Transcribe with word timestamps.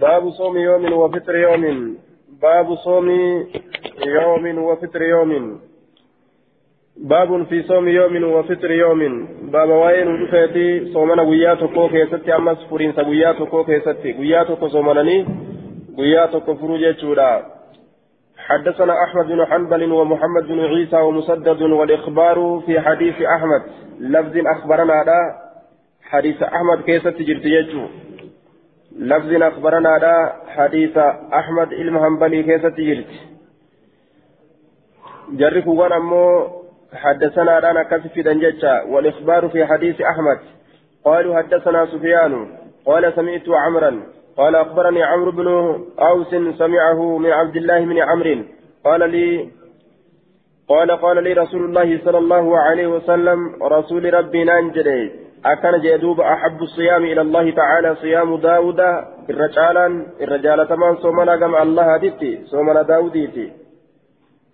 باب 0.00 0.30
صوم 0.30 0.56
يوم 0.56 0.92
وفطر 0.92 1.36
يوم. 1.36 1.96
باب 2.42 2.74
صوم 2.74 3.08
يوم 4.06 4.58
وفطر 4.58 5.02
يوم. 5.02 5.60
باب 6.96 7.42
في 7.48 7.62
صوم 7.62 7.88
يوم 7.88 8.24
وفطر 8.24 8.70
يوم. 8.70 9.28
باب 9.52 9.68
وين 9.68 10.08
ودفيتي 10.08 10.92
صومنا 10.92 11.22
غياتو 11.22 11.88
كيستي 11.88 12.36
أمس 12.36 12.58
فرين 12.70 12.92
سغياتو 12.92 13.64
كيستي. 13.64 14.12
غياتو 14.12 14.68
صومناني 14.68 15.26
غياتو 15.98 16.54
فروجة 16.54 16.96
شورا 17.00 17.42
حدثنا 18.46 18.94
أحمد 19.04 19.26
بن 19.26 19.46
حنبل 19.46 19.92
ومحمد 19.92 20.44
بن 20.48 20.60
عيسى 20.60 20.96
ومسدد 20.96 21.62
والإخبار 21.62 22.62
في 22.66 22.80
حديث 22.80 23.22
أحمد. 23.22 23.62
لفظ 24.00 24.34
أخبرنا 24.54 25.02
هذا 25.02 25.20
حديث 26.02 26.42
أحمد 26.42 26.78
كيستي 26.86 27.24
جرتيجو 27.24 27.84
لفظ 28.98 29.42
أخبرنا 29.42 29.96
هذا 29.96 30.32
حديث 30.48 30.98
أحمد 31.32 31.72
المهنبلي 31.72 32.42
كيستي 32.42 32.94
جرت 32.94 33.06
جرك 35.30 35.66
أمو 35.92 36.48
حدثنا 36.92 37.58
رانا 37.58 37.82
كسف 37.82 38.18
دنجتشا 38.18 38.82
والإخبار 38.82 39.48
في 39.48 39.66
حديث 39.66 40.00
أحمد 40.00 40.38
قالوا 41.04 41.36
حدثنا 41.36 41.86
سفيان 41.86 42.48
قال 42.86 43.12
سمعت 43.16 43.48
عمرا 43.48 44.02
قال 44.36 44.56
أخبرني 44.56 45.02
عمرو 45.02 45.30
بن 45.30 45.48
أوس 45.98 46.34
سمعه 46.58 47.18
من 47.18 47.30
عبد 47.30 47.56
الله 47.56 47.80
بن 47.80 47.98
عمرو 47.98 48.44
قال 48.84 49.10
لي 49.10 49.48
قال 50.68 50.90
قال 50.90 51.24
لي 51.24 51.32
رسول 51.32 51.64
الله 51.64 52.00
صلى 52.04 52.18
الله 52.18 52.58
عليه 52.58 52.86
وسلم 52.86 53.38
رسول 53.62 54.14
ربي 54.14 54.44
نانجلي 54.44 55.27
أكن 55.46 55.80
جدوب 55.80 56.20
أحب 56.20 56.62
الصيام 56.62 57.04
إلى 57.04 57.20
الله 57.20 57.50
تعالى 57.50 57.94
صيام 57.94 58.36
داود 58.36 58.80
الرجالا 59.30 60.06
الرجال 60.20 60.68
تمان 60.68 60.96
صومنا 60.96 61.36
كما 61.36 61.62
الله 61.62 61.96
ديتي 61.96 62.44
صومنا 62.46 62.82
داوديتي 62.82 63.52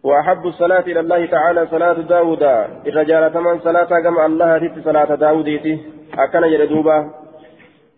وأحب 0.04 0.46
الصلاة 0.46 0.80
إلى 0.80 1.00
الله 1.00 1.26
تعالى 1.26 1.66
صلاة 1.66 1.92
داود 1.92 2.42
الرجال 2.86 3.32
تمن 3.32 3.60
صلاة 3.60 4.00
كما 4.04 4.26
الله 4.26 4.58
تت 4.58 4.84
صلاة 4.84 5.14
داوديتي 5.14 5.78
أكن 6.18 6.40
جلدوبا 6.40 7.10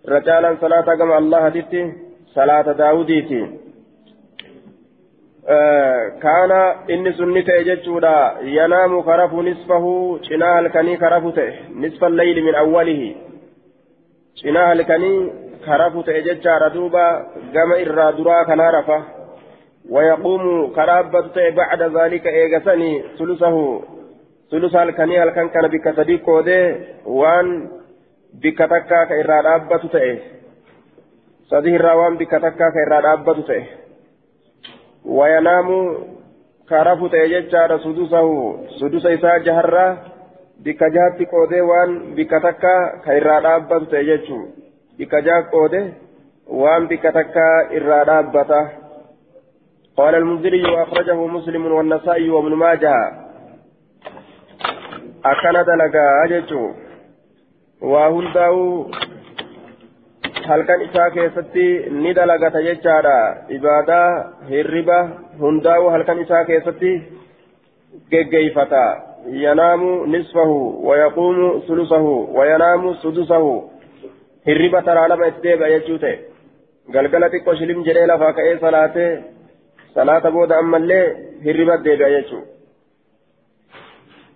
رجالا 0.09 0.57
صلاة 0.61 0.97
كما 0.99 1.19
الله 1.19 1.49
تت 1.49 1.75
صلاة 2.35 2.73
داوديتي 2.73 3.66
آه 5.49 6.09
كان 6.23 6.51
إني 6.91 7.13
سنة 7.13 7.41
جتشودا 7.41 8.37
ينام 8.43 9.03
كرف 9.03 9.35
نصفه 9.35 10.19
شناه 10.23 10.59
الكني 10.59 10.97
كرفته 10.97 11.53
نصف 11.75 12.05
الليل 12.05 12.45
من 12.45 12.55
أوله 12.55 13.15
شناه 14.35 14.73
الكني 14.73 15.33
كرفته 15.67 16.19
جتشارا 16.19 16.69
دوبا 16.69 17.07
قام 17.55 17.73
إرى 17.73 18.13
درا 18.19 18.43
كنارفه 18.43 19.03
ويقوم 19.91 20.73
كرابة 20.75 21.51
بعد 21.51 21.83
ذلك 21.83 22.27
إيغسني 22.27 23.03
ثلثه 23.19 23.83
ثلث 24.51 24.77
الكني 24.77 25.23
الكن 25.23 25.49
كان 25.49 25.69
بك 25.69 25.97
صديق 25.97 26.29
وان 27.07 27.69
بك 28.43 28.59
تكا 28.59 29.05
كإرى 29.05 29.41
رابة 29.49 29.83
تئه 29.93 30.19
صديق 31.51 31.75
الروان 31.75 32.17
بك 32.17 32.31
تكا 32.31 32.69
كإرى 32.75 32.99
رابة 33.09 33.43
تئه 33.43 33.86
وينام 35.07 35.97
كرافو 36.69 37.07
تأججار 37.07 37.79
سدوسه 37.79 38.27
سدوس 38.81 39.07
إساء 39.07 39.39
جهرة 39.39 39.99
بك 40.65 40.85
جهت 40.85 41.29
قودي 41.33 41.61
وان 41.61 42.15
بك 42.15 42.31
تكا 42.31 42.77
كإرى 43.05 43.39
رابة 43.39 43.85
تأججو 43.85 44.41
بك 44.99 45.15
جهت 45.15 45.47
قودي 45.53 45.93
وان 46.47 46.87
بك 46.87 47.03
تكا 47.03 47.77
إرى 47.77 48.03
رابة 48.03 48.69
قال 49.97 50.15
المنذري 50.15 50.63
وأخرجه 50.63 51.27
مسلم 51.27 51.67
والنسائي 51.73 52.31
وابن 52.31 52.55
ماجه. 52.55 52.95
أكن 55.25 55.53
دلقا 55.53 56.25
أججو. 56.25 56.73
وهنداو 57.81 58.91
halkan 60.48 60.86
isaa 60.88 61.10
keessatti 61.18 61.66
ni 62.04 62.14
dalagata 62.20 62.64
jechaadha 62.68 63.16
ibaadaa 63.58 64.08
hirriba 64.50 65.00
hundaa'u 65.42 65.90
halkan 65.96 66.24
isaa 66.26 66.44
keessatti 66.52 66.94
geggeeyfata 68.12 68.84
yanaamu 69.46 69.92
nisfahu 70.16 70.58
wayaquumu 70.88 71.52
sulusahu 71.68 72.16
wayanaamu 72.40 72.96
sudusahu 73.04 73.52
hirriba 74.50 74.82
taraa 74.82 75.08
lama 75.14 75.30
itti 75.34 75.48
deebi'a 75.48 75.74
jechuu 75.76 76.02
ta'e 76.06 76.18
galgala 76.96 77.34
xiqqoo 77.36 77.60
shilim 77.62 77.86
jedhee 77.90 78.08
lafaa 78.14 78.34
ka'ee 78.40 78.58
salaatee 78.66 79.12
صلاة 79.96 80.30
بودا 80.30 80.60
أما 80.60 80.78
اللي 80.78 81.16
هربت 81.46 81.82
ديبا 81.84 82.08
يجو 82.08 82.40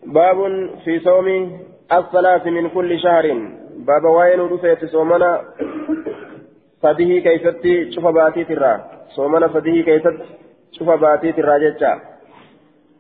باب 0.06 0.38
في 0.86 1.00
صوم 1.00 1.28
الصلاة 1.94 2.50
من 2.50 2.70
كل 2.70 3.00
شهر 3.00 3.26
باب 3.88 4.04
وين 4.06 4.40
رفيت 4.40 4.86
صومنا 4.86 5.42
شوف 7.95 8.07
باتي 8.07 8.45
ترى 8.45 8.81
صومنا 9.17 9.49
صديه 9.49 9.85
كيفت 9.85 10.17
شوف 10.73 10.91
باتي 10.91 11.33
ترى 11.33 11.71
جتا 11.71 12.01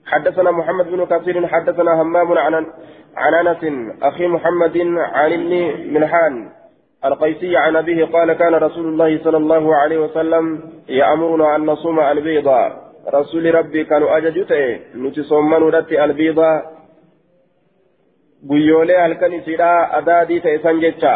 حدثنا 0.06 0.50
محمد 0.50 0.86
بن 0.90 1.04
كثير 1.04 1.46
حدثنا 1.46 2.02
همام 2.02 2.38
عن 2.38 2.66
عن 3.16 3.46
انس 3.46 3.62
أخي 4.02 4.26
محمد 4.26 4.76
عن 4.98 5.32
ابن 5.32 5.52
ملحان 5.94 6.48
القيسي 7.04 7.56
عن 7.56 7.76
أبيه 7.76 8.04
قال 8.04 8.32
كان 8.32 8.54
رسول 8.54 8.86
الله 8.86 9.24
صلى 9.24 9.36
الله 9.36 9.76
عليه 9.76 9.98
وسلم 9.98 10.60
يأمرنا 10.88 11.56
أن 11.56 11.66
نصوم 11.66 12.00
البيضة 12.00 12.72
رسول 13.14 13.54
ربي 13.54 13.84
كانوا 13.84 14.16
أججته 14.16 14.80
نتصومن 14.94 15.62
رتي 15.62 16.04
البيضة 16.04 16.62
guyyoolee 18.48 18.96
halkan 18.96 19.32
isiidhaa 19.32 19.88
adaadii 19.98 20.40
ta'e 20.40 20.58
san 20.62 20.80
jecha. 20.80 21.14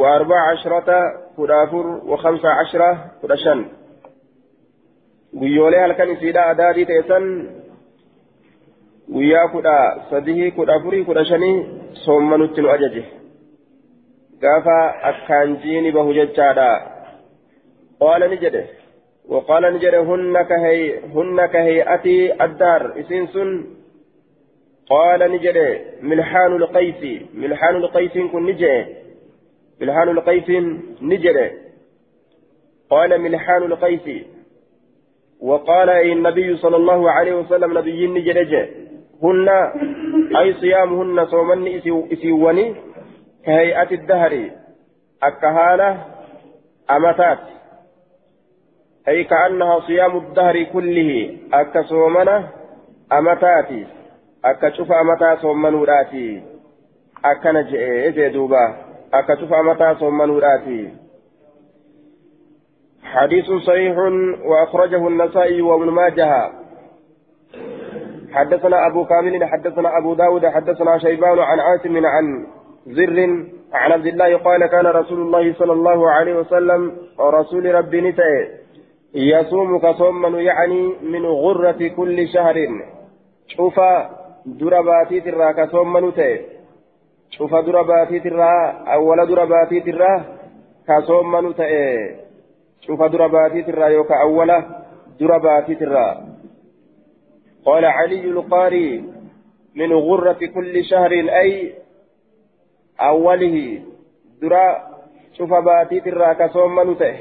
Wa 0.00 0.14
arbaa 0.14 0.42
casharata 0.48 0.98
kudha 1.36 1.62
afur 1.62 1.86
wa 2.10 2.18
khamsa 2.18 2.56
cashara 2.58 2.90
kudha 3.20 3.36
shan 3.36 3.64
guyyoolee 5.34 5.80
halkan 5.80 6.10
isiidhaa 6.10 6.48
adaadii 6.54 6.84
ta'e 6.84 7.02
san 7.08 7.24
guyyaa 9.12 9.48
kudha 9.48 9.76
sadii 10.10 10.50
kudha 10.50 10.74
afurii 10.74 11.04
kudha 11.04 11.24
shanii 11.24 11.56
soommanutti 12.04 12.62
nu 12.62 12.70
ajaje 12.70 13.04
gaafa 14.40 14.76
akkaan 15.10 15.56
jiini 15.64 15.92
bahu 15.92 16.14
jechaadha 16.14 16.70
qaala 17.98 18.28
ni 18.28 18.36
jedhe 18.36 18.82
وقال 19.28 19.74
نجري 19.74 19.98
هن 19.98 20.42
كهي 20.42 20.98
هن 21.14 21.46
كهيئة 21.46 22.06
الدار 22.44 23.00
إسنسن 23.00 23.64
قال 24.90 25.32
نجري 25.32 25.80
ملحان 26.02 26.56
القيس 26.56 27.22
ملحان 27.34 27.76
القيس 27.76 28.12
كن 28.32 28.46
نجري 28.46 28.86
ملحان 29.80 30.08
القيس 30.08 30.50
نجري 31.02 31.50
قال 32.90 33.20
ملحان 33.20 33.62
القيس 33.62 34.26
وقال 35.40 35.90
النبي 35.90 36.56
صلى 36.56 36.76
الله 36.76 37.10
عليه 37.10 37.34
وسلم 37.34 37.78
نبي 37.78 38.06
نجري 38.06 38.70
هن 39.22 39.48
أي 40.36 40.54
صيامهن 40.54 41.26
صومن 41.26 41.68
إسيوني 42.12 42.74
كهيئة 43.44 43.90
الدهر. 43.90 44.50
الكهانة 45.24 46.04
أمتات. 46.90 47.38
أي 49.08 49.24
كأنها 49.24 49.80
صيام 49.80 50.16
الدهر 50.16 50.62
كله. 50.62 51.36
أكا 51.52 51.82
صومنا 51.82 52.48
أكا 54.44 54.70
شوف 54.70 54.92
أمتا 54.92 55.36
صومنوراتي 55.36 56.42
أكا 57.24 57.52
نجئ 57.52 58.28
دوبا 58.28 58.76
أكا 59.14 59.34
شوف 59.40 59.52
أمتا 59.52 59.94
صومنوراتي 59.94 60.90
حديث 63.02 63.52
صحيح 63.66 63.96
وأخرجه 64.44 65.08
النسائي 65.08 65.62
وابن 65.62 65.90
ماجه 65.90 66.50
حدثنا 68.32 68.86
أبو 68.86 69.04
كامل 69.04 69.44
حدثنا 69.44 69.98
أبو 69.98 70.14
داود 70.14 70.46
حدثنا 70.46 70.98
شيبان 70.98 71.38
عن 71.38 71.60
عاصم 71.60 72.06
عن 72.06 72.46
زر 72.86 73.20
عن 73.72 73.92
عبد 73.92 74.06
الله 74.06 74.36
قال 74.36 74.66
كان 74.66 74.86
رسول 74.86 75.20
الله 75.20 75.54
صلى 75.54 75.72
الله 75.72 76.10
عليه 76.10 76.34
وسلم 76.34 76.96
رسول 77.20 77.74
ربي 77.74 78.00
نتأ 78.00 78.48
يصوم 79.14 79.78
كصوما 79.78 80.28
يعني 80.40 80.94
من 81.02 81.26
غرة 81.26 81.88
كل 81.96 82.28
شهر 82.28 82.56
شوف 84.44 84.56
درباتي 84.56 85.20
ترى 85.20 85.52
كصوما 85.52 86.00
نتأ 86.00 86.40
شوف 87.30 87.54
درباتي 87.54 88.20
ترى 88.20 88.50
أول 88.92 89.26
درباتي 89.26 89.80
ترى 89.80 90.24
كصوما 90.88 91.40
نتأ 91.40 91.70
شوف 92.80 93.02
درباتي 93.02 93.62
ترى 93.62 93.92
يوكا 93.94 94.22
أول 94.22 94.64
درباتي 95.20 95.74
ترى 95.74 96.26
قال 97.64 97.84
علي 97.84 98.24
القاري 98.24 99.04
من 99.74 99.92
غرة 99.92 100.40
كل 100.54 100.84
شهر 100.84 101.12
أي 101.12 101.74
أوله 103.00 103.82
درا 104.42 104.66
شوف 105.38 105.54
باتي 105.54 106.00
ترى 106.00 106.34
كصوم 106.34 106.74
منته 106.74 107.16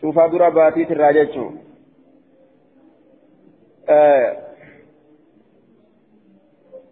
شوف 0.00 0.18
درا 0.18 0.48
باتي 0.48 0.84
ترى 0.84 1.12
جتشو 1.12 1.50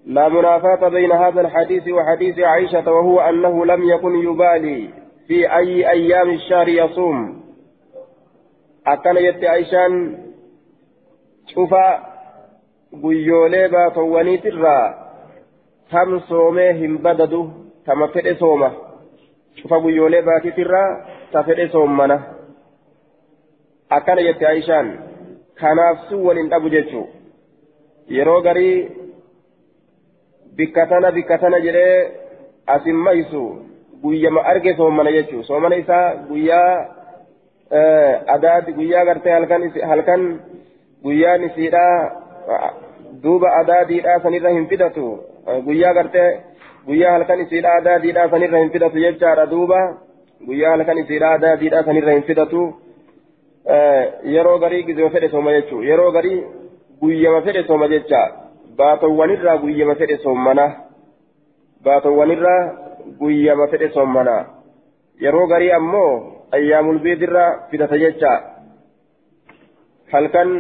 لا 0.07 0.29
منافاة 0.29 0.89
بين 0.89 1.13
هذا 1.13 1.41
الحديث 1.41 1.89
وحديث 1.89 2.39
عائشة 2.39 2.93
وهو 2.93 3.21
أنه 3.21 3.67
لم 3.67 3.89
يكن 3.89 4.15
يبالي 4.15 4.89
في 5.27 5.57
أي 5.57 5.91
أيام 5.91 6.31
الشهر 6.31 6.69
يصوم 6.69 7.43
أكن 8.87 9.17
يت 9.17 9.45
عائشان 9.45 10.19
شوف 11.47 11.75
guyyoolee 13.03 13.69
baatowwaniitirraa 13.69 14.85
tam 15.91 16.21
soomee 16.29 16.73
hin 16.73 16.99
badadu 16.99 17.41
tama 17.85 18.09
fedhe 18.09 18.35
sooma 18.35 18.71
cufa 19.63 19.81
guyyoolee 19.81 20.23
baatiitirraa 20.29 20.89
ta 21.33 21.43
fedhe 21.49 21.69
soommana 21.73 22.17
akkana 23.99 24.23
jette 24.29 24.47
aishaan 24.53 24.89
kanaaf 25.61 26.09
sun 26.09 26.25
waliin 26.27 26.51
dhabu 26.51 26.73
jechuu 26.77 27.05
yeroo 28.19 28.41
garii 28.49 29.06
bikka 30.57 30.87
tana 30.91 31.09
bikka 31.17 31.37
tana 31.43 31.59
jedhee 31.67 31.97
asin 32.75 32.97
maysu 33.07 33.43
guyyama 34.03 34.41
arge 34.53 34.73
soommana 34.81 35.11
jechuu 35.17 35.43
soomana 35.49 35.77
isaa 35.83 36.07
guyyaa 36.29 36.71
adaati 38.35 38.73
guyyaa 38.79 39.05
gartee 39.09 39.33
halkan 39.91 40.23
guyyaan 41.05 41.43
isiidhaa 41.49 41.95
duuba 43.23 43.49
adaadiidhaa 43.61 44.19
sanirra 44.25 44.51
hin 44.57 44.67
fidatu 44.73 45.07
guyyaa 45.69 45.95
gartee 45.99 46.31
guyyaa 46.87 47.13
halkan 47.17 47.41
isiidha 47.45 47.71
adaadiidhaa 47.81 48.29
sanirra 48.35 48.59
hin 48.65 48.71
fidatu 48.75 48.99
jechaadha 49.05 49.47
duuba 49.55 49.81
guyyaa 50.49 50.73
halkan 50.75 50.99
isiidha 51.05 51.29
adaadiidhaa 51.39 51.85
sanirra 51.91 52.13
hin 52.17 52.23
fidatu 52.31 52.63
yeroo 54.35 54.59
garii 54.65 54.83
gizoo 54.89 55.11
fedhe 55.15 55.29
sooma 55.35 55.53
jechuu 55.59 55.83
yeroo 55.91 56.11
garii 56.19 56.41
guyyama 57.01 57.41
fedhe 57.47 57.63
sooma 57.71 57.89
jecha 57.95 58.21
baatowwanirraa 58.79 59.57
guyyama 59.65 59.95
fedhe 60.01 60.17
soommana 60.25 60.67
baatowwanirraa 61.85 62.61
guyyama 63.21 63.67
fedhe 63.73 63.89
soommana 63.97 64.37
yeroo 65.25 65.47
garii 65.53 65.73
ammoo 65.79 66.11
ayyaamul 66.59 66.99
biidirra 67.05 67.45
fidata 67.71 67.99
jecha 68.05 68.33
halkan 70.13 70.51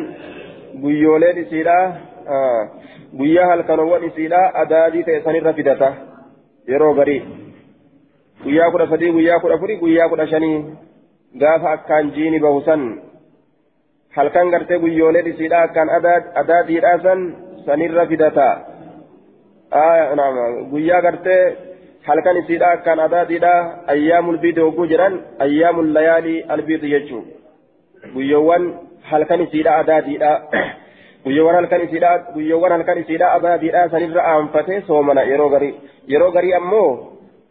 guyyooleen 0.83 1.39
isiidha 1.45 1.77
guyyaa 3.19 3.49
halkanowwan 3.53 4.05
isiidha 4.11 4.41
adaadii 4.62 5.05
ta'e 5.09 5.21
sanirra 5.27 5.53
fidata 5.59 5.91
yeroo 6.73 6.95
garii 7.01 7.23
guyyaa 8.45 8.71
kudha 8.71 8.89
sadii 8.93 9.12
guyyaa 9.17 9.41
kudha 9.41 9.55
afurii 9.59 9.81
guyyaa 9.83 10.09
kudha 10.09 10.27
shanii 10.33 10.59
gaafa 11.43 11.73
akkaan 11.77 12.11
jiini 12.17 12.41
bahu 12.47 12.62
san 12.69 12.83
halkan 14.17 14.51
gartee 14.55 14.79
guyyooleen 14.85 15.31
isiidha 15.33 15.62
akkaan 15.69 15.91
adaadiidha 16.43 16.99
san 17.07 17.23
sanirra 17.67 18.07
fidata. 18.07 18.49
Guyyaa 20.71 21.03
gartee 21.03 21.43
halkan 22.07 22.37
isiidha 22.37 22.71
akkaan 22.71 23.01
adaadiidha 23.01 23.53
ayyaamul 23.95 24.39
biidi 24.39 24.61
hogguu 24.61 24.87
jedhan 24.93 25.21
ayyaamul 25.39 25.95
layaalii 25.95 26.45
albiidi 26.49 26.91
jechuu. 26.91 27.25
Guyyoowwan 28.15 28.65
halkan 29.11 29.41
isiidha 29.47 29.77
adaadiidha 29.83 30.31
guyyoowwan 31.25 31.57
halkan 31.61 31.85
isiidha 31.87 32.13
guyyoowwan 32.35 32.73
halkan 32.73 32.99
isiidha 33.03 33.33
adaadiidha 33.39 33.89
sanirra 33.95 34.27
aanfatee 34.33 34.81
soomana 34.91 35.23
yeroo 35.31 35.49
garii 35.55 35.75
yeroo 36.12 36.31
garii 36.37 36.55
ammoo 36.61 36.91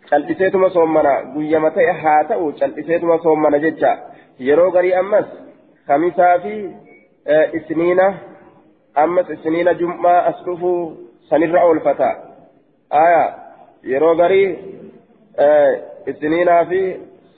cal'iseetuma 0.09 0.69
soomana 0.69 1.13
guyyama 1.33 1.71
ta'e 1.77 1.91
haa 2.03 2.23
ta'u 2.31 2.53
cal'iseetuma 2.59 3.17
soomana 3.23 3.59
jecha. 3.59 3.97
Yeroo 4.39 4.71
garii 4.71 4.93
ammas 4.93 5.25
kamisaa 5.87 6.39
fi 6.39 6.55
isniina 7.59 8.07
ammas 9.03 9.29
isniina 9.29 9.73
jum'aa 9.73 10.19
as 10.31 10.43
dhufu 10.45 10.71
sanirra 11.29 11.65
oolfata 11.65 12.09
aya 12.89 13.23
yeroo 13.91 14.15
garii 14.15 14.49
isniinaa 16.11 16.65
fi 16.65 16.81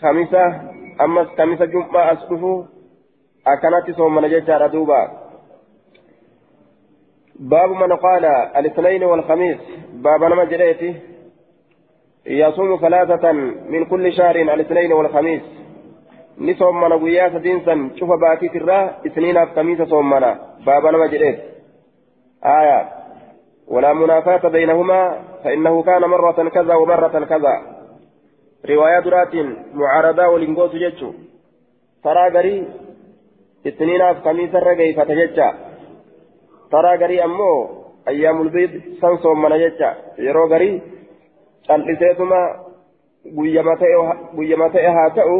kamisa 0.01 0.41
ammas 1.05 1.27
kamisa 1.37 1.67
jum'aa 1.75 2.09
as 2.13 2.27
dhufu 2.29 2.53
أكنت 3.47 3.95
صومنا 3.97 4.27
ججار 4.27 4.67
دوبا 4.67 5.11
باب 7.35 7.69
من 7.69 7.93
قال 7.93 8.25
الاثنين 8.59 9.03
والخميس 9.03 9.57
باب 9.93 10.23
نما 10.23 10.43
جريتي 10.43 10.95
يصوم 12.25 12.77
ثلاثة 12.77 13.31
من 13.73 13.85
كل 13.85 14.13
شهر 14.13 14.35
الاثنين 14.35 14.93
والخميس 14.93 15.41
نصوم 16.39 16.81
من 16.81 16.93
قياس 17.03 17.33
دينسا 17.41 17.89
شوف 17.99 18.09
باتي 18.09 18.47
ترى 18.47 18.95
اثنين 19.07 19.45
خميس 19.45 19.81
صومنا 19.81 20.39
باب 20.65 20.85
نما 20.85 21.07
جريت 21.07 21.39
آية 22.45 22.89
ولا 23.67 23.93
منافاة 23.93 24.49
بينهما 24.49 25.19
فإنه 25.43 25.83
كان 25.83 26.01
مرة 26.01 26.49
كذا 26.49 26.75
ومرة 26.75 27.25
كذا 27.25 27.55
رواية 28.69 28.99
درات 28.99 29.35
معارضة 29.73 30.27
ولنقوس 30.27 30.75
جتشو 30.75 31.11
ترى 32.03 32.29
قريب 32.35 32.67
itiniinaaf 33.67 34.23
kamiisarra 34.23 34.75
geeyfata 34.75 35.15
jecha. 35.15 35.47
Taraa 36.71 36.97
garii 36.97 37.21
ammoo 37.21 37.57
ayyaamul 38.05 38.49
biid 38.49 38.99
san 39.01 39.17
soommana 39.21 39.57
jecha. 39.59 39.95
Yeroo 40.17 40.47
garii 40.47 40.81
cal'iseetuma 41.67 42.39
guyyama 43.35 44.69
ta'e 44.69 44.93
haa 44.97 45.09
ta'u 45.15 45.39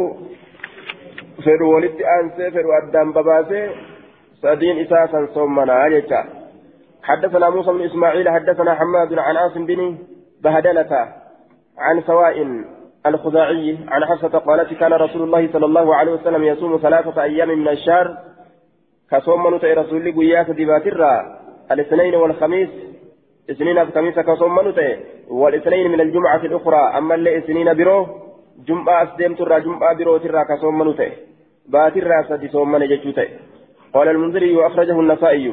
fedhu 1.44 1.70
walitti 1.74 2.10
aansee 2.16 2.50
fedhu 2.50 2.74
addaan 2.80 3.12
babaasee 3.12 3.64
sadiin 4.42 4.84
isaa 4.86 5.06
san 5.14 5.28
soommanaa 5.34 5.86
jecha. 5.96 6.26
حدثنا 7.08 7.50
موسى 7.50 7.72
بن 7.72 7.82
اسماعيل 7.82 8.28
حدثنا 8.28 8.74
حماد 8.74 9.18
عن 9.18 9.36
عاصم 9.36 9.66
بن 9.66 9.98
بهدلة 10.42 11.08
عن 11.78 12.02
سواء 12.02 12.64
الخزاعي 13.06 13.78
عن 13.88 14.04
حفصة 14.04 14.38
قالت 14.38 14.74
كان 14.74 14.92
رسول 14.92 15.22
الله 15.22 15.48
صلى 15.52 15.66
الله 15.66 15.94
عليه 15.94 16.12
وسلم 16.12 16.44
يصوم 16.44 16.76
ثلاثة 16.76 17.22
أيام 17.22 17.48
من 17.48 17.68
الشهر 17.68 18.16
كصوم 19.10 19.54
نتأي 19.54 19.72
رسول 19.74 19.96
الله 19.98 20.20
قياس 20.20 20.50
دبات 20.50 20.86
الاثنين 21.72 22.14
والخميس 22.14 22.68
اثنين 23.50 23.78
الخميس 23.78 24.18
كصوم 24.18 24.68
نتأي 24.68 24.98
والاثنين 25.30 25.90
من 25.90 26.00
الجمعة 26.00 26.36
الأخرى 26.36 26.98
أما 26.98 27.14
اللي 27.14 27.38
اثنين 27.38 27.74
برو 27.74 28.06
جمعة 28.68 29.02
أسديم 29.02 29.34
ترى 29.34 29.60
جمعة 29.60 29.94
برو 29.98 30.16
ترى 30.16 30.44
كصوم 30.44 30.90
نتأي 30.90 31.12
بات 31.68 31.96
الرا 31.96 32.22
سدي 32.28 32.48
صوم 32.48 32.76
نجتوتأي 32.76 33.28
قال 33.94 34.08
المنذري 34.08 34.56
وأخرجه 34.56 35.00
النسائي. 35.00 35.52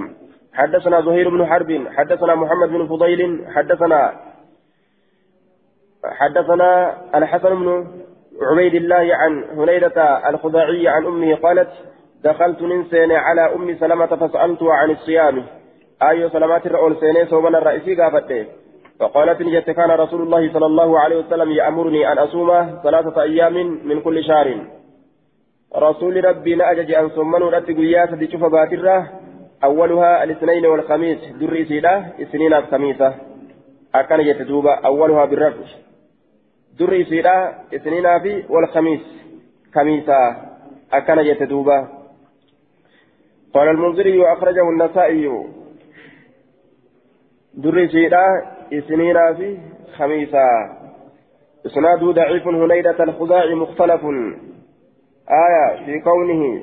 حدثنا 0.53 1.01
زهير 1.01 1.29
بن 1.29 1.45
حرب 1.45 1.87
حدثنا 1.95 2.35
محمد 2.35 2.69
بن 2.69 2.87
فضيل 2.87 3.45
حدثنا 3.55 4.15
حدثنا 6.05 6.97
الحسن 7.15 7.55
بن 7.55 7.87
عبيد 8.41 8.75
الله 8.75 9.15
عن 9.15 9.43
هنيدة 9.57 10.29
الخزاعية 10.29 10.89
عن 10.89 11.05
أمه 11.05 11.35
قالت 11.35 11.69
دخلت 12.23 12.61
ننسين 12.61 13.11
على 13.11 13.55
أم 13.55 13.75
سلمة 13.75 14.05
فسألتها 14.05 14.73
عن 14.73 14.91
الصيام. 14.91 15.45
أي 16.09 16.29
سلمات 16.29 16.65
الرؤول 16.65 16.97
سيني 16.99 17.25
صومنا 17.25 17.57
الرئيسي 17.57 17.95
قافته 17.95 18.45
فقالت 18.99 19.41
نجت 19.41 19.69
كان 19.69 19.91
رسول 19.91 20.21
الله 20.21 20.53
صلى 20.53 20.65
الله 20.65 20.99
عليه 20.99 21.17
وسلم 21.17 21.51
يأمرني 21.51 22.11
أن 22.11 22.17
أصوم 22.17 22.79
ثلاثة 22.83 23.21
أيام 23.21 23.53
من 23.85 24.01
كل 24.01 24.23
شهر. 24.23 24.47
رسول 25.75 26.25
ربي 26.25 26.55
نأجج 26.55 26.91
أن 26.91 27.09
صمنوا 27.09 27.51
رتق 27.51 27.75
قياسة 27.75 28.15
دي 28.15 28.31
شوف 28.31 28.43
باترة. 28.43 29.11
أولها 29.63 30.23
الاثنين 30.23 30.65
والخميس 30.65 31.19
دري 31.39 31.65
سيدة 31.65 32.05
اثنين 32.21 32.53
الخميسة. 32.53 33.15
أكان 33.95 34.19
يتدوب 34.19 34.67
أولها 34.67 35.25
بالرفع 35.25 35.65
دري 36.79 37.05
سيرا 37.05 37.55
اثنين 37.75 38.19
في 38.19 38.43
والخميس 38.49 39.01
خميسا 39.75 40.35
أكن 40.93 41.19
يتدوبا 41.19 41.87
قال 43.53 43.67
المنذري 43.67 44.19
وأخرجه 44.19 44.69
النسائي. 44.69 45.47
دري 47.53 47.87
سيرا 47.87 48.25
اثنين 48.73 49.35
في 49.35 49.57
خميسا 49.97 50.47
إسناده 51.65 52.11
ضعيف 52.11 52.47
هنيدة 52.47 53.03
الخزاعي 53.03 53.55
مختلف. 53.55 54.01
آية 55.29 55.85
في 55.85 55.99
كونه 55.99 56.61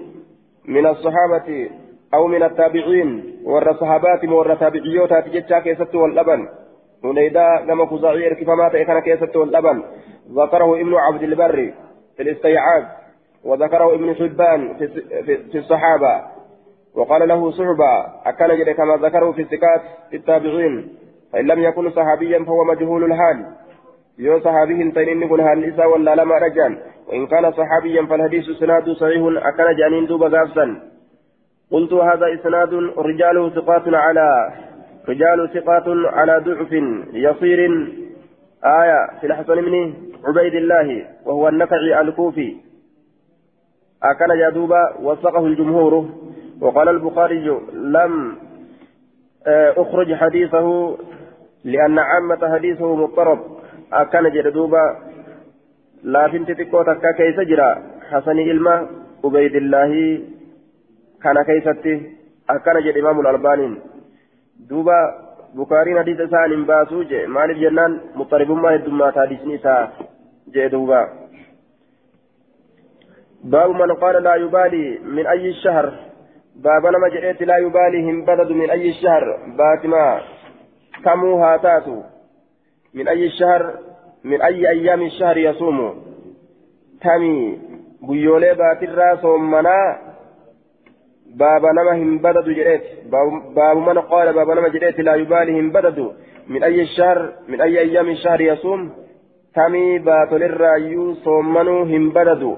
من 0.68 0.86
الصحابة 0.86 1.70
أو 2.14 2.26
من 2.26 2.42
التابعين 2.42 3.38
ور 3.44 3.70
الصحابات 3.70 4.24
ور 4.24 4.54
تابعيوتا 4.54 5.20
تجتشا 5.20 5.58
كيست 5.58 5.94
واللبن. 5.94 6.48
هنيدا 7.04 7.56
كما 7.66 7.86
خزاعي 7.86 8.34
كفما 8.34 8.68
تأكل 8.68 8.98
كيست 9.00 9.36
واللبن. 9.36 9.82
ذكره 10.30 10.80
ابن 10.80 10.94
عبد 10.94 11.22
البر 11.22 11.72
في 12.16 12.22
الاستيعاب. 12.22 12.88
وذكره 13.44 13.94
ابن 13.94 14.14
حبان 14.14 14.74
في, 14.78 14.88
في 15.52 15.58
الصحابة. 15.58 16.22
وقال 16.94 17.28
له 17.28 17.50
صحبة 17.50 18.06
أكان 18.24 18.72
كما 18.72 18.96
ذكره 18.96 19.32
في 19.32 19.42
الثقات 19.42 19.80
في 20.10 20.16
التابعين. 20.16 20.94
فإن 21.32 21.46
لم 21.46 21.62
يكن 21.62 21.90
صحابيا 21.90 22.44
فهو 22.44 22.64
مجهول 22.64 23.04
الحال. 23.04 23.46
يو 24.18 24.40
صحابي 24.40 24.74
إني 24.82 25.28
كن 25.28 25.40
هل 25.40 25.64
إسا 25.64 25.84
ولا 25.84 26.14
لما 26.14 26.38
رجان. 26.38 26.78
وإن 27.08 27.26
كان 27.26 27.52
صحابيا 27.52 28.06
فالحديث 28.06 28.44
سناد 28.60 28.90
صحيح 28.90 29.22
أكن 29.22 29.76
جانين 29.76 30.06
دوب 30.06 30.22
غافسا 30.22 30.80
قلت 31.70 31.92
هذا 31.92 32.34
إسناد 32.34 32.74
رجاله 32.98 33.50
ثقات 33.50 33.82
على 33.86 34.52
رجال 35.08 35.50
ثقات 35.54 35.84
على 35.88 36.38
ضعف 36.44 36.72
يصير. 37.12 37.60
آية 38.64 39.20
في 39.20 39.26
الحسن 39.26 39.54
بن 39.54 39.94
عبيد 40.24 40.54
الله 40.54 41.06
وهو 41.24 41.48
النفعي 41.48 42.00
الكوفي. 42.00 42.56
أكن 44.02 44.50
جدوبا 44.50 44.82
وثقه 45.00 45.46
الجمهور. 45.46 46.08
وقال 46.60 46.88
البخاري 46.88 47.60
لم 47.72 48.36
أخرج 49.76 50.14
حديثه 50.14 50.96
لأن 51.64 51.98
عامة 51.98 52.54
حديثه 52.54 52.96
مضطرب. 52.96 53.38
أكن 53.92 54.30
جدوبا 54.30 54.96
لا 56.02 56.28
فنت 56.28 56.50
تكو 56.50 56.82
تكا 56.82 57.12
كيس 57.18 57.40
جرا 57.40 57.70
حسن 58.10 58.38
إلما 58.38 58.88
عبيد 59.24 59.54
الله 59.56 59.92
كان 61.22 61.36
كيستي 61.46 61.94
أكن 62.50 62.76
جد 62.84 62.96
إمام 62.98 63.20
الألباني 63.20 63.78
دوبا 64.68 64.98
بخاري 65.54 65.98
حديث 65.98 66.20
سان 66.30 66.64
باسو 66.64 67.02
جي 67.02 67.26
مالف 67.26 67.58
جنان 67.58 68.00
مضطرب 68.16 68.50
ما 68.50 68.70
يدما 68.74 69.10
حديث 69.10 69.42
نساء 69.46 69.92
جي 70.54 70.68
دوبا 70.68 71.00
باب 73.44 73.70
من 73.70 73.92
قال 73.92 74.22
لا 74.22 74.34
يبالي 74.34 74.98
من 74.98 75.26
أي 75.26 75.48
الشهر 75.50 75.86
باب 76.56 76.86
نما 76.86 77.08
جئت 77.08 77.42
لا 77.42 77.56
يبالي 77.56 78.10
هم 78.10 78.24
بدد 78.24 78.50
من 78.50 78.70
أي 78.70 78.90
الشهر 78.90 79.24
باتما 79.58 80.20
كمو 81.04 81.44
هاتاتو 81.44 82.02
من 82.94 83.08
أي 83.08 83.26
الشهر 83.26 83.62
من 84.24 84.42
أي 84.42 84.68
أيام 84.70 85.02
الشهر 85.02 85.36
يصوم؟ 85.36 85.78
تمي 87.00 87.58
بيولي 88.08 88.54
باترا 88.54 89.16
صومنا 89.22 89.98
باب 91.26 91.64
نما 91.66 91.92
هم 92.02 92.18
بدد 92.18 92.48
جئت 92.48 92.84
باب 93.56 93.76
من 93.76 93.98
قال 93.98 94.32
باب 94.32 94.50
نما 94.50 94.68
جئت 94.68 95.00
لا 95.00 95.14
يبالي 95.14 95.60
هم 95.60 95.70
بدد 95.70 95.98
من 96.48 96.62
أي 96.62 96.82
الشهر 96.82 97.32
من 97.48 97.60
أي 97.60 97.78
أيام 97.78 98.08
الشهر 98.08 98.40
يصوم؟ 98.40 98.90
تمي 99.54 99.98
باتل 99.98 100.42
الرأيو 100.42 101.14
صومنو 101.14 101.82
هم 101.82 102.10
بددو. 102.10 102.56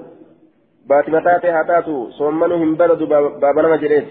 باتما 0.89 1.19
تاتي 1.19 1.49
هاتاتو 1.49 2.09
صومنو 2.09 2.55
هم 2.55 2.75
بلدو 2.75 3.05
بابا 3.41 3.61
نما 3.61 3.75
جريت. 3.75 4.07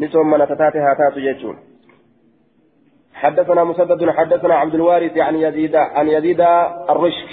نصومنا 0.00 0.44
تاتي 0.44 0.78
هاتاتو 0.78 1.20
يجون 1.20 1.56
حدثنا 3.18 3.64
مسدد 3.64 4.10
حدثنا 4.10 4.54
عبد 4.54 4.74
الوارث 4.74 5.18
عن 5.18 5.36
يزيد 5.36 5.76
عن 5.76 6.08
يزيد 6.08 6.40
الرشك 6.90 7.30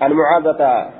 عن 0.00 0.12
معاذة. 0.12 0.90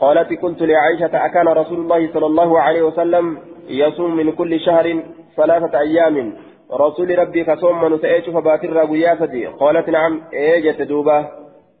قالت 0.00 0.42
قلت 0.42 0.62
لعائشة 0.62 1.26
أكان 1.26 1.48
رسول 1.48 1.78
الله 1.78 2.12
صلى 2.12 2.26
الله 2.26 2.60
عليه 2.60 2.82
وسلم 2.82 3.38
يصوم 3.68 4.16
من 4.16 4.32
كل 4.32 4.60
شهر 4.60 5.02
ثلاثة 5.36 5.78
أيام. 5.78 6.32
رسول 6.72 7.18
ربي 7.18 7.44
كصوم 7.44 7.84
من 7.84 7.98
سأيش 7.98 8.30
فباتر 8.30 8.84
قياستي 8.84 9.46
قالت 9.46 9.88
نعم 9.88 10.22
إيجت 10.32 10.82
دوبة. 10.82 11.28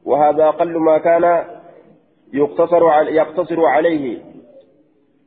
وهذا 0.04 0.44
أقل 0.48 0.78
ما 0.78 0.98
كان 0.98 1.44
يقتصر 2.32 2.82
يقتصر 3.08 3.64
عليه. 3.64 4.18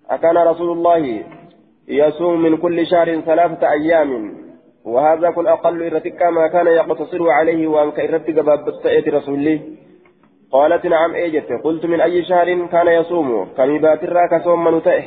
أكان 0.10 0.38
رسول 0.38 0.72
الله 0.72 1.24
يصوم 1.88 2.42
من 2.42 2.58
كل 2.58 2.88
شهر 2.88 3.22
ثلاثة 3.22 3.72
أيام. 3.72 4.42
وهذا 4.85 5.31
كل 5.31 5.47
أقل 5.47 5.83
إرتك 5.83 6.21
ما 6.21 6.47
كان 6.47 6.67
يقتصر 6.67 7.29
عليه 7.29 7.67
وأنك 7.67 7.99
إرتك 7.99 8.33
بابتئة 8.33 9.11
رسول 9.17 9.59
قالت 10.51 10.85
نعم 10.85 11.13
إيجت. 11.13 11.51
قلت 11.63 11.85
من 11.85 12.01
أي 12.01 12.23
شهر 12.25 12.65
كان 12.65 12.87
يصوم؟ 12.87 13.47
كميبات 13.57 14.03
الراك 14.03 14.43
صوم 14.43 14.63
من 14.63 14.83
تئه 14.83 15.03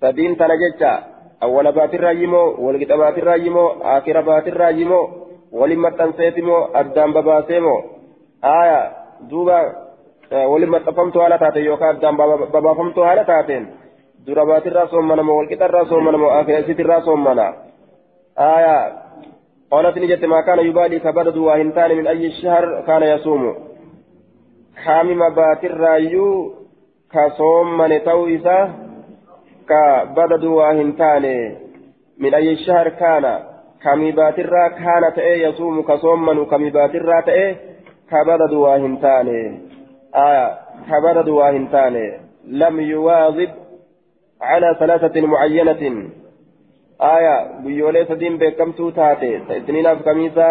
سدين 0.00 0.36
تنججا 0.36 1.04
أول 1.42 1.72
بات 1.72 1.94
الراجمو 1.94 2.42
والكتابات 2.58 3.18
الراجمو 3.18 3.66
آخر 3.68 4.20
بات 4.20 4.48
الراجمو 4.48 5.08
ولما 5.52 5.90
تنسيتمو 5.90 6.64
أدام 6.74 7.12
بباسيمو 7.12 7.76
آية 8.44 8.92
دوبا 9.30 9.72
ولما 10.32 10.78
تفهمت 10.78 11.16
على 11.16 11.38
تاتي. 11.38 11.60
يوكا 11.60 11.90
أدام 11.90 12.16
بابا 12.16 12.74
فهمت 12.74 12.98
على 12.98 13.24
تاتين. 13.24 13.66
دربات 14.26 14.66
الراس 14.66 14.94
ومنا 14.94 15.32
والكتاب 15.32 15.68
الراس 15.70 15.92
ومنا 15.92 16.18
وآخرة 16.18 16.80
الراس 16.80 17.08
ومنا 17.08 17.65
آية 18.38 18.92
قالت 19.70 19.98
نجت 19.98 20.24
ما 20.24 20.40
كان 20.40 20.58
يبالي 20.58 20.98
كبرد 20.98 21.36
واهنتان 21.36 21.96
من 21.96 22.06
أي 22.06 22.30
شهر 22.30 22.84
كان 22.86 23.02
يصوم. 23.02 23.54
حامم 24.76 25.34
بات 25.34 25.64
الرايو 25.64 26.54
كصوم 27.12 27.78
من 27.78 28.04
تويسا 28.04 28.74
كبرد 29.68 30.44
واهنتان 30.44 31.56
من 32.18 32.34
أي 32.34 32.56
شهر 32.56 32.88
كان. 32.88 33.40
كميبات 33.82 34.38
الرا 34.38 34.68
كان 34.68 35.14
تأي 35.16 35.42
يصوم 35.42 35.82
كصوم 35.82 36.26
من 36.26 36.44
كميبات 36.44 36.94
الرا 36.94 37.20
تأي 37.20 37.56
كبرد 38.10 38.52
واهنتان. 38.52 39.28
آية 40.14 40.58
كبرد 40.90 41.28
واهنتان. 41.28 42.12
لم 42.48 42.80
يواظب 42.80 43.50
على 44.42 44.76
ثلاثة 44.78 45.20
معينة. 45.20 46.10
آية 47.00 47.60
بيولي 47.64 48.04
سدين 48.04 48.38
بكمتو 48.38 48.90
تاتي 48.90 49.38
تأسنين 49.48 49.96
في 49.96 50.02
كميسة. 50.02 50.48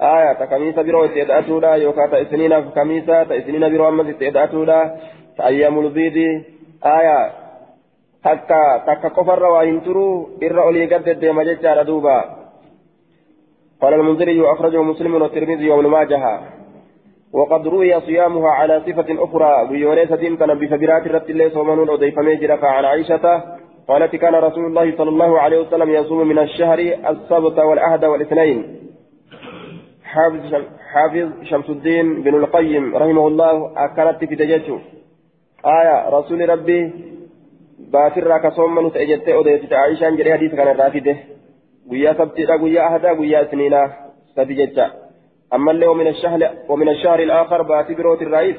آية 0.00 0.32
تكميسة 0.32 0.82
برو 0.82 1.06
تيدأتولا 1.06 1.74
يوكا 1.74 2.06
تأسنين 2.06 2.62
في 2.62 2.70
كميسة 2.74 3.22
تأسنين 3.24 3.72
برو 3.72 3.88
أمس 3.88 4.18
تيدأتولا 4.18 4.96
تأيام 5.38 5.78
البيض 5.78 6.16
آية 6.84 7.32
takka 8.20 8.84
takka 8.84 9.10
qofarra 9.16 9.48
waa 9.48 9.64
hin 9.64 9.80
turu 9.80 10.36
irra 10.44 10.64
olii 10.68 10.86
gadde 10.86 11.14
deema 11.14 11.44
jechaadha 11.44 11.84
duuba 11.84 12.36
قال 13.80 13.94
المنذري 13.94 14.52
أخرجه 14.52 14.82
مسلم 14.82 15.14
والترمذي 15.14 15.70
وابن 15.70 15.86
ماجه. 15.86 16.40
وقد 17.32 17.66
روي 17.68 18.00
صيامها 18.00 18.50
على 18.50 18.82
صفة 18.86 19.24
أخرى. 19.24 19.68
بيوليس 19.68 20.12
دين 20.12 20.36
كان 20.36 20.54
بفبرات 20.58 21.08
رت 21.08 21.30
الله 21.30 21.48
صومنون 21.48 21.90
أضيف 21.90 22.18
ميجر 22.18 22.56
فعن 22.56 22.84
عائشة. 22.84 23.24
قالت 23.90 24.16
كان 24.16 24.34
رسول 24.34 24.64
الله 24.66 24.96
صلى 24.96 25.08
الله 25.08 25.40
عليه 25.40 25.58
وسلم 25.60 25.90
يصوم 25.90 26.28
من 26.28 26.38
الشهر 26.38 26.78
السبت 27.12 27.58
والأهد 27.58 28.04
والاثنين. 28.04 28.58
حافظ 30.04 30.54
حافظ 30.92 31.28
شمس 31.42 31.70
الدين 31.70 32.22
بن 32.22 32.34
القيم 32.34 32.96
رحمه 32.96 33.26
الله 33.26 33.72
أكلت 33.76 34.24
في 34.24 34.34
دجاجه 34.34 34.78
آية 35.66 36.08
رسول 36.08 36.48
ربي 36.48 36.92
بافر 37.92 38.38
كصوم 38.38 38.74
من 38.74 38.92
تأجت 38.92 39.28
أضيف 39.28 39.72
عائشة 39.72 40.10
جري 40.10 40.34
حديث 40.34 40.54
كان 40.54 40.68
الرافده 40.68 41.16
ويا 41.90 42.12
سبت 42.12 42.38
ويا 42.62 42.94
أهدا 42.94 43.10
ويا 43.10 43.44
سنينا 43.50 43.92
سبجتا 44.36 44.90
أما 45.54 45.70
اللي 45.70 45.86
ومن 45.86 46.06
الشهر 46.06 46.50
ومن 46.68 46.88
الشهر 46.88 47.18
الآخر 47.18 47.62
باتي 47.62 47.94
بروت 47.94 48.22
الرئيس. 48.22 48.56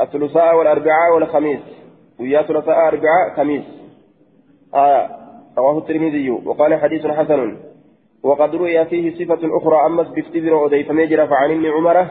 الثلاثاء 0.00 0.56
والأربعاء 0.56 1.14
والخميس. 1.14 1.60
ويا 2.20 2.42
ثلاثاء 2.42 2.78
أربعاء 2.88 3.36
خميس. 3.36 3.75
آه 4.74 5.08
رواه 5.58 5.78
الترمذي. 5.78 6.30
وقال 6.30 6.74
حديث 6.74 7.06
حسن. 7.06 7.56
وقد 8.22 8.54
روي 8.54 8.84
فيه 8.84 9.24
صفة 9.24 9.38
أخرى 9.58 9.86
أمس 9.86 10.08
بافتبر 10.08 10.66
أديف 10.66 10.90
مجرى 10.90 11.26
فعن 11.26 11.50
ابن 11.50 11.66
عمر 11.66 12.06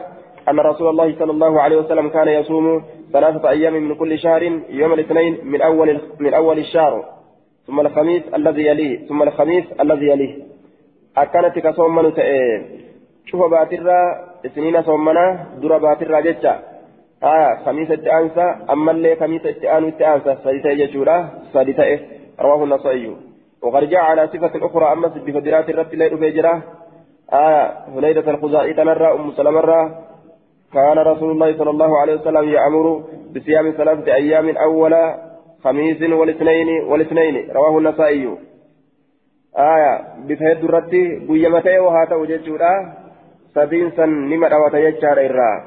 أن 0.48 0.60
رسول 0.60 0.88
الله 0.88 1.18
صلى 1.18 1.32
الله 1.32 1.60
عليه 1.60 1.76
وسلم 1.76 2.08
كان 2.08 2.28
يصوم 2.28 2.82
ثلاثة 3.12 3.48
أيام 3.48 3.74
من 3.74 3.94
كل 3.94 4.18
شهر 4.18 4.42
يوم 4.68 4.92
الاثنين 4.92 5.38
من 5.44 5.62
أول 5.62 6.00
من 6.20 6.34
أول 6.34 6.58
الشهر 6.58 7.04
ثم 7.66 7.80
الخميس 7.80 8.22
الذي 8.34 8.66
يليه 8.66 9.06
ثم 9.06 9.22
الخميس 9.22 9.64
الذي 9.80 10.06
يليه. 10.06 10.34
أكانت 11.16 11.58
كصوم 11.58 11.94
من 11.94 12.12
شوف 13.26 13.50
باترا 13.50 14.00
سنين 14.54 14.82
صومنا 14.82 15.46
درا 15.62 15.78
باترا 15.78 16.20
جتا 16.20 16.62
آية 17.22 17.64
خميسة 17.64 17.94
تأنسى 17.94 18.56
أما 18.70 18.90
اللي 18.92 19.16
خميسة 19.16 19.50
تأنو 19.50 19.90
تأنسى 19.90 20.36
سادسة 20.44 20.70
يجورا 20.70 21.28
سادسة 21.52 22.15
رواه 22.40 22.64
النصائي. 22.64 23.16
وقد 23.62 23.88
جاء 23.88 24.00
على 24.00 24.28
صفة 24.28 24.66
أخرى 24.66 24.92
أما 24.92 25.08
بفدرات 25.08 25.70
الرب 25.70 25.94
لا 25.94 26.06
يبجرا 26.06 26.62
آية 27.32 27.78
هنيدة 27.88 28.30
الخزائي 28.30 28.74
تنرى 28.74 29.12
أم 29.12 29.32
سلمة 29.32 29.94
كان 30.72 30.98
رسول 30.98 31.30
الله 31.30 31.58
صلى 31.58 31.70
الله 31.70 31.98
عليه 32.00 32.14
وسلم 32.14 32.48
يأمر 32.48 33.02
بصيام 33.34 33.70
ثلاثة 33.70 34.14
أيام 34.14 34.56
أول 34.56 35.14
خميس 35.64 36.02
والاثنين 36.02 36.68
والاثنين. 36.84 37.50
رواه 37.50 37.78
النسائي 37.78 38.38
آية 39.56 39.92
بفهد 40.28 40.64
الرد 40.64 40.94
قيمته 41.28 41.80
وهاته 41.80 42.16
وجدت 42.16 42.60
سبين 43.54 43.90
سن 43.90 44.10
نما 44.30 44.48
دوات 44.48 44.74
يجار 44.74 45.18
إرا. 45.26 45.64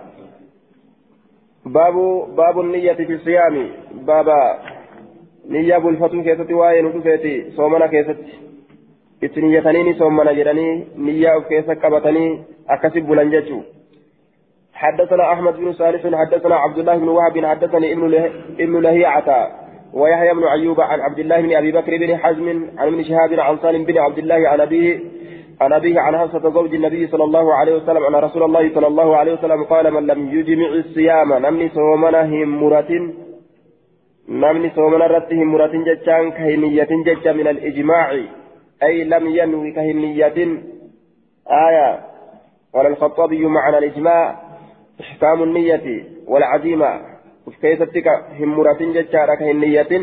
باب 1.65 1.95
باب 2.35 2.59
النية 2.59 2.93
في 2.93 3.13
الصيام. 3.13 3.69
بابا 3.91 4.59
نية 5.49 5.77
بالفتو 5.77 6.23
كيستي 6.23 6.53
واي 6.53 6.81
ندفيتي 6.81 7.51
صومنا 7.57 7.87
كيستي 7.87 8.49
itiniyyatanii 9.21 9.93
soomana 9.99 10.33
jedhanii 10.33 10.87
niyyaa 11.05 11.35
of 11.37 11.47
keessa 11.47 11.75
qabatanii 11.75 12.39
akkasi 12.67 13.01
bulan 13.01 13.33
حدثنا 14.79 15.33
أحمد 15.33 15.55
بن 15.57 15.73
سالف 15.73 16.15
حدثنا 16.15 16.55
عبد 16.55 16.77
الله 16.77 16.97
بن 16.97 17.07
وهب 17.07 17.45
حدثني 17.45 17.93
ابن 17.93 18.07
له... 18.07 18.31
ابن 18.59 18.81
لهيعة 18.81 19.47
ويحيى 19.93 20.33
بن 20.33 20.43
أيوب 20.43 20.81
عن 20.81 20.99
عبد 20.99 21.19
الله 21.19 21.41
بن 21.41 21.55
أبي 21.55 21.71
بكر 21.71 21.97
بن 21.97 22.17
حزم 22.17 22.47
عن 22.77 22.87
ابن 22.87 23.03
شهاب 23.03 23.39
عن 23.39 23.57
سالم 23.57 23.83
بن 23.83 23.97
عبد 23.97 24.17
الله 24.17 24.49
عن 24.49 24.61
أبيه 24.61 24.99
عن 25.61 25.73
أبيه 25.73 25.99
عن 25.99 26.17
حفصة 26.17 26.49
زوج 26.49 26.73
النبي 26.73 27.07
صلى 27.07 27.23
الله 27.23 27.53
عليه 27.53 27.75
وسلم 27.75 28.03
أن 28.03 28.15
رسول 28.15 28.43
الله 28.43 28.73
صلى 28.73 28.87
الله 28.87 29.17
عليه 29.17 29.33
وسلم 29.33 29.63
قال 29.63 29.93
من 29.93 30.07
لم 30.07 30.39
يجمع 30.39 30.67
الصيام 30.67 31.33
نمني 31.33 31.69
صومنا 31.69 32.23
همرة 34.29 34.51
نمني 34.51 34.69
صومنا 34.69 35.07
رت 35.07 35.33
همرة 35.33 35.71
جتان 35.85 36.31
كهنية 36.31 36.87
جتا 37.05 37.31
من 37.31 37.47
الإجماع 37.47 38.11
أي 38.83 39.03
لم 39.03 39.27
ينوي 39.27 39.71
كهنية 39.71 40.37
آية 41.47 41.99
قال 42.75 42.87
الخطابي 42.87 43.45
معنى 43.45 43.77
الإجماع 43.77 44.41
إحكام 45.01 45.43
النية 45.43 46.03
والعزيمة 46.27 47.01
كيف 47.61 47.81
همرة 48.39 48.77
جتا 48.81 49.35
كهنية 49.35 50.01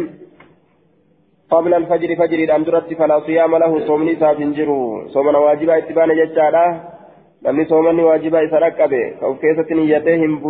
قبل 1.51 1.75
الفجر 1.75 2.17
فجر 2.17 2.39
الأمدرة 2.39 2.89
فلا 2.99 3.21
صيام 3.21 3.57
له 3.57 3.87
صومني 3.87 4.17
سافنجرو 4.17 5.09
صومنا 5.09 5.39
واجبا 5.39 5.79
اتبانا 5.79 6.15
جتشارا 6.15 6.97
namni 7.43 7.65
soomanni 7.69 8.03
waajibaa 8.03 8.41
isa 8.43 8.61
dhaqqabe 8.61 9.01
ka 9.21 9.29
uf 9.29 9.39
keessatti 9.41 9.75
niyyatee 9.75 10.17
hin 10.19 10.41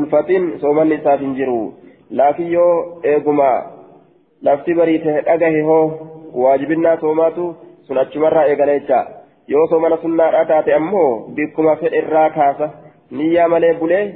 laakiin 2.11 2.53
yoo 2.53 3.01
eeguma 3.13 3.51
lafti 4.43 4.75
bariite 4.75 5.21
dhagahe 5.29 5.63
hoo 5.71 5.85
waajibinnaa 6.45 6.97
soomaatu 7.05 7.55
sun 7.89 7.99
achumarraa 7.99 8.47
eegala 8.53 8.79
jecha 8.79 9.07
yoo 9.55 9.67
soomana 9.67 10.03
sunnaadhaa 10.07 10.45
taate 10.53 10.75
ammoo 10.79 11.11
bikkuma 11.37 11.77
fedhe 11.83 11.99
irraa 11.99 12.31
kaasa 12.39 12.71
niyyaa 13.11 13.49
malee 13.49 13.75
bulee 13.83 14.07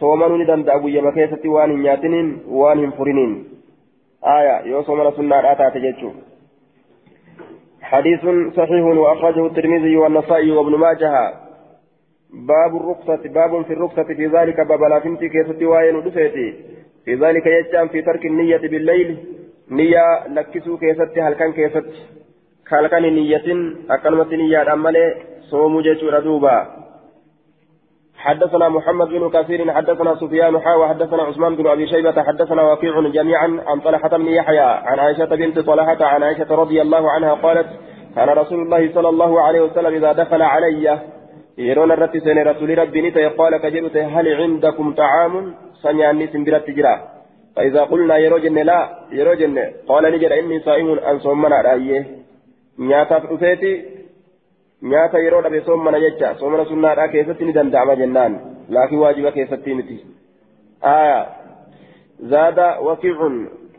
soomanuu 0.00 0.38
ni 0.38 0.50
danda'a 0.50 0.82
guyyama 0.86 1.12
keessatti 1.12 1.54
waan 1.58 1.76
hin 1.76 1.86
nyaatiniin 1.86 2.34
waan 2.62 2.84
hin 2.84 2.98
furiniin 2.98 3.38
آية 4.24 4.66
يوصل 4.66 4.98
من 4.98 5.10
سنة 5.16 5.52
آتات 5.52 5.76
جيتشو 5.76 6.10
حديث 7.82 8.20
صحيح 8.56 8.84
وأخرجه 8.84 9.46
الترمذي 9.46 9.96
والنسائي 9.96 10.50
وابن 10.50 10.74
ماجه 10.78 11.34
باب 12.30 12.76
الرخصة 12.76 13.28
باب 13.28 13.64
في 13.64 13.72
الرخصة 13.72 14.02
في 14.02 14.26
ذلك 14.26 14.60
باب 14.60 14.82
لا 14.82 15.00
فهمتي 15.00 15.28
كيف 15.28 15.50
تواين 15.50 15.96
ودفيتي 15.96 16.54
في 17.08 17.14
ذلك 17.14 17.46
يجتام 17.46 17.88
في 17.88 18.02
ترك 18.02 18.26
النية 18.26 18.56
بالليل 18.56 19.16
نية 19.70 20.28
لكسو 20.28 20.76
كيست 20.76 21.18
هل 21.18 21.34
كان 21.34 21.52
كيست 21.52 21.86
كان 22.70 23.02
نية 23.02 23.48
أكلمة 23.90 24.34
نية 24.34 24.72
أمالي 24.72 25.14
صوم 25.50 25.80
جيتشو 25.80 26.08
ردوبا. 26.08 26.66
حدثنا 28.16 28.68
محمد 28.68 29.08
بن 29.08 29.30
كثير 29.30 29.72
حدثنا 29.72 30.14
سفيان 30.14 30.60
حا 30.60 30.74
وحدثنا 30.74 31.22
عثمان 31.22 31.56
بن 31.56 31.66
أبي 31.66 31.86
شيبة 31.86 32.22
حدثنا 32.22 32.72
وكيع 32.72 33.00
جميعا 33.00 33.60
عن 33.66 33.80
طلحة 33.80 34.08
بن 34.08 34.28
يحيى 34.28 34.68
عن 34.88 34.98
عائشة 34.98 35.24
بنت 35.24 35.58
طلحة 35.58 36.04
عن 36.04 36.22
عائشة 36.22 36.54
رضي 36.54 36.82
الله 36.82 37.10
عنها 37.10 37.34
قالت 37.34 37.68
كان 38.16 38.28
رسول 38.28 38.62
الله 38.62 38.94
صلى 38.94 39.08
الله 39.08 39.40
عليه 39.40 39.60
وسلم 39.60 39.94
إذا 39.94 40.12
دخل 40.12 40.42
علي 40.42 40.98
يرون 41.58 41.90
الرت 41.92 42.16
سن 42.24 42.38
رسول 42.50 42.78
ربي 42.78 43.00
نتا 43.02 43.28
قال 43.28 43.52
كجلت 43.56 43.96
هل 43.96 44.26
عندكم 44.40 44.86
طعام 44.94 45.34
سنياني 45.82 46.26
سنبرت 46.32 46.70
جرا 46.76 46.94
فاذا 47.56 47.82
قلنا 47.90 48.16
يروجن 48.24 48.58
لا 48.68 48.78
يروجن 49.18 49.56
قال 49.88 50.04
نجر 50.14 50.32
اني 50.38 50.60
صائم 50.60 50.88
ان 51.10 51.16
صومنا 51.18 51.58
نياتف 52.78 53.22
رفيتي 53.32 53.72
nyaata 54.82 55.18
yeroo 55.18 55.42
dhabe 55.42 55.60
soomana 55.66 55.98
jecha 56.00 56.34
soomana 56.40 56.64
sunnaadhaa 56.64 57.08
keessatti 57.14 57.44
ni 57.44 57.54
danda'ama 57.54 57.96
jennaan. 58.00 58.34
Laakiin 58.74 59.00
waajiba 59.00 59.32
keessatti 59.32 59.74
miti. 59.74 59.98
آية 60.84 61.26
زاد 62.20 62.58
وكيع 62.80 63.18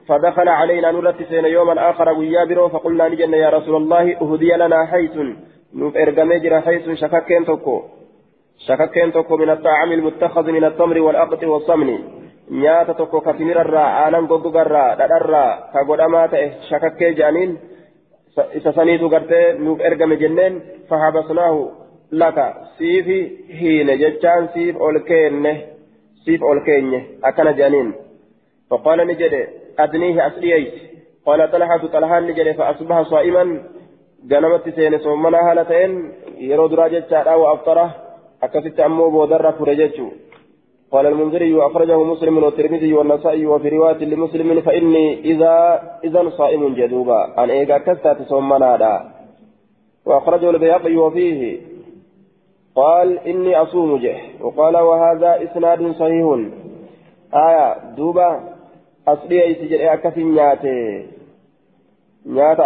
فدخل 0.07 0.50
علينا 0.50 0.92
نرت 0.92 1.24
سين 1.29 1.46
يوما 1.46 1.89
آخر 1.89 2.09
ويابرو 2.09 2.70
فقلنا 2.70 3.07
نجن 3.07 3.33
يا 3.33 3.50
رسول 3.50 3.75
الله 3.75 4.18
أهدي 4.22 4.51
لنا 4.51 4.85
حيث 4.85 5.15
نوف 5.74 5.98
إرقمجر 5.98 6.62
حيث 6.62 6.90
شككين 6.90 7.46
توكو 7.46 7.84
شككين 8.68 9.12
توكو 9.12 9.38
من 9.38 9.50
الطعام 9.50 9.92
المتخذ 9.92 10.51
من 10.51 10.64
التمر 10.64 11.00
والأقط 11.00 11.44
والصمن 11.44 12.00
نياتا 12.51 12.94
توكو 12.94 13.20
كتمر 13.20 13.62
الرا 13.62 14.08
آنان 14.08 14.25
غوغو 14.25 14.62
الرا 14.62 14.96
دادرا 14.96 15.46
كغوداما 15.74 16.27
تأه 16.27 16.51
شككي 16.70 17.14
جانين 17.14 17.58
nuuf 19.60 19.79
ergame 19.88 20.16
jenneen 20.18 20.62
fahabasnaahu 20.90 21.72
laka 22.12 22.46
siifi 22.77 23.18
hiine 23.60 23.98
jechaan 23.98 24.50
siif 24.53 24.75
ol 24.79 25.00
keenne 25.10 25.53
siif 26.24 26.42
ol 26.42 26.62
keenye 26.66 27.00
akkana 27.22 27.53
jedhaniin 27.53 27.92
فقال 28.70 29.08
نجد 29.08 29.34
أدنيه 29.79 30.27
أسلييت 30.27 30.74
قال 31.25 31.51
طلحة 31.51 31.88
طلحة 31.88 32.20
نجد 32.20 32.51
فأصبح 32.51 33.01
صائما 33.01 33.64
جنمت 34.24 34.70
سين 34.70 35.00
صومنا 35.00 35.51
هالتين 35.51 36.12
يرود 36.38 36.74
راجت 36.74 37.14
أو 37.14 37.53
أفطره 37.53 37.96
أكفت 38.44 38.79
أمو 38.79 39.10
بودر 39.10 39.51
فرجته 39.51 40.12
قال 40.92 41.05
المنذري 41.05 41.66
أخرجه 41.66 42.03
مسلم 42.03 42.44
والترمذي 42.44 42.94
والنسائي 42.94 43.46
وفي 43.46 43.70
رواية 43.70 44.05
لمسلم 44.05 44.62
فإني 44.62 45.20
إذا 45.20 45.82
إذا 46.03 46.29
صائم 46.29 46.74
جدوبا 46.75 47.44
أن 47.44 47.50
إيجا 47.50 47.77
كستات 47.77 48.22
صومنا 48.22 49.12
وأخرجه 50.05 50.50
البياقي 50.50 50.96
وفيه 50.96 51.60
قال 52.75 53.20
إني 53.20 53.62
أصوم 53.62 53.98
جه 53.98 54.18
وقال 54.42 54.77
وهذا 54.77 55.44
إسناد 55.44 55.92
صحيح 55.92 56.40
آية 57.34 57.96
دوبا 57.98 58.40
أصلي 59.08 59.44
أي 59.44 59.55
سجل 59.55 60.24
نياتي 60.24 61.05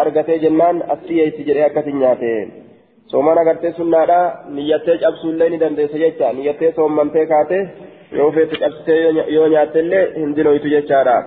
أرغتي 0.02 0.38
جنان 0.38 0.82
أصلي 0.82 1.24
أي 1.24 1.32
سجل 1.32 1.58
أكثر 1.58 1.90
نياتي 1.90 2.64
soomana 3.12 3.42
agartee 3.42 3.74
sunnaadha 3.78 4.20
niyyattee 4.56 4.98
cabsuullee 4.98 5.50
ni 5.50 5.58
dandeessa 5.64 5.98
jecha 6.04 6.34
niyyattee 6.34 6.72
soommantee 6.78 7.26
kaate 7.32 7.58
yoo 8.18 8.32
feete 8.32 8.60
cabsitee 8.62 9.00
yoo 9.36 9.48
nyaattellee 9.48 10.06
hin 10.16 10.36
dinoytu 10.36 10.68
jechaadha. 10.76 11.18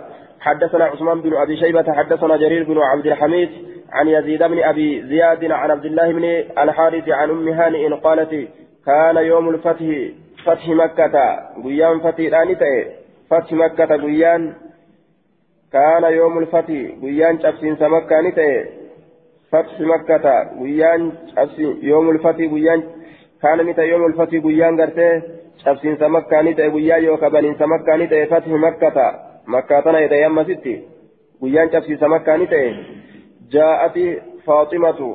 حدثنا 0.41 0.85
عثمان 0.85 1.21
بن 1.21 1.37
ابي 1.37 1.57
شيبه 1.57 1.93
حدثنا 1.93 2.37
جرير 2.37 2.65
بن 2.65 2.79
عبد 2.79 3.07
الحميد 3.07 3.51
عن 3.93 4.09
يزيد 4.09 4.43
بن 4.43 4.59
ابي 4.63 5.03
زياد 5.03 5.45
عن 5.45 5.71
عبد 5.71 5.85
الله 5.85 6.13
بن 6.13 6.25
الحارث 6.59 7.09
عن 7.09 7.31
ام 7.31 7.49
هانئ 7.49 7.89
قالت 7.89 8.49
كان 8.87 9.17
يوم 9.17 9.49
الفتح 9.49 9.87
فتح 10.45 10.69
مكة 10.69 11.39
قيان 11.65 12.01
فتح 12.01 12.19
الآنتة 12.19 12.87
kaana 15.73 16.09
yoomul 16.11 16.47
fati 16.47 16.79
guyyaan 17.01 17.39
cabsiinsa 17.39 17.89
makkaa 17.89 18.23
ni 18.23 18.33
ta'e. 18.33 18.59
Fatxi 19.51 19.85
makkata 19.93 20.35
guyyaan 20.59 21.13
cabsi 21.35 21.65
yoomul 21.89 22.19
fati 22.25 22.49
guyyaan 22.49 22.83
kaana 23.43 23.63
ni 23.63 23.75
ta'e 23.75 23.89
yoomul 23.89 24.17
fati 24.21 24.41
guyyaan 24.41 24.77
gartee 24.77 25.13
cabsiinsa 25.65 26.09
makkaa 26.09 26.43
ni 26.43 26.55
ta'e 26.55 26.71
guyyaa 26.71 26.99
yookaan 27.07 27.33
baniinsa 27.33 27.67
makkaa 27.67 27.97
ni 27.97 28.09
ta'e 28.09 28.27
fatxi 28.33 28.63
makkata. 28.67 29.07
Makkaa 29.47 29.83
tana 29.83 30.09
ta'e 30.09 30.25
ammasitti 30.25 30.75
guyyaan 31.41 31.71
cabsiinsa 31.71 32.09
makkaa 32.09 32.37
ni 32.37 32.47
ta'e. 32.47 32.71
Jaa'ati 33.55 34.07
faaximatu 34.47 35.09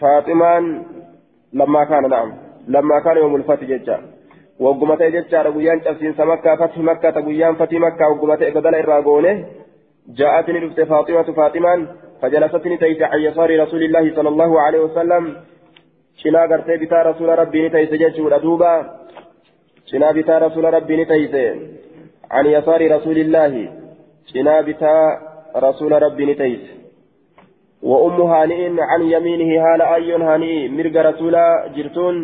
faaximaan 0.00 0.64
lammaa 1.52 1.86
kaana 1.86 2.08
na'am. 2.08 2.32
Lammaa 2.68 3.00
kaana 3.00 3.20
yoomul 3.20 3.46
fati 3.50 3.66
jecha. 3.66 3.98
Wagguma 4.66 4.96
ta'e 4.96 5.14
jechaadha 5.16 5.54
guyyaan 5.56 5.80
cabsiinsa 5.86 6.28
makkaa 6.32 6.56
fathi 6.62 6.88
makkata 6.90 7.22
guyyaan 7.28 7.56
fatii 7.62 7.84
makkaa 7.86 8.10
wagguma 8.12 8.36
ta'e 8.42 8.50
badala 8.58 8.84
irraa 8.84 9.02
goone 9.08 9.32
jaa'ati 10.20 10.52
ni 10.52 10.62
dhufte 10.66 10.90
faaximatu 10.92 11.38
faaximaan 11.40 11.88
فجلست 12.22 12.66
نتيجة 12.66 13.06
عن 13.06 13.20
يسار 13.20 13.62
رسول 13.62 13.82
الله 13.82 14.14
صلى 14.16 14.28
الله 14.28 14.60
عليه 14.60 14.78
وسلم 14.78 15.36
شنا 16.22 16.42
قرتي 16.50 16.76
بتا 16.76 17.02
رسول 17.02 17.38
ربي 17.38 17.68
نتيجة 17.68 17.96
جيش 17.96 18.16
دوبا 18.42 18.74
شنا 19.90 20.12
بتا 20.12 20.38
رسول 20.38 20.64
ربي 20.64 20.96
نتيسه 21.02 21.56
عن 22.30 22.46
يسار 22.46 22.80
رسول 22.96 23.18
الله 23.18 23.52
شنا 24.32 24.60
بتا 24.60 24.94
رسول 25.56 25.92
ربي 26.02 26.24
نتيس 26.26 26.64
وأم 27.82 28.20
هانئ 28.20 28.60
عن 28.90 29.02
يمينه 29.02 29.50
هال 29.64 29.82
أي 29.82 30.12
هانئ 30.12 30.68
مرق 30.68 30.96
رسول 31.10 31.34
جرتون 31.76 32.16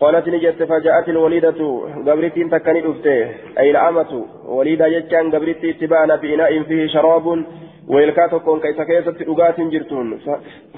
قالت 0.00 0.28
نجت 0.28 0.62
فجاءت 0.62 1.08
الوليدة 1.08 1.60
قبرتين 2.06 2.50
تكني 2.50 2.80
دفته. 2.80 3.26
أي 3.58 3.70
الأمة 3.70 4.24
وليدة 4.46 4.88
جتان 4.88 5.34
قبرتي 5.34 5.70
اتبانا 5.70 6.16
بإناء 6.16 6.62
فيه 6.62 6.86
شراب 6.86 7.44
ويلكاتكم 7.88 8.58
كيس 8.58 8.80
كيسة 8.80 9.18
أغات 9.32 9.60
جرتون. 9.60 10.20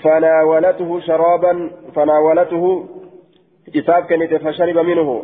فناولته 0.02 1.00
شرابا 1.00 1.70
فناولته 1.94 2.87
إساف 3.76 4.02
كنت 4.09 4.35
فشرب 4.35 4.78
منه. 4.78 5.22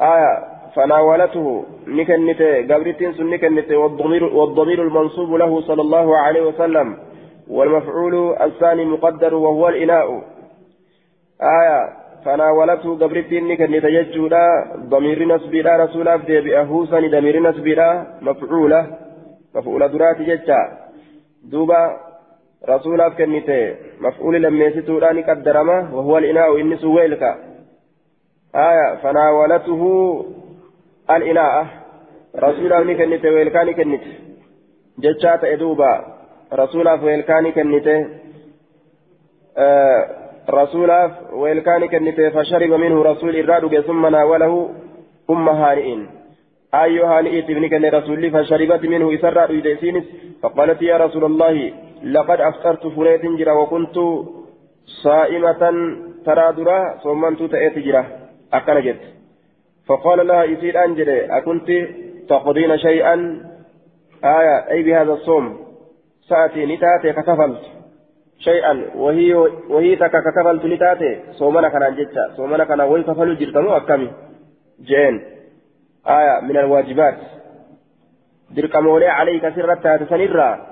آية 0.00 0.32
فناولته 0.74 1.64
نكنت 1.86 2.42
قبرتين 2.72 3.12
سن 3.12 3.26
نكنت 3.30 3.70
والضمير, 3.72 4.24
والضمير 4.24 4.82
المنصوب 4.82 5.34
له 5.34 5.60
صلى 5.60 5.82
الله 5.82 6.16
عليه 6.16 6.42
وسلم. 6.42 6.96
والمفعول 7.50 8.36
الثاني 8.40 8.84
مقدر 8.84 9.34
وهو 9.34 9.68
الإناء. 9.68 10.08
آية 11.42 12.03
فناولته 12.24 12.96
قبرتين 13.02 13.56
كنت 13.56 13.84
يجودا 13.84 14.44
ضمير 14.76 15.18
نسبيلا 15.34 15.76
رسولا 15.84 16.18
في 16.18 16.40
بأهوسا 16.40 16.98
ضمير 17.00 17.50
نسبيلا 17.50 18.06
مفعولة 18.22 18.86
مفعولة 19.54 19.86
درات 19.86 20.18
ججا 20.22 20.60
دوبا 21.44 22.00
رسولا 22.68 23.08
كنت 23.08 23.50
مفعول 24.00 24.42
لما 24.42 24.64
يستوراني 24.64 25.22
قدرما 25.22 25.78
وهو 25.94 26.18
الإناء 26.18 26.60
إني 26.60 26.76
سويلك 26.76 27.22
آية 28.54 28.96
فناولته 29.02 29.82
الإناء 31.10 31.66
رسولا 32.36 32.78
كنت 32.94 33.24
ويلكاني 33.26 33.72
كنت 33.74 34.02
ججا 34.98 35.36
تأدوبا 35.36 35.92
رسولا 36.52 36.92
ويلكاني 37.04 37.52
كنت 37.52 37.88
آه 39.58 40.23
رسولاف 40.50 41.10
ويلكان 41.32 41.86
كنته 41.86 42.28
فشرب 42.28 42.70
منه 42.70 43.02
رسول 43.02 43.36
الراد 43.36 43.80
ثم 43.80 44.06
ناوله 44.06 44.70
أم 45.30 45.48
هانئ 45.48 45.98
أي 46.74 47.00
هانئ 47.00 47.38
ابن 47.38 47.68
كن 47.68 47.84
فشربت 48.34 48.82
منه 48.84 49.14
إسرى 49.14 49.58
يدسينس 49.58 50.04
فقالت 50.42 50.82
يا 50.82 50.96
رسول 50.96 51.24
الله 51.24 51.72
لقد 52.04 52.40
أفطرت 52.40 52.86
فريت 52.86 53.26
جرا 53.26 53.52
وكنت 53.52 53.96
صائمة 55.04 55.62
ترى 56.26 56.52
درا 56.56 56.98
صومنت 57.02 57.42
تأتي 57.42 57.80
جرا. 57.80 58.04
أكن 58.52 58.80
جد. 58.80 59.00
فقال 59.86 60.26
لها 60.26 60.44
يسير 60.44 60.84
أنجل 60.84 61.08
أكنت 61.10 61.68
تقضين 62.28 62.78
شيئا؟ 62.78 63.14
آية 64.24 64.56
أي 64.70 64.82
بهذا 64.82 65.12
الصوم. 65.12 65.44
سأتي 66.28 66.66
نتاتي 66.66 67.12
كتفلت 67.12 67.73
شيئا. 68.38 68.90
وهي 68.94 69.34
وهي 69.70 69.96
تكا 69.96 70.20
كفل 70.20 70.60
تلتاتي. 70.62 71.32
صومنا 71.32 71.68
كان 71.68 71.96
جتا 71.96 72.34
صومنا 72.36 72.64
كان 72.64 72.80
وهي 72.80 73.02
كفل 73.02 73.36
جرتنو 73.38 73.76
أكمي 73.76 74.10
جين. 74.80 75.22
آية 76.06 76.40
من 76.40 76.56
الواجبات. 76.56 77.18
دركمولي 78.50 79.06
عليك 79.06 79.48
سرتا 79.48 79.96
تسنرا 79.96 80.66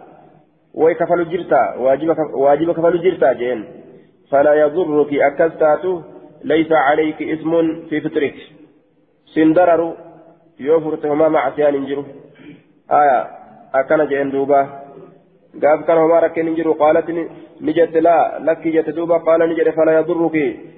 وهي 0.75 0.95
كفل 0.95 1.29
جرتا. 1.29 1.75
واجب 1.79 2.17
واجب 2.35 2.73
كفل 2.73 3.03
جرتا. 3.03 3.33
جين. 3.33 3.65
فلا 4.31 4.55
يضرك 4.55 5.15
أكستاتو. 5.15 6.03
ليس 6.45 6.73
عليك 6.73 7.23
اسم 7.23 7.87
في 7.89 8.01
فطرك. 8.01 8.35
سندرر 9.35 9.97
يوفرتهما 10.61 11.29
مع 11.29 11.51
سيان 11.57 11.87
جرو 11.87 12.05
آية. 12.91 13.29
أكن 13.75 14.07
جين 14.07 14.31
دوبا. 14.31 14.82
قاب 15.63 15.83
كان 15.85 15.99
ركن 15.99 16.47
نجر 16.47 16.71
قالت 16.71 17.09
نجد 17.61 17.97
لا 17.97 18.39
لك 18.49 18.69
جت 18.69 18.91
دوبا 18.91 19.17
قال 19.17 19.41
نجد 19.51 19.71
فلا 19.71 19.93
يضرك. 19.99 20.37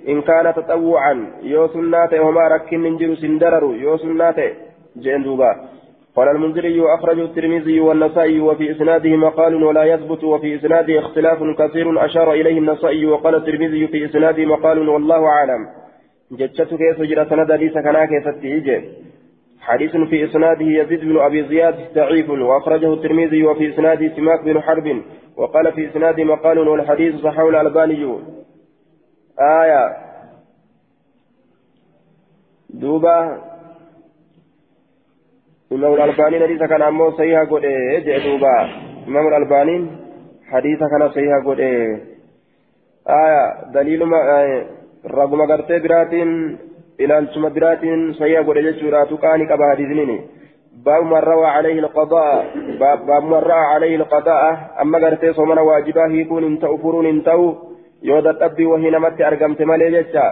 إن 0.08 0.22
كان 0.22 0.54
تطوعا 0.54 1.14
يو 1.42 1.68
سنات 1.68 2.14
هما 2.14 2.48
ركن 2.48 2.82
نجر 2.82 3.14
سندرر 3.14 3.64
يو 3.84 3.96
سنات 3.96 4.38
جين 4.98 5.22
دوبا. 5.22 5.50
قال 6.16 6.28
المنذري 6.28 6.80
أخرج 6.94 7.18
الترمذي 7.20 7.80
والنسائي 7.80 8.40
وفي 8.40 8.70
إسناده 8.70 9.16
مقال 9.16 9.64
ولا 9.64 9.84
يثبت 9.84 10.24
وفي 10.24 10.56
إسناده 10.56 10.98
اختلاف 10.98 11.38
كثير 11.58 12.04
أشار 12.04 12.32
إليه 12.32 12.58
النسائي 12.58 13.06
وقال 13.06 13.34
الترمذي 13.34 13.86
في 13.86 14.04
إسناده 14.04 14.44
مقال 14.44 14.88
والله 14.88 15.26
أعلم. 15.26 15.62
جتشتك 16.32 16.80
يسجر 16.80 17.24
سند 17.30 17.52
ليس 17.52 17.72
كنا 17.72 18.04
كيف 18.04 18.28
حديث 19.64 19.96
في 19.96 20.24
إسناده 20.24 20.64
يزيد 20.64 21.00
بن 21.00 21.20
أبي 21.20 21.48
زياد 21.48 21.74
ضعيف 21.94 22.30
وأخرجه 22.30 22.94
الترمذي 22.94 23.44
وفي 23.44 23.74
إسناده 23.74 24.16
سماك 24.16 24.44
بن 24.44 24.60
حرب 24.60 25.02
وقال 25.36 25.72
في 25.72 25.90
إسناده 25.90 26.24
مقال 26.24 26.58
والحديث 26.58 27.14
صححه 27.14 27.48
الألباني. 27.48 28.18
آية. 29.40 29.96
دوبا. 32.70 33.40
إمام 35.72 35.94
الألباني 35.94 36.40
حديث 36.40 36.62
كان 36.62 36.82
أمو 36.82 37.10
صحيحة 37.10 37.44
قد 37.44 37.64
إيه؟ 37.64 38.18
دوبا. 38.24 38.68
إمام 39.08 39.28
الألباني 39.28 39.90
حديث 40.46 40.78
كان 40.78 41.08
صحيحة 41.08 41.44
قد 41.46 41.60
إيه؟ 41.60 42.04
آية. 43.08 43.72
دليل 43.74 44.04
ما 44.04 44.40
آية. 44.40 44.66
رغم 45.06 45.46
براتين 45.46 46.58
ilaalchuma 46.98 47.50
biraatiin 47.50 48.14
sayyaa 48.18 48.44
godhe 48.44 48.62
jechuudha 48.62 49.06
tuqaani 49.12 49.46
qaba 49.46 49.70
hadiisniini 49.72 50.18
باب 50.84 51.04
من 51.04 51.20
روى 51.32 51.46
عليه 51.46 51.78
القضاء 51.78 52.46
باب 52.80 53.24
من 53.24 53.40
روى 53.50 53.66
عليه 53.74 53.96
القضاء 53.96 54.42
أما 54.82 54.98
قرتي 54.98 55.32
صومنا 55.32 55.60
واجبا 55.60 56.04
هيكون 56.12 56.44
انتو 56.44 56.76
فرون 56.76 57.06
انتو 57.06 57.54
يودا 58.02 58.32
تبي 58.32 58.66
وهي 58.66 58.90
نمت 58.90 59.20
أرقمت 59.20 59.62
مالي 59.62 59.90
جيتشا 59.90 60.26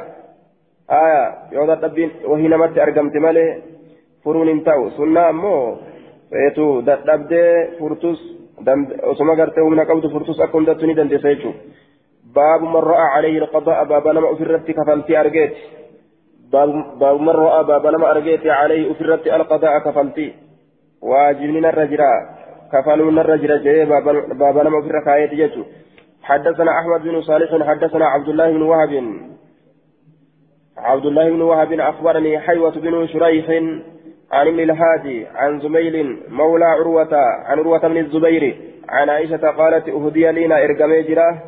آية 0.91 1.25
يودا 1.53 1.75
تبي 1.75 2.11
وهي 2.31 2.49
نمت 2.49 2.79
أرقمت 2.79 3.17
مالي 3.25 3.45
فرون 4.25 4.49
انتو 4.49 4.91
سنة 4.97 5.31
أمو 5.31 5.77
فيتو 6.31 6.81
دبدي 6.81 7.45
فرتوس 7.79 8.21
osoma 9.11 9.35
gartee 9.35 9.63
humna 9.63 9.85
qabdu 9.87 10.11
furtus 10.11 10.41
akka 10.41 10.57
hundattuu 10.59 10.87
ni 10.87 10.95
dandeessa 10.95 11.29
jechuudha 11.29 11.59
baabu 12.35 12.67
man 12.67 12.83
ra'a 12.83 13.07
alayhi 13.17 13.41
alqadaa 13.41 13.85
baaba 13.85 14.13
nama 14.13 14.29
ofirratti 14.35 14.75
kafaltii 14.75 15.17
argeeti 15.17 15.61
باب 16.53 17.21
من 17.21 17.29
رأى 17.29 17.65
باب 17.65 17.87
لما 17.87 18.11
أرجيت 18.11 18.47
عليه 18.47 18.93
أفرت 18.93 19.27
القضاء 19.27 19.79
كفلتي. 19.79 20.35
واجبني 21.03 21.69
الرجرا 21.69 22.13
كفلون 22.73 23.19
الرجرا 23.19 23.57
جاي 23.57 23.85
باب 23.85 24.59
لما 24.59 24.79
أفر 24.79 25.05
كايت 25.05 25.35
جتو. 25.35 25.63
حدثنا 26.23 26.71
أحمد 26.79 27.03
بن 27.03 27.23
صالح 27.23 27.69
حدثنا 27.69 28.07
عبد 28.07 28.29
الله 28.29 28.51
بن 28.51 28.63
وهب. 28.63 28.93
عبد 30.77 31.07
الله 31.07 31.31
بن 31.31 31.43
وهب 31.43 31.73
أخبرني 31.73 32.39
حيوة 32.41 32.71
بن 32.71 33.07
شريح 33.07 33.47
عن 34.33 34.47
ابن 34.47 34.61
الهادي 34.61 35.27
عن 35.27 35.61
زميل 35.61 36.19
مولى 36.29 36.65
عروة 36.65 37.15
عن 37.47 37.59
عروة 37.59 37.89
بن 37.89 37.97
الزبير. 37.97 38.57
عن 38.89 39.11
عائشة 39.11 39.51
قالت 39.51 39.89
أهدي 39.89 40.27
لنا 40.31 40.65
إرقمي 40.65 41.03
جرا. 41.03 41.39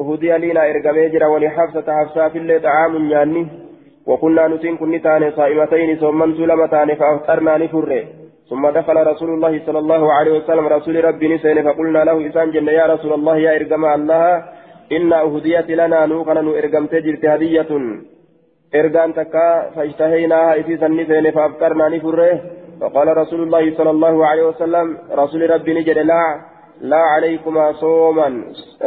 أهدي 0.00 0.32
لنا 0.38 0.70
إرقمي 0.70 1.08
جرا 1.08 1.26
ولحفصة 1.26 1.86
حفصة 1.98 2.28
في 2.28 2.38
الليل 2.38 2.62
طعام 2.62 3.10
يعني 3.10 3.65
وكنا 4.06 4.48
نتين 4.48 4.76
كن 4.76 5.02
تاني 5.02 5.30
صائمتين 5.30 5.96
ثم 5.96 6.20
سلمة 6.36 6.66
تاني 6.66 6.94
فأفطرنا 6.96 7.56
نفر 7.62 7.90
ثم 8.50 8.68
دخل 8.78 8.96
رسول 9.06 9.30
الله 9.34 9.60
صلى 9.66 9.78
الله 9.78 10.12
عليه 10.12 10.32
وسلم 10.38 10.66
رسول 10.66 11.04
ربي 11.04 11.26
نسين 11.34 11.62
فقلنا 11.66 12.04
له 12.08 12.16
إسان 12.26 12.50
جنة 12.50 12.72
يا 12.72 12.86
رسول 12.86 13.12
الله 13.12 13.36
يا 13.36 13.56
إرقم 13.56 13.84
الله 13.84 14.42
إن 14.96 15.12
أهديت 15.12 15.68
لنا 15.70 16.06
نوقنا 16.06 16.40
نؤرقم 16.40 16.86
تجرت 16.86 17.24
هدية. 17.24 17.70
إرقان 18.74 19.14
تكا 19.14 19.70
فاجتهيناها 19.74 20.60
إسيسا 20.60 20.88
نسين 20.88 21.30
فأفطرنا 21.30 21.88
نفر 21.88 22.18
فقال 22.80 23.16
رسول 23.16 23.40
الله 23.42 23.76
صلى 23.76 23.90
الله 23.90 24.26
عليه 24.26 24.44
وسلم 24.46 24.98
رسول 25.12 25.50
ربي 25.50 25.74
نجد 25.74 25.98
لا 25.98 26.22
لا 26.80 27.02
عليكما 27.14 27.72
صوما 27.72 28.28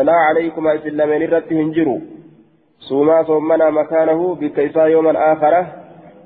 لا 0.07 0.17
عليكما 0.27 0.75
إسلامين 0.75 1.21
رتهن 1.33 1.71
جروا 1.71 1.99
صوما 2.79 3.23
صومنا 3.23 3.69
مكانه 3.69 4.35
بكيسا 4.35 4.83
يوما 4.85 5.33
آخر. 5.33 5.65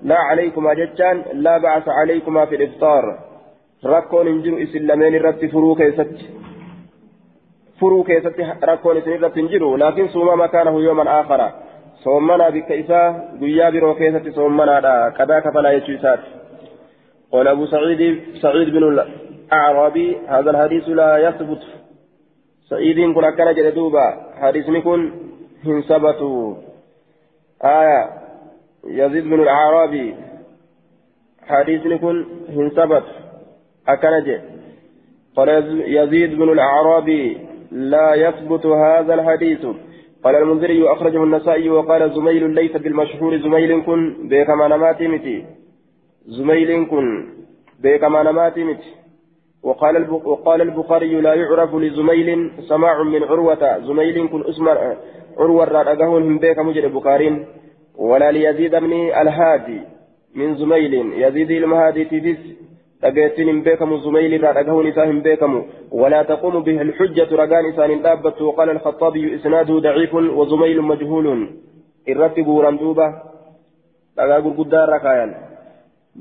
لا 0.04 0.18
عليكما 0.20 0.74
جتان 0.74 1.24
لا 1.34 1.58
بعث 1.58 1.89
عليكما 1.89 2.46
في 2.46 2.56
الإفطار. 2.56 3.20
ركون 3.86 4.28
انجر 4.28 4.63
إسلامين 4.63 5.16
رت 5.22 5.46
فرو 5.46 5.76
كيست. 5.76 6.16
فرو 7.80 8.04
كيست 8.04 8.39
ركون 8.63 8.98
إسلامين 8.98 9.24
رت 9.24 9.38
انجر 9.38 9.76
لكن 9.76 10.08
صوما 10.08 10.36
مكانه 10.36 10.82
يوما 10.82 11.22
آخر. 11.22 11.52
صومنا 12.04 12.50
بكيسا 12.50 13.02
قيا 13.42 13.70
برو 13.70 13.96
كيست 13.96 14.36
صومنا 14.36 14.80
لا 14.80 15.10
كذاك 15.18 15.54
فلا 15.54 15.72
يجوسات 15.72 16.20
قال 17.32 17.48
أبو 17.48 17.66
سعيد 17.66 18.02
سعيد 18.42 18.70
بن 18.70 18.84
الأعرابي 18.84 20.18
هذا 20.28 20.50
الحديث 20.52 20.89
لا 20.89 21.18
يثبت. 21.18 21.63
سعيد 22.70 23.13
كن 23.16 23.30
كان 23.38 23.56
جلدوبا. 23.56 24.06
حديث 24.42 24.70
نكون 24.70 25.02
ثبتوا 25.63 26.56
آية. 27.63 28.10
يزيد 28.88 29.23
بن 29.23 29.41
الأعرابي. 29.41 30.15
حديث 31.47 31.86
نكون 31.86 32.26
هم 32.49 32.69
ثبت. 32.69 33.04
أكنج. 33.88 34.39
قال 35.36 35.49
يزيد 35.88 36.36
بن 36.36 36.52
الأعرابي 36.52 37.38
لا 37.71 38.13
يثبت 38.13 38.65
هذا 38.65 39.13
الحديث. 39.13 39.65
قال 40.23 40.36
المنذري 40.36 40.91
أخرجه 40.91 41.23
النسائي 41.23 41.69
وقال 41.69 42.13
زميل 42.13 42.49
ليس 42.49 42.71
بالمشهور. 42.71 43.38
زميل 43.38 43.84
كن 43.84 44.28
بكما 44.30 44.67
نماتي 44.67 45.08
متي 45.08 45.45
زميل 46.26 46.86
كن 46.86 47.30
بكما 47.80 48.23
نماتي 48.23 48.63
متي 48.63 48.93
وقال 49.63 50.10
وقال 50.12 50.62
البخاري 50.62 51.21
لا 51.21 51.34
يعرف 51.34 51.76
لزميل 51.76 52.52
سماع 52.69 53.04
من 53.04 53.23
عروة. 53.23 53.80
زميل 53.80 54.28
كن 54.28 54.43
اسم 54.49 54.67
عروة 55.39 55.65
رأجهون 55.65 56.24
هم 56.24 56.38
بيك 56.38 56.60
مجد 56.60 56.86
بخارين 56.86 57.46
ولا 57.98 58.32
ليزيد 58.32 58.76
بن 58.76 58.93
الهادي 58.93 59.82
من 60.36 60.56
زميل 60.56 60.93
يزيد 61.24 61.52
المهادي 61.52 62.06
تبس 62.06 62.41
تجيتين 63.02 63.50
هم 63.50 63.62
بيكم 63.62 63.98
زميل 63.98 64.43
رأجهون 64.43 64.88
إساهم 64.88 65.19
بيكم 65.22 65.65
ولا 65.91 66.24
تقوم 66.24 66.63
به 66.63 66.82
الحجة 66.82 67.30
رجان 67.32 67.65
إسان 67.65 68.02
دابة 68.02 68.46
وقال 68.46 68.69
الخطابي 68.69 69.36
إسناده 69.36 69.80
ضعيف 69.80 70.13
وزميل 70.13 70.82
مجهول 70.82 71.28
irratti 72.08 72.43
guuran 72.43 72.78
duuba 72.80 73.06
dhagaa 74.17 74.41
gurguddaa 74.46 74.84
irra 74.88 75.00
kaayan 75.00 75.32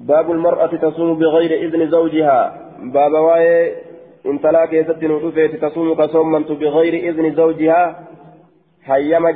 baabu 0.08 0.34
lmar'ati 0.34 0.78
tasuumu 0.78 1.16
bigayri 1.22 1.58
idni 1.66 1.88
zawjihaa 1.94 2.44
baaba 2.94 3.22
waa'ee 3.26 3.64
intalaa 4.32 4.66
keessatti 4.66 5.08
nu 5.10 5.18
dhufeeti 5.24 5.58
tasuumu 5.64 5.96
ka 5.96 6.08
soommantu 6.14 6.56
bigayri 6.62 7.02
idni 7.10 7.34
zawjihaa 7.38 7.88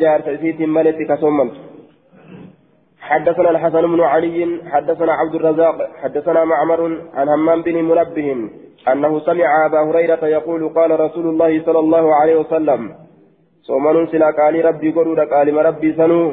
jaarsa 0.01 0.31
isiitiin 0.31 0.71
maletti 0.71 1.07
ka 1.07 1.17
soommantu 1.17 1.67
حدثنا 3.07 3.51
الحسن 3.51 3.85
بن 3.93 4.01
علي 4.01 4.61
حدثنا 4.73 5.13
عبد 5.13 5.35
الرزاق 5.35 5.77
حدثنا 6.03 6.45
معمر 6.45 6.81
عن 7.15 7.29
همام 7.29 7.63
بن 7.63 7.77
منبه 7.85 8.29
أنه 8.93 9.21
سمع 9.21 9.67
أبا 9.67 9.81
هريرة 9.81 10.27
يقول 10.27 10.69
قال 10.69 11.01
رسول 11.01 11.27
الله 11.27 11.63
صلى 11.67 11.79
الله 11.79 12.15
عليه 12.15 12.37
وسلم 12.37 12.95
صومن 13.63 14.07
سلا 14.07 14.31
قال 14.31 14.65
ربي 14.65 14.91
قرود 14.91 15.21
قال 15.21 15.67
ربي 15.67 15.93
سنو 15.93 16.33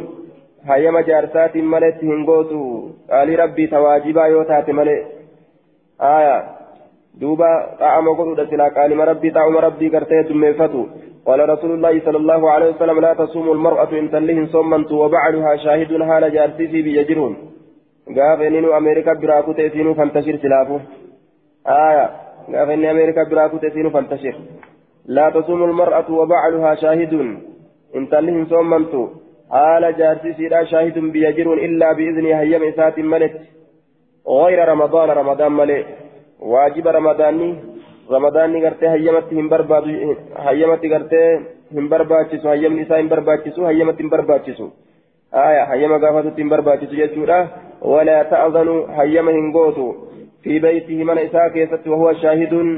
هيما 0.69 1.02
جارسات 1.02 1.58
ملت 1.58 1.97
هنغوتو 2.04 2.89
قال 3.12 3.39
ربي 3.39 3.67
تواجبا 3.67 4.26
يوتات 4.26 4.69
ملت 4.69 5.06
آية. 6.02 6.62
دوبا 7.21 7.76
طعم 7.80 8.10
قرود 8.17 8.49
سلا 8.49 8.67
قال 8.76 8.91
ربي 9.08 9.30
طعم 9.32 9.58
ربي 9.58 9.89
كرتيت 9.89 10.32
ميفتو 10.32 10.84
قال 11.26 11.49
رسول 11.49 11.71
الله 11.71 11.93
صلى 12.06 12.17
الله 12.17 12.49
عليه 12.49 12.69
وسلم 12.69 12.99
لا 12.99 13.13
تصوم 13.13 13.52
المرأة 13.52 13.91
إن 13.99 14.12
تلهن 14.12 14.47
صمنت 14.47 14.91
وبعلها 14.91 15.56
شاهد 15.56 16.04
حال 16.04 16.34
جارسي 16.34 16.67
في 16.67 16.82
بيجرون 16.82 17.34
قاف 18.17 18.41
إنه 18.41 18.78
أمريكا 18.78 19.13
براكو 19.13 19.52
تيسينو 19.54 19.93
فانتشر 19.93 20.36
سلافه 20.43 20.80
آية 21.67 22.06
قاف 22.54 22.69
إن 22.69 22.86
أمريكا 22.86 23.23
براكو 23.32 23.58
تيسينو 23.58 23.89
فانتشر 23.89 24.36
لا 25.06 25.30
تصوم 25.30 25.63
المرأة 25.63 26.12
وبعلها 26.19 26.76
شاهد 26.76 27.13
إن 27.95 28.10
تلهن 28.12 28.45
صمنت 28.45 28.93
حال 29.52 29.84
جارسي 29.97 30.34
سيرا 30.34 30.63
شاهد 30.63 30.97
بيجرون 31.13 31.58
إلا 31.60 31.93
بإذن 31.97 32.26
هيم 32.26 32.63
إسات 32.63 32.99
ملت 32.99 33.36
غير 34.28 34.60
رمضان 34.67 35.10
رمضان 35.10 35.52
ملت 35.52 36.02
واجب 36.43 36.88
رمضاني 36.88 37.73
ramadaanni 38.10 38.62
gartee 38.62 38.88
hayyamatti 38.88 39.36
hin 39.36 39.49
barbaadu 39.49 40.15
hayyamatti 40.45 40.89
gartee 40.93 41.27
hin 41.75 41.86
barbaachisu 41.89 42.47
hayyamni 42.47 42.82
isaa 42.86 42.97
hin 42.97 43.10
barbaachisu 43.13 43.63
hayyamatti 43.65 44.03
hin 44.03 44.10
barbaachisu 44.13 44.65
aya 45.43 45.65
hayyama 45.65 45.99
gaafatutti 45.99 46.41
hin 46.41 46.49
barbaachisu 46.49 46.95
jechuudha 46.95 47.38
walaa 47.93 48.23
ta'zanu 48.34 48.75
hayyama 48.97 49.32
hin 49.38 49.51
gootu 49.51 49.88
fi 50.41 50.60
beeytihi 50.60 51.03
mana 51.03 51.21
isaa 51.29 51.49
keessatti 51.56 51.89
wahuwa 51.89 52.15
shaahidun 52.25 52.73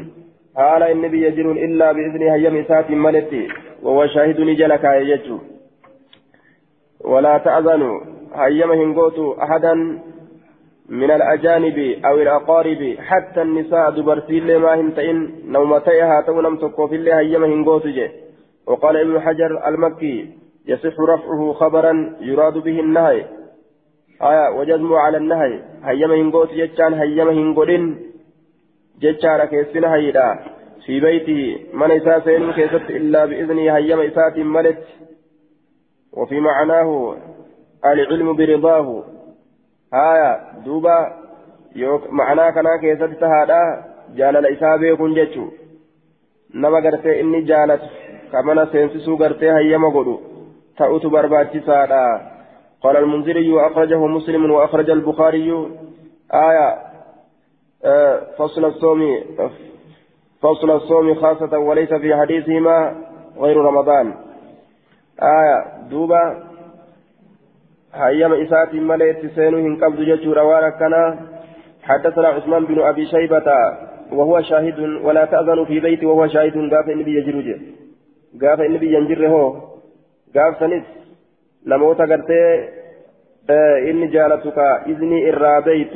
haala 0.62 0.92
inni 0.92 1.10
biyya 1.10 1.32
jiruun 1.40 1.58
illaa 1.58 1.94
biizni 1.94 2.30
hayyama 2.30 2.64
isaatiin 2.64 3.00
maletti 3.08 3.44
wahuwa 3.84 4.10
shaahidun 4.10 4.56
jala 4.56 4.78
kaaye 4.78 5.06
jechuu 5.06 5.40
walaa 7.16 7.40
ta'zanu 7.50 7.90
hayyama 8.36 8.76
hin 8.76 8.94
gootu 8.94 9.32
ahadan 9.48 9.84
من 10.90 11.12
الأجانب 11.12 11.78
أو 12.06 12.16
الأقارب 12.16 12.96
حتى 13.00 13.42
النساء 13.42 13.90
دبرتي 13.90 14.38
اللي 14.38 14.58
ما 14.58 14.74
هنتئن 14.80 15.32
نومتيها 15.46 16.22
تونم 16.22 16.56
تكو 16.56 16.88
في 16.88 16.96
الله 16.96 17.20
هيما 17.20 17.48
هنغوتجي 17.48 18.10
وقال 18.68 18.98
ابن 18.98 19.20
حجر 19.20 19.68
المكي 19.68 20.30
يصح 20.68 21.00
رفعه 21.00 21.54
خبرا 21.54 22.16
يراد 22.22 22.54
به 22.58 22.80
النهي. 22.80 23.26
آية 24.22 24.50
وجزم 24.60 24.94
على 24.94 25.18
النهي. 25.18 25.60
هيما 25.84 26.16
هنغوت 26.16 26.54
جتان 26.54 26.94
هيما 26.94 27.32
هنغولين 27.32 28.00
جتان 29.02 29.46
كيسنا 29.46 29.96
هيدا. 29.96 30.40
في 30.86 31.00
بيته 31.00 31.60
من 31.74 31.92
إساسين 31.92 32.52
كيست 32.52 32.90
إلا 32.90 33.26
بإذنه 33.26 33.78
هيما 33.78 34.08
إسات 34.08 34.38
ملت. 34.38 34.84
وفي 36.14 36.40
معناه 36.40 37.18
العلم 37.86 38.36
برضاه. 38.36 39.04
Haya 39.92 40.40
duuba 40.66 40.96
ma'anaa 42.10 42.52
kanaa 42.52 42.78
keessatti 42.78 43.20
tahaadha 43.20 43.60
jaalala 44.16 44.50
isaa 44.50 44.78
beekuun 44.78 45.16
jechuu 45.16 45.50
nama 46.54 46.82
gartee 46.82 47.20
inni 47.20 47.44
jaalatu 47.52 47.86
ka 48.32 48.44
mana 48.44 48.66
seensisuu 48.72 49.18
gartee 49.18 49.52
hayyama 49.52 49.92
godhu 49.98 50.16
ta'utu 50.78 51.10
barbaachisaadha 51.10 52.06
قال 52.86 52.98
المنذري 52.98 53.52
وأخرجه 53.52 54.08
مسلم 54.08 54.52
وأخرج 54.52 54.90
البخاري 54.90 55.50
آية 56.34 56.78
آه 57.86 58.20
فصل 58.38 58.66
الصوم 58.66 59.02
فصل 60.42 60.72
الصوم 60.72 61.16
خاصة 61.16 61.58
وليس 61.58 61.94
في 61.94 62.16
حديثهما 62.16 63.06
غير 63.38 63.58
رمضان 63.58 64.14
آية 65.22 65.88
دوبا 65.90 66.44
هيما 67.96 68.44
إسات 68.44 68.76
ملئت 68.76 69.22
سينو 69.36 69.58
هنقبض 69.58 70.00
وأنا 70.38 70.70
كان 70.70 70.96
حدثنا 71.84 72.28
عثمان 72.28 72.66
بن 72.66 72.80
أبي 72.82 73.06
شيبة 73.06 73.48
وهو 74.12 74.42
شاهد 74.42 74.80
ولا 74.80 75.26
تأذن 75.26 75.66
في 75.66 75.80
بيتي 75.80 76.06
وهو 76.06 76.28
شاهد. 76.28 76.56
قاف 76.74 76.90
النبي 76.90 77.14
يجرج 77.18 77.48
قاف 78.42 78.60
النبي 78.62 78.94
ينجر 78.94 79.28
هو. 79.28 79.46
قاف 80.36 80.60
سنس 80.60 80.84
نموت 81.68 82.02
قرتي 82.02 82.70
إني 83.90 84.08
جالتك 84.08 84.58
إذني 84.88 85.30
إرابيت. 85.30 85.94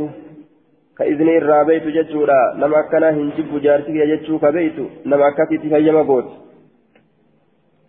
كإذني 0.97 1.37
إرابيت 1.37 1.83
ججورا 1.83 2.53
نما 2.55 2.81
كان 2.91 3.03
هنجب 3.03 3.61
جارتك 3.61 3.89
يججوك 3.89 4.45
بيت. 4.45 4.77
نما 5.05 5.29
كتت 5.37 5.73
هيما 5.73 6.01
قوت. 6.01 6.29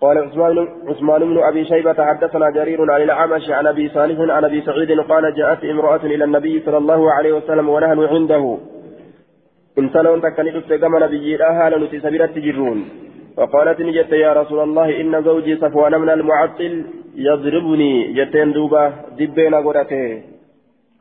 قال 0.00 0.18
عثمان 0.18 0.68
عثمان 0.88 1.20
بن 1.20 1.38
أبي 1.38 1.64
شيبة 1.64 2.04
حدثنا 2.04 2.50
جرير 2.50 2.92
عن 2.92 3.02
الأعمش 3.02 3.50
عن 3.50 3.66
أبي 3.66 3.88
صالح 3.88 4.34
عن 4.34 4.44
أبي 4.44 4.60
سعيد 4.60 5.00
قال 5.00 5.34
جاءت 5.34 5.64
امرأة 5.64 6.04
إلى 6.04 6.24
النبي 6.24 6.62
صلى 6.66 6.76
الله 6.76 7.12
عليه 7.12 7.32
وسلم 7.32 7.68
ونحن 7.68 8.00
عنده. 8.00 8.58
إن 9.78 9.90
سنون 9.90 10.20
تكنت 10.22 10.72
كما 10.72 10.98
نبي 10.98 11.44
أهل 11.44 11.84
نتي 11.84 12.00
سبيرت 12.00 12.30
تجرون. 12.30 12.88
فقالت 13.36 13.80
نجت 13.80 14.12
يا 14.12 14.32
رسول 14.32 14.60
الله 14.60 15.00
إن 15.00 15.22
زوجي 15.24 15.56
صفوان 15.56 16.00
من 16.00 16.10
المعطل 16.10 16.84
يضربني. 17.14 18.12
جتين 18.12 18.52
دوبا 18.52 18.92
دبينا 19.18 19.58
قرته 19.60 20.22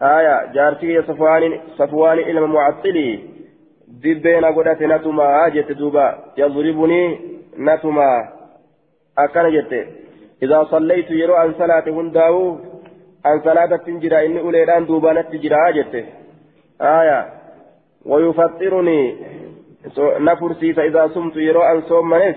آية 0.02 0.52
جارتي 0.54 1.02
صفوان 1.02 1.60
صفوان 1.78 2.18
إلى 2.20 2.40
المعطلي 2.40 3.20
دبينا 4.04 4.48
قرته 4.48 4.86
نتما. 4.86 5.50
جت 5.50 5.72
دوبا 5.72 6.08
يضربني 6.38 7.20
نتما. 7.60 8.39
Sallaytu 10.72 11.14
yeroo 11.22 11.38
an 11.38 11.54
salaate 11.58 11.92
hundaa'u 11.98 12.44
an 13.24 13.42
salaatattin 13.44 14.00
jira 14.02 14.22
inni 14.28 14.42
uleedhaan 14.42 14.88
duubaanatti 14.88 15.42
jira 15.46 15.72
jette 15.78 16.06
aya 16.80 17.18
wayufaxxirunii 18.06 19.08
na 20.20 20.36
fursiisa 20.36 20.86
idaa 20.92 21.10
sumtu 21.10 21.40
yeroo 21.40 21.64
an 21.72 21.82
soommanes 21.88 22.36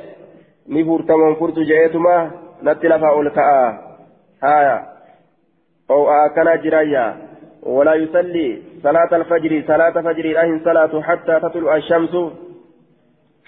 ni 0.69 0.85
furtamoon 0.85 1.37
furtu 1.37 1.65
je'eetuma 1.65 2.17
natti 2.63 2.89
lafaa 2.89 3.13
ol 3.21 3.31
ka'a 3.31 3.69
aya 4.55 4.77
oo 5.89 6.07
akkana 6.07 6.57
jirayya 6.57 7.05
ولا 7.63 7.95
يصلي 7.95 8.63
صلاة 8.83 9.17
الفجر 9.17 9.63
صلاة 9.67 9.91
فجر 9.91 10.41
أهن 10.43 10.61
صلاة 10.65 11.03
حتى 11.03 11.41
تطلع 11.41 11.77
الشمس 11.77 12.15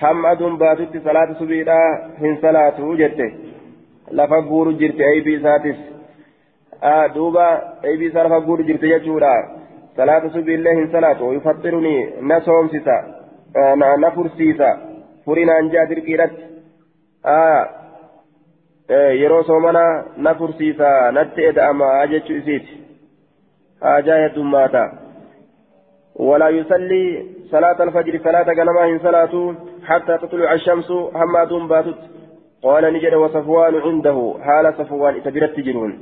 هم 0.03 0.27
أدم 0.27 0.57
باتت 0.57 1.05
صلاة 1.05 1.33
سبيلا 1.41 2.11
هن 2.21 2.39
صلاة 2.43 2.95
جرته 2.97 3.31
لفا 4.13 4.41
قور 4.49 4.73
جرت 4.73 5.01
أي 5.01 5.21
بي 5.21 5.41
ساتس 5.43 5.79
آه 6.83 7.07
دوبا 7.07 7.49
أي 7.85 7.97
بي 7.97 8.11
سار 8.11 8.29
فقور 8.29 8.63
جرت 8.63 8.83
يجورا 8.83 9.35
صلاة 9.97 10.29
سبيلا 10.29 10.73
هن 10.73 10.89
صلاة. 10.93 11.23
ويفطرني 11.23 11.97
نسوم 12.21 12.69
سيسا. 12.69 12.99
آه 13.57 13.75
نفر 13.75 14.29
سيسا. 14.29 14.71
فرنا 15.27 15.59
أنجا 15.59 15.85
دركيرت 15.85 16.37
آه 17.27 17.85
yeroo 18.91 19.43
soomana 19.45 20.05
na 20.17 20.35
fursiisa 20.35 21.13
natti 21.13 21.45
eda'ama 21.45 22.07
jechuu 22.07 22.37
isiiti 22.37 22.81
haajaa 23.81 24.19
heddummaata 24.19 24.83
walaa 26.19 26.49
yusallii 26.49 27.34
صلاة 27.55 27.79
الفجر 27.87 28.15
صلاة 28.27 28.49
غنما 28.59 28.83
إن 28.91 28.99
صلاة 28.99 29.35
حتى 29.89 30.15
تطلع 30.23 30.53
الشمس 30.53 30.91
هما 30.91 31.45
دون 31.51 31.69
باتت. 31.69 32.01
قال 32.63 32.85
نجد 32.95 33.15
وصفوان 33.15 33.75
عنده 33.87 34.35
حال 34.47 34.67
صفوان 34.79 35.15
إتبرت 35.19 35.53
تجرون 35.57 35.93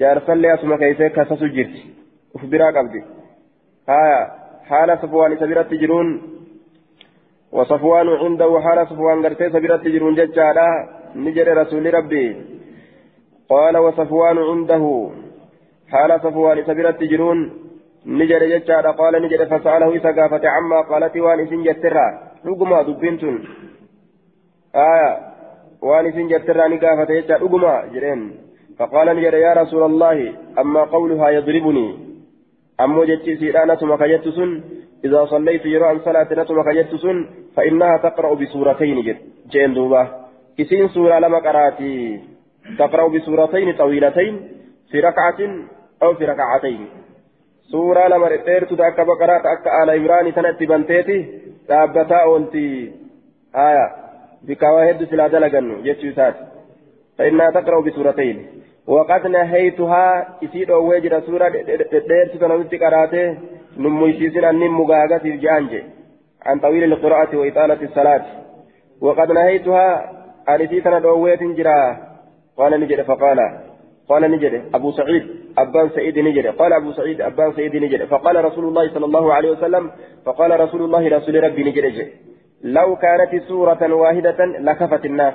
جار 0.00 0.16
صلي 0.26 0.54
أسمى 0.54 0.76
كيسي 0.80 1.08
كسس 1.16 1.42
جرت. 1.56 1.74
أخبرا 2.36 2.66
قبدي 2.76 3.02
ها 3.88 4.04
حال 4.68 4.98
صفوان 5.02 5.32
إتبرت 5.32 5.66
تجرون 5.70 6.06
وصفوان 7.52 8.08
عنده 8.22 8.50
حال 8.64 8.78
صفوان 8.90 9.16
قرتي 9.24 9.46
سبرت 9.54 9.80
تجرون 9.84 10.14
ججالا. 10.18 10.68
نجد 11.24 11.48
رسول 11.60 11.94
ربي. 11.94 12.26
قال 13.52 13.74
وصفوان 13.84 14.38
عنده 14.50 14.84
حال 15.92 16.10
صفوان 16.24 16.58
إتبرت 16.58 16.96
تجرون 17.00 17.38
نجد 18.06 18.42
ججارا 18.42 18.90
قال 18.90 19.22
نجد 19.22 19.44
فسأله 19.44 19.90
إذا 19.94 20.10
قافت 20.10 20.44
عما 20.46 20.80
قالت 20.80 21.16
وان 21.16 21.62
جترا. 21.62 22.06
رقما 22.46 22.82
دبنتن 22.82 23.38
آية 24.74 25.18
وان 25.82 26.28
جترا 26.28 26.68
نقافت 26.68 27.10
ججارا 27.10 27.42
رقما 27.44 27.86
جرين. 27.92 28.20
فقال 28.78 29.16
نجد 29.16 29.34
يا 29.34 29.52
رسول 29.52 29.82
الله 29.82 30.32
أما 30.58 30.84
قولها 30.84 31.28
يضربني. 31.30 31.88
أمو 32.80 33.04
جتي 33.04 33.36
سيرانا 33.36 33.74
ثم 33.74 33.96
إذا 35.04 35.24
صليت 35.24 35.66
يرى 35.66 35.84
عن 35.84 35.98
صلاة 36.00 36.28
ثم 36.32 36.60
فإنها 37.56 37.96
تقرأ 37.96 38.34
بسورتين 38.34 38.96
جين 39.52 39.74
دوبا. 39.74 40.02
إسين 40.60 40.88
سورة 40.88 41.18
لما 41.18 41.38
قرأتي. 41.38 42.20
تقرأ 42.78 43.08
بسورتين 43.08 43.72
طويلتين 43.72 44.34
في 44.90 45.00
ركعة 45.00 45.40
أو 46.02 46.14
في 46.14 46.24
ركعتين. 46.24 46.88
سورة 47.70 48.08
لما 48.08 48.28
رتيرت 48.28 48.74
تأكا 48.74 49.02
بقرات 49.02 49.42
أكا 49.46 49.82
آل 49.82 49.90
إمران 49.90 50.34
تنتي 50.34 50.66
بنتيتي 50.66 51.18
تابتا 51.68 52.16
أولتي 52.22 52.92
آية 53.56 53.86
بكواهد 54.42 55.04
سلا 55.10 55.28
دلقن 55.28 55.82
جتشوسات 55.82 56.34
فإنها 57.18 57.50
تقرأ 57.50 57.80
بسورتين 57.80 58.46
وقد 58.86 59.26
نهيتها 59.26 60.28
إسيد 60.44 60.70
أوجر 60.70 61.20
سورة 61.20 61.48
ديرت 61.48 62.36
تنوتي 62.40 62.76
قراته 62.78 63.38
نمويسيسن 63.76 64.44
أني 64.44 64.68
مغاغة 64.68 65.24
الجانج 65.24 65.82
عن 66.46 66.58
طويل 66.60 66.84
القراءة 66.84 67.36
وإطالة 67.36 67.82
الصلاة 67.82 68.24
وقد 69.00 69.32
نهيتها 69.32 70.12
أرسيتنا 70.48 70.98
دويت 70.98 71.42
جرا 71.42 71.96
قال 72.56 72.80
نجد 72.80 73.00
فقال 73.02 73.38
قال 74.08 74.22
نجد 74.30 74.54
أبو 74.74 74.92
سعيد 74.92 75.39
أبان 75.58 75.88
سعيد 75.88 76.18
نجد 76.18 76.46
قال 76.46 76.72
أبو 76.72 76.92
سعيد 76.92 77.20
أبان 77.20 77.52
سعيد 77.52 77.76
نجد 77.76 78.04
فقال 78.04 78.44
رسول 78.44 78.64
الله 78.64 78.94
صلى 78.94 79.04
الله 79.04 79.34
عليه 79.34 79.50
وسلم 79.50 79.90
فقال 80.24 80.60
رسول 80.60 80.82
الله 80.82 81.08
رسول 81.16 81.44
ربي 81.44 81.62
نجد 81.64 82.08
لو 82.62 82.96
كانت 82.96 83.42
سورة 83.42 83.94
واحدة 83.94 84.44
لكفت 84.44 85.04
الناس. 85.04 85.34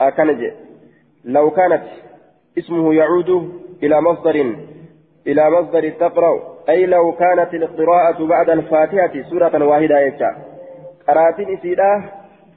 أكنج 0.00 0.52
لو 1.24 1.50
كانت 1.50 1.82
اسمه 2.58 2.94
يعود 2.94 3.30
إلى 3.82 4.00
مصدر 4.00 4.56
إلى 5.26 5.50
مصدر 5.50 5.90
تقرأ. 5.90 6.54
أي 6.68 6.86
لو 6.86 7.12
كانت 7.12 7.54
القراءة 7.54 8.26
بعد 8.26 8.50
الفاتحة 8.50 9.22
سورة 9.30 9.64
واحدة 9.64 10.00
يجا. 10.00 10.36
قرات 11.08 11.40
إسيدا 11.40 12.02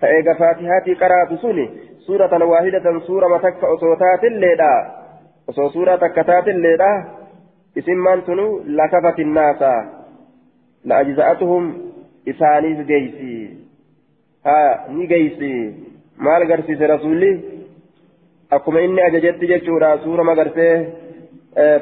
فإيجا 0.02 0.34
فاتحة 0.34 0.86
قرات 1.02 1.40
سوني. 1.42 1.70
سورة 2.08 2.46
واحدة 2.46 3.00
سورة 3.08 3.28
متك 3.28 3.64
أصوتات 3.64 4.24
الليلة. 4.24 4.92
Osoo 5.48 5.70
suuraa 5.76 5.98
takka 5.98 6.24
taatelleedha 6.30 6.92
isin 7.76 8.00
maantunu 8.08 8.46
lakafat 8.80 9.20
innaasa 9.26 9.72
la'ajza'atuhum 10.92 11.66
isaaniif 12.34 12.80
geeysi 12.88 13.34
haa 14.46 14.72
ni 14.96 15.08
geeysi 15.08 15.52
maal 16.28 16.46
garsiise 16.52 16.88
rasuulli 16.94 17.32
akkuma 18.58 18.86
inni 18.88 19.02
ajajetti 19.10 19.52
jechuudha 19.54 19.98
suura 20.04 20.24
magarsee 20.32 20.74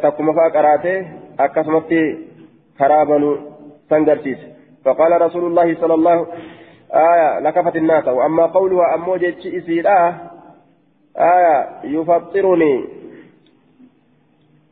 takkuma 0.02 0.34
fa'a 0.40 0.56
qaraatee 0.58 0.98
akkasumatti 1.48 2.02
karaa 2.82 3.06
banu 3.06 3.32
san 3.90 4.06
garsiise 4.12 4.56
فقال 4.86 5.22
رسول 5.22 5.46
الله 5.46 5.76
صلى 5.82 5.94
الله 5.94 6.28
آية 6.92 7.40
لكفت 7.40 7.76
الناس 7.76 8.08
وأما 8.08 8.46
قولها 8.46 8.96
أمو 8.96 9.16
جيتش 9.16 9.48
إسيرا 9.48 10.18
آية 11.18 11.58
يفطرني 11.84 12.86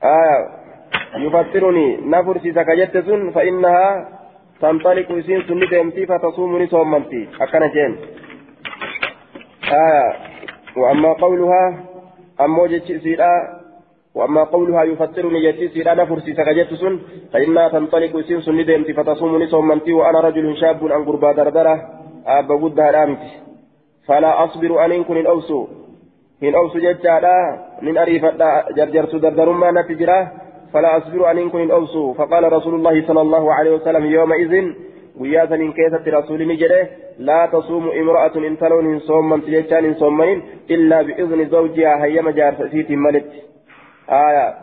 آية. 0.04 0.50
يفطرني 1.16 1.98
نفرسي 2.06 2.54
سكجت 2.54 2.98
سن 2.98 3.32
فإنها 3.32 4.10
تنطلق 4.62 5.20
سين 5.26 5.42
سن 5.48 5.60
ديمتي 5.70 6.06
فتصومني 6.06 6.68
صومنتي 6.68 7.28
أكنا 7.42 7.68
جين. 7.68 7.98
آية. 9.72 10.14
وأما 10.78 11.14
قولها 11.14 11.84
أمو 12.42 12.66
جيتش 12.68 12.92
إسيرا 12.92 13.32
وأما 14.16 14.44
قولها 14.44 14.84
يفطرني 14.84 15.40
جيتش 15.42 15.72
إسيرا 15.72 15.94
نفرسي 15.94 16.34
سكجت 16.34 16.74
سن 16.74 17.00
فإنها 17.34 17.68
تنطلق 17.68 18.22
سين 18.28 18.42
سن 18.42 18.66
ديمتي 18.66 18.94
فتصومني 18.94 19.48
صومنتي 19.48 19.94
وأنا 19.94 20.20
رجل 20.20 20.58
شاب 20.58 20.92
عن 20.92 21.06
قربا 21.06 21.32
دردرة. 21.32 21.76
أبا 22.26 22.92
رامتي 22.92 23.32
فلا 24.08 24.44
أصبر 24.44 24.86
أن 24.86 24.92
إن 24.92 25.18
الأوسو 25.18 25.68
hin 26.42 26.56
obsu 26.56 26.80
jechaadha 26.80 27.36
nin 27.82 27.98
ariifadha 27.98 28.64
jarjarsu 28.76 29.20
dardarummaa 29.20 29.72
natti 29.72 29.96
فلا 30.74 30.98
أصبر 30.98 31.32
أن 31.32 31.50
كن 31.50 31.72
أوصو 31.72 32.14
فقال 32.14 32.54
رسول 32.54 32.76
الله 32.76 33.08
صلى 33.08 33.22
الله 33.22 33.54
عليه 33.54 33.72
وسلم 33.72 34.06
يومئذ 34.06 34.74
guyyaa 35.20 35.48
saniin 35.48 35.74
keessatti 35.74 36.12
rasuulini 36.12 36.56
jedhe 36.60 36.90
laa 37.18 37.48
tasuumu 37.48 37.92
imra'atun 37.92 38.44
intaloon 38.44 38.88
hin 38.90 39.00
soommantu 39.00 39.52
jechaan 39.52 39.86
hin 39.86 39.96
soommanin 39.96 40.44
illaa 40.76 41.04
bi'izni 41.04 41.46
zawjihaa 41.46 41.98
hayyama 41.98 42.32
jaarsa 42.32 42.66
isiitiin 42.66 43.00
malitti 43.00 43.44
aya 44.08 44.54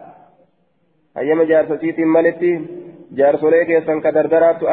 hayyama 1.15 1.45
jaarsa 1.45 1.75
isiitiin 1.75 2.09
malitti 2.09 2.51
jaarsolee 3.21 3.65
keessan 3.65 4.03
ka 4.03 4.15
dardaraattu 4.15 4.67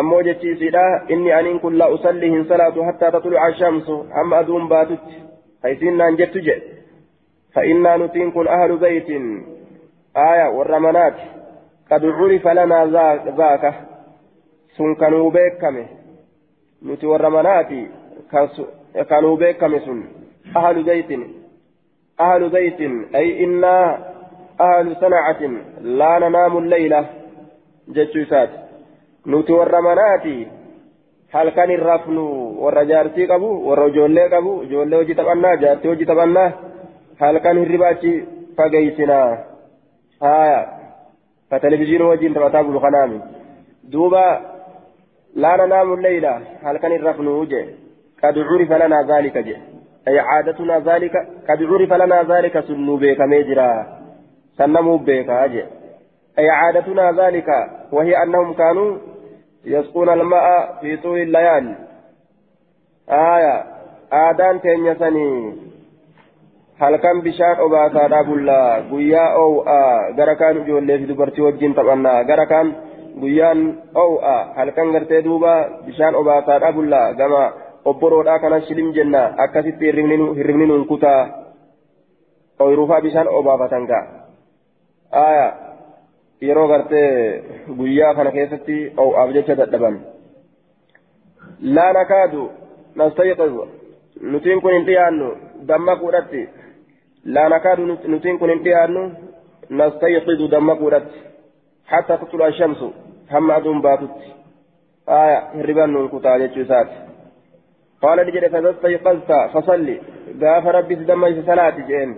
ammoo 0.00 0.22
jechi 0.22 0.52
isiidha 0.52 0.84
inni 1.08 1.32
aniin 1.32 1.60
kun 1.60 1.78
laa 1.78 1.88
usalli 1.96 2.30
hin 2.36 2.46
salaatu 2.52 2.84
hattaa 2.90 3.10
tatluca 3.16 3.42
ashamsu 3.48 4.06
hamma 4.14 4.38
aduun 4.38 4.68
baatutti. 4.68 5.22
Haysiin 5.62 5.98
naan 5.98 6.18
jettu 6.18 6.44
jedhe 6.48 6.82
فإنا 7.54 7.96
نتين 7.96 8.30
كن 8.30 8.48
أهل 8.48 8.76
بيت 8.76 9.10
آية 10.16 10.48
والرمانات 10.48 11.14
قد 11.90 12.04
عرف 12.04 12.48
لنا 12.48 12.86
ذاك 13.36 13.74
سن 14.76 14.94
كانوا 14.94 15.30
بيكمه 15.30 15.86
نتي 16.86 17.06
والرمانات 17.06 17.68
كانوا 19.08 19.36
بيكمه 19.36 19.78
سن 19.78 20.04
أهل 20.56 20.82
بيت 20.82 21.20
أهل 22.20 22.48
بيت 22.48 22.80
أي 23.14 23.44
إنا 23.44 23.98
أهل 24.60 24.96
صنعة 24.96 25.42
لا 25.80 26.18
ننام 26.18 26.58
الليلة 26.58 27.06
جتشوسات 27.88 28.61
نتي 29.26 29.52
والرمانات 29.52 30.26
هل 31.34 31.48
كان 31.48 31.70
الرفن 31.70 32.18
والرجارتي 32.62 33.26
قبو 33.26 33.70
والرجولة 33.70 34.22
قبو 34.28 34.64
جولة 34.64 34.98
وجي 34.98 35.14
تبنى 35.14 35.56
جارتي 35.56 35.88
وجي 35.88 36.04
تبنى 36.04 36.46
halkan 37.22 37.58
hirriba 37.58 37.88
achi 37.88 38.12
fageeysinaa 38.56 39.36
haya 40.20 40.60
ka 41.50 41.60
televizhiinii 41.64 42.08
wajjiin 42.08 42.34
taphataa 42.34 42.62
bulu 42.64 42.80
kanaami 42.84 43.18
duuba 43.92 44.22
laa 45.42 45.56
nanaamu 45.60 45.96
leyla 46.06 46.32
halkan 46.64 46.92
hin 46.92 47.04
rafnuu 47.08 47.44
je 47.52 47.60
qad 48.22 48.40
curifa 48.48 48.80
lanaa 48.82 49.02
zaalika 49.10 49.42
je 49.48 49.54
ay 50.06 50.16
caadatunaa 50.30 50.80
zaalika 50.88 51.24
qad 51.48 51.62
curifa 51.70 52.00
lanaa 52.02 52.24
zaalika 52.32 52.62
sun 52.62 52.82
nuu 52.86 52.98
beekamee 53.04 53.42
jira 53.50 53.68
san 54.56 54.74
namuu 54.78 54.98
beekaa 55.10 55.46
je 55.54 55.64
ay 56.38 56.48
caadatunaa 56.56 57.12
zaalika 57.20 57.58
وهي 57.92 58.22
أنهم 58.22 58.52
كانوا 58.52 58.98
يسقون 59.64 60.08
الماء 60.08 60.78
في 60.80 60.96
طول 60.96 61.18
الليالي 61.18 61.76
آية 63.08 63.64
آدان 64.12 64.60
تنيسني 64.60 65.52
halkan 66.82 67.22
bishaan 67.22 67.62
obaasaadhaa 67.62 68.24
bullaa 68.26 68.80
guyyaa 68.90 69.38
oo'a 69.38 70.12
gara 70.18 70.34
kaan 70.34 70.56
ijoollee 70.62 70.98
fi 70.98 71.08
dubartii 71.10 71.44
wajjin 71.44 71.74
taphannaa 71.78 72.24
gara 72.24 72.46
kaan 72.52 72.68
guyyaan 73.20 73.60
oo'a 73.94 74.36
halkan 74.56 74.90
gartee 74.94 75.20
duuba 75.24 75.52
bishaan 75.86 76.18
obaasaadhaa 76.20 76.72
bullaa 76.72 77.12
gama 77.20 77.42
obboroodhaa 77.84 78.38
kana 78.38 78.60
shilim 78.66 78.90
jenna 78.96 79.22
akkasitti 79.44 79.84
hirribni 79.86 80.66
nuun 80.66 80.86
kutaa 80.90 81.20
ooyiruufaa 82.58 83.00
bishaan 83.06 83.28
obaafatan 83.28 83.86
ga'a 83.90 84.02
aayaa 85.24 85.50
yeroo 86.46 86.68
gartee 86.72 87.10
guyyaa 87.78 88.14
kana 88.14 88.34
keessatti 88.38 88.80
oo'aaf 89.04 89.36
jecha 89.36 89.58
dadhaban 89.60 90.00
laa 91.76 91.92
nakaadu 91.98 92.50
nastayqiz 92.94 93.54
nutiin 94.32 94.60
kun 94.60 94.72
hin 94.72 94.86
dhiyaannu. 94.90 95.30
Dammaquudhatti 95.68 96.42
لا 97.24 97.48
نكاد 97.48 97.80
نتين 97.80 98.38
كن 98.38 98.50
انتهانو 98.50 99.10
نستيقظ 99.70 100.40
دمكورت 100.50 101.10
حتى 101.86 102.16
تطلع 102.16 102.46
الشمس 102.46 102.80
هم 103.30 103.50
أدوم 103.50 103.82
باتت 103.82 104.16
آية 105.08 105.38
هربان 105.54 105.92
ننكتا 105.92 106.38
جتشوسات 106.38 106.88
قال 108.02 108.18
لجد 108.26 108.46
فإذا 108.52 108.70
استيقظت 108.70 109.32
فصلي 109.52 110.00
قاف 110.42 110.66
ربي 110.66 110.96
تدميس 110.96 111.46
صلاة 111.46 111.76
جين 111.88 112.16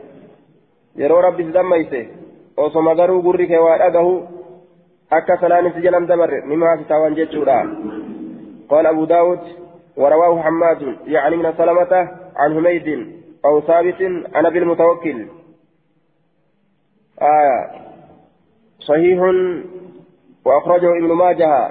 يرو 0.97 1.21
ربي 1.21 1.43
تدميس 1.43 1.93
osoma 2.57 2.95
garuu 2.95 3.23
gurri 3.23 3.47
kee 3.47 3.59
waa 3.59 3.79
dhagahu 3.79 4.13
akka 5.11 5.37
salaan 5.41 5.73
si 5.75 5.83
jalan 5.83 6.07
dabarre. 6.07 6.43
Nimaa 6.47 6.79
si 6.79 6.85
tawan 6.85 7.15
jechuudha. 7.15 7.59
قال 8.69 8.87
أبو 8.87 9.05
داود 9.05 9.41
ورواه 9.97 10.43
حماد 10.43 10.97
يعني 11.07 11.37
من 11.37 11.53
سلمة 11.53 11.93
عن 12.37 12.55
حميد 12.55 13.07
أو 13.45 13.61
ثابت 13.61 14.03
عن 14.35 14.47
أبي 14.47 14.59
المتوكل 14.59 15.27
آية 17.23 17.71
صحيح 18.81 19.21
وأخرجه 20.45 20.91
ابن 20.99 21.13
ماجه 21.13 21.71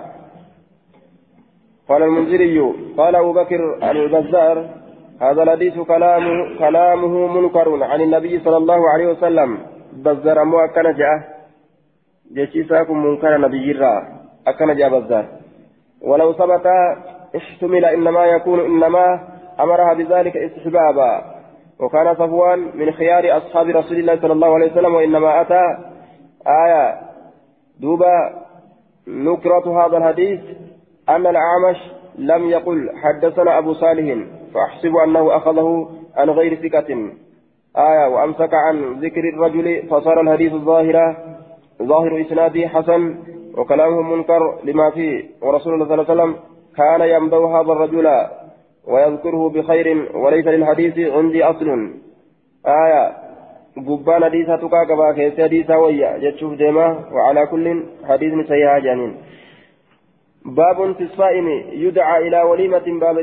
قال 1.89 2.03
المنذري 2.03 2.59
قال 2.97 3.15
أبو 3.15 3.34
بكر 3.34 3.91
البزار 3.91 4.69
هذا 5.21 5.43
الحديث 5.43 5.79
كلامه 5.79 6.59
كلامه 6.59 7.41
منكر 7.41 7.84
عن 7.84 8.01
النبي 8.01 8.39
صلى 8.39 8.57
الله 8.57 8.89
عليه 8.89 9.07
وسلم 9.07 9.57
بزر 9.96 10.44
مو 10.44 10.60
أكن 10.60 10.94
جاء 10.94 11.44
جيشيساكم 12.34 13.06
منكر 13.06 13.38
نبي 13.38 13.72
الرا 13.72 14.08
أكن 14.48 14.76
جاء 14.76 15.00
بزر 15.00 15.26
ولو 16.02 16.34
ثبت 16.34 16.68
احتمل 17.36 17.86
إنما 17.86 18.26
يكون 18.26 18.60
إنما 18.60 19.20
أمرها 19.60 19.94
بذلك 19.94 20.38
استحبابا 20.38 21.34
وكان 21.80 22.16
صفوان 22.16 22.60
من 22.74 22.91
خيار 22.91 23.38
أصحاب 23.38 23.68
رسول 23.68 23.98
الله 23.98 24.22
صلى 24.22 24.34
الله 24.34 24.54
عليه 24.54 24.72
وسلم 24.72 24.96
وإنما 24.96 25.41
أتى 25.41 25.62
آية 26.48 27.00
دوبا 27.80 28.44
نكرة 29.08 29.86
هذا 29.86 29.98
الحديث 29.98 30.39
أن 31.10 31.28
الأعمش 31.28 31.78
لم 32.18 32.50
يقل 32.50 32.91
حدثنا 32.96 33.58
أبو 33.58 33.74
صالح 33.74 34.26
فأحسب 34.54 34.96
أنه 34.96 35.38
أخذه 35.38 35.89
عن 36.16 36.30
غير 36.30 36.70
ثقة 36.70 37.10
آية 37.78 38.07
وأمسك 38.07 38.53
عن 38.53 38.93
ذكر 38.93 39.30
الرجل 39.30 39.88
فصار 39.89 40.21
الحديث 40.21 40.53
الظاهرة 40.53 41.17
ظاهر 41.84 42.21
إسناده 42.21 42.67
حسن 42.67 43.15
وكلامه 43.57 44.01
منكر 44.01 44.59
لما 44.63 44.89
فيه 44.89 45.24
ورسول 45.41 45.74
الله 45.74 45.86
صلى 45.86 45.93
الله 45.93 46.11
عليه 46.11 46.24
وسلم 46.24 46.36
كان 46.78 47.01
يمدو 47.01 47.45
هذا 47.45 47.71
الرجل 47.71 48.28
ويذكره 48.88 49.49
بخير 49.49 50.09
وليس 50.15 50.47
للحديث 50.47 50.99
عندي 50.99 51.43
أصل. 51.43 51.93
آية 52.67 53.13
قبان 53.88 54.24
حديثة 54.24 54.55
تقاقبا 54.55 55.11
كيس 55.11 55.41
حديثة 55.41 55.78
ويا 55.78 56.17
جتشوف 56.17 56.53
ديما 56.53 57.05
وعلى 57.11 57.45
كل 57.45 57.84
حديث 58.09 58.47
سيئة 58.47 58.80
جانين. 58.80 59.15
باب 60.45 60.93
في 60.95 61.03
الصائم 61.03 61.47
يدعى 61.71 62.28
إلى 62.28 62.41
وليمة 62.41 62.99
باب 62.99 63.17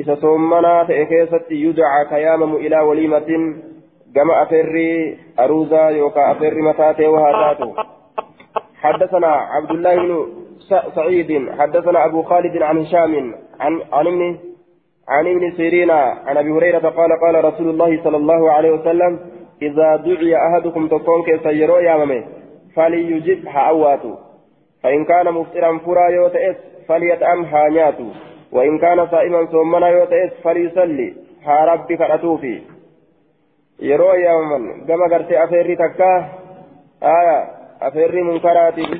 إذا 0.00 0.14
صومنا 0.14 0.84
كيست 0.84 1.46
يدعى 1.50 2.04
كيامم 2.10 2.56
إلى 2.56 2.80
وليمة 2.80 3.30
كما 4.14 4.42
أفري 4.42 5.18
أروزا 5.40 5.88
يوكا 5.88 6.32
أفري 6.32 6.62
متاتي 6.62 7.06
وهاتاتو 7.06 7.72
حدثنا 8.82 9.26
عبد 9.26 9.70
الله 9.70 9.94
بن 9.94 10.26
سعيد 10.94 11.50
حدثنا 11.58 12.04
أبو 12.04 12.22
خالد 12.22 12.62
عن 12.62 12.78
هشام 12.78 13.34
عن 13.60 13.80
عن 13.92 14.06
ابن 14.06 14.38
عن 15.08 15.26
ابن 15.26 15.52
سيرين 15.56 15.90
عن 15.90 16.36
أبي 16.36 16.50
هريرة 16.50 16.88
قال 16.88 17.10
قال 17.20 17.44
رسول 17.44 17.68
الله 17.68 18.04
صلى 18.04 18.16
الله 18.16 18.52
عليه 18.52 18.70
وسلم 18.70 19.18
إذا 19.62 19.96
دعي 19.96 20.36
أحدكم 20.36 20.88
تكون 20.88 21.22
كيسيرو 21.22 21.76
يا 21.78 21.96
ممي 21.96 22.24
فليجب 22.76 23.48
حأواتو 23.48 24.14
فإن 24.82 25.04
كان 25.04 25.34
مفطرا 25.34 25.78
فرا 25.78 26.08
يوتئس 26.08 26.56
فليطعم 26.88 27.44
هانياتو 27.44 28.04
وإن 28.52 28.78
كان 28.78 29.06
صائما 29.06 29.46
صومنا 29.52 29.88
يوتئس 29.88 30.32
فليصلي 30.44 31.14
ها 31.46 31.64
ربي 31.64 31.96
كرتوفي 31.96 32.56
yeroo 33.88 34.14
yaamaman 34.24 34.86
gama 34.86 35.08
gartee 35.08 35.36
afeerri 35.38 35.76
takka 35.76 36.06
aya 37.10 37.36
afeerri 37.88 38.22
munkaraatiif 38.28 38.90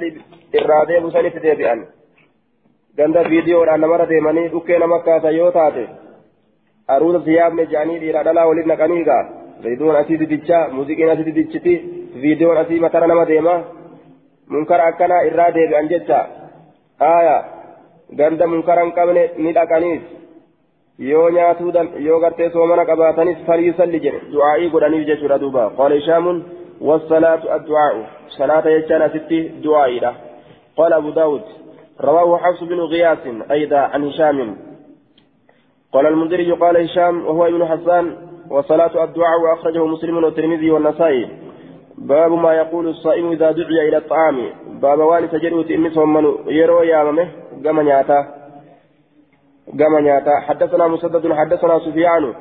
irraa 0.59 0.85
deebu 0.91 1.11
sanitti 1.11 1.43
deebi'an 1.47 1.81
ganda 2.99 3.25
viidiyoodhaan 3.33 3.83
namarra 3.85 4.07
deemanii 4.13 4.49
dhukkee 4.53 4.79
nama 4.79 5.01
kaasa 5.09 5.31
yoo 5.39 5.51
taate 5.57 5.85
aruusa 6.95 7.25
siyaafne 7.25 7.67
jedhanii 7.73 7.99
dhiira 8.05 8.25
dhalaa 8.29 8.47
waliin 8.51 8.71
naqanii 8.73 9.03
gaa 9.11 9.25
reedoon 9.65 10.01
asii 10.03 10.21
didichaa 10.23 10.63
muuziqiin 10.77 11.11
asii 11.15 11.29
didichiti 11.31 11.75
viidiyoon 12.23 12.63
asii 12.63 12.81
matara 12.87 13.11
nama 13.13 13.29
deema 13.33 13.55
munkara 14.55 14.89
akkanaa 14.93 15.23
irraa 15.31 15.51
deebi'an 15.59 15.91
jecha 15.95 16.21
aya 17.11 17.37
ganda 18.17 18.47
munkara 18.47 18.83
hin 18.85 18.93
qabne 18.93 19.31
ni 19.39 19.53
dhaqaniis. 19.53 20.03
Yoo 20.99 21.31
nyaatuu 21.31 21.73
yoo 21.99 22.21
gartee 22.21 22.51
soomana 22.51 22.85
qabaatanis 22.85 23.45
faliisalli 23.47 24.01
jedhe. 24.01 24.21
Du'aa'ii 24.33 24.71
godhaniif 24.71 25.07
jechuudha 25.07 25.39
duuba. 25.39 25.71
Qaala 25.77 25.95
ishaamun 25.95 26.43
والصلاة 26.81 27.57
الدعاء 27.57 28.07
صلاة 28.29 28.69
يجانا 28.69 29.09
ستي 29.09 29.49
دعائي 29.49 30.01
قال 30.77 30.93
أبو 30.93 31.11
داود 31.11 31.43
رواه 32.01 32.39
حفص 32.39 32.63
بن 32.63 32.81
غياث 32.81 33.19
أيضا 33.51 33.79
عن 33.79 34.05
هشام 34.05 34.57
قال 35.93 36.07
المنذري 36.07 36.53
قال 36.53 36.77
هشام 36.77 37.27
وهو 37.27 37.47
ابن 37.47 37.67
حسان 37.67 38.17
وصلاة 38.51 39.05
الدعاء 39.05 39.41
وأخرجه 39.41 39.87
مسلم 39.87 40.25
والترمذي 40.25 40.71
والنسائي 40.71 41.29
باب 41.99 42.33
ما 42.33 42.55
يقول 42.55 42.89
الصائم 42.89 43.33
إذا 43.33 43.51
دعي 43.51 43.89
إلى 43.89 43.97
الطعام 43.97 44.51
باب 44.83 44.99
وان 44.99 45.29
سجدوت 45.29 45.71
إني 45.71 45.91
صمن 45.91 46.35
يروي 46.47 47.05
ممه 47.05 47.29
قام 47.65 47.81
نياتا 47.81 48.19
قام 49.81 49.99
نياتا 49.99 50.41
حدثنا 50.41 50.89
مسدد 50.89 51.33
حدثنا 51.33 51.79
سفيان 51.79 52.35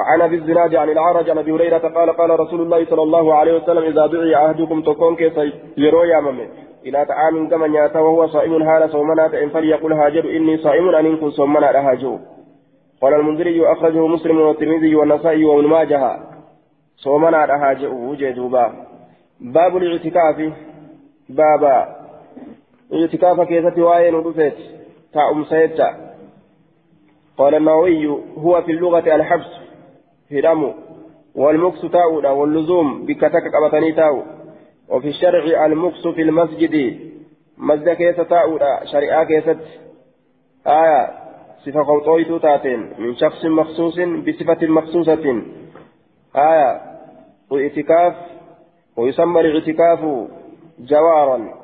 عن 0.00 0.20
أبي 0.22 0.36
الزناد 0.36 0.74
عن 0.74 0.88
العرج 0.90 1.30
عن 1.30 1.38
أبي 1.38 1.52
هريرة 1.52 1.78
قال 1.78 2.10
قال 2.10 2.40
رسول 2.40 2.60
الله 2.60 2.84
صلى 2.84 3.02
الله 3.02 3.34
عليه 3.34 3.54
وسلم 3.56 3.82
إذا 3.82 4.06
دعي 4.06 4.36
أحدكم 4.36 4.82
تكون 4.82 5.16
كيف 5.16 5.36
يروي 5.76 6.08
يا 6.08 6.20
إلى 6.86 7.04
طعام 7.04 7.48
كما 7.48 8.00
وهو 8.00 8.26
صائم 8.26 8.64
حال 8.64 8.90
صومنا 8.90 9.28
فإن 9.28 9.48
فليقل 9.48 9.92
هاجر 9.92 10.24
إني 10.36 10.56
صائم 10.56 10.88
أن 10.88 11.06
إن 11.06 11.16
كن 11.16 11.30
صومنا 11.30 11.90
هاجو 11.90 12.18
قال 13.02 13.14
المنذري 13.14 13.72
أخرجه 13.72 14.06
مسلم 14.06 14.40
والترمذي 14.40 14.94
والنسائي 14.94 15.44
وابن 15.44 15.66
ماجه. 15.68 16.16
صومنا 16.96 17.44
هاجو 17.44 18.10
وجدوبا 18.10 18.72
باب 19.40 19.76
الاعتكاف. 19.76 20.52
بابا 21.28 22.03
اعتكاف 22.92 23.40
كيسة 23.40 23.82
وين 23.82 24.14
ودفت 24.14 24.56
تاؤم 25.12 25.44
سيتا 25.44 26.14
قال 27.38 27.54
النووي 27.54 28.06
هو 28.38 28.62
في 28.62 28.72
اللغة 28.72 29.14
الحبس 29.14 29.50
دمو 30.30 30.74
والمكس 31.34 31.80
تاؤنا 31.80 32.30
واللزوم 32.30 33.06
بكتك 33.06 33.42
قبطني 33.54 33.92
تاؤ 33.92 34.22
وفي 34.88 35.08
الشرع 35.08 35.66
المكس 35.66 36.06
في 36.06 36.22
المسجد 36.22 36.98
مسجد 37.58 37.88
كيسة 37.88 38.22
تاؤنا 38.22 38.84
شريعة 38.84 39.24
كيسة 39.24 39.58
آية 40.66 41.10
صفة 41.66 41.84
قوطويت 41.84 42.32
تاتين 42.32 42.90
من 42.98 43.16
شخص 43.16 43.44
مخصوص 43.44 43.98
بصفة 43.98 44.66
مخصوصة 44.66 45.42
آية 46.36 46.80
واعتكاف 47.50 48.14
ويسمى 48.96 49.40
الاعتكاف 49.40 50.28
جوارا 50.78 51.63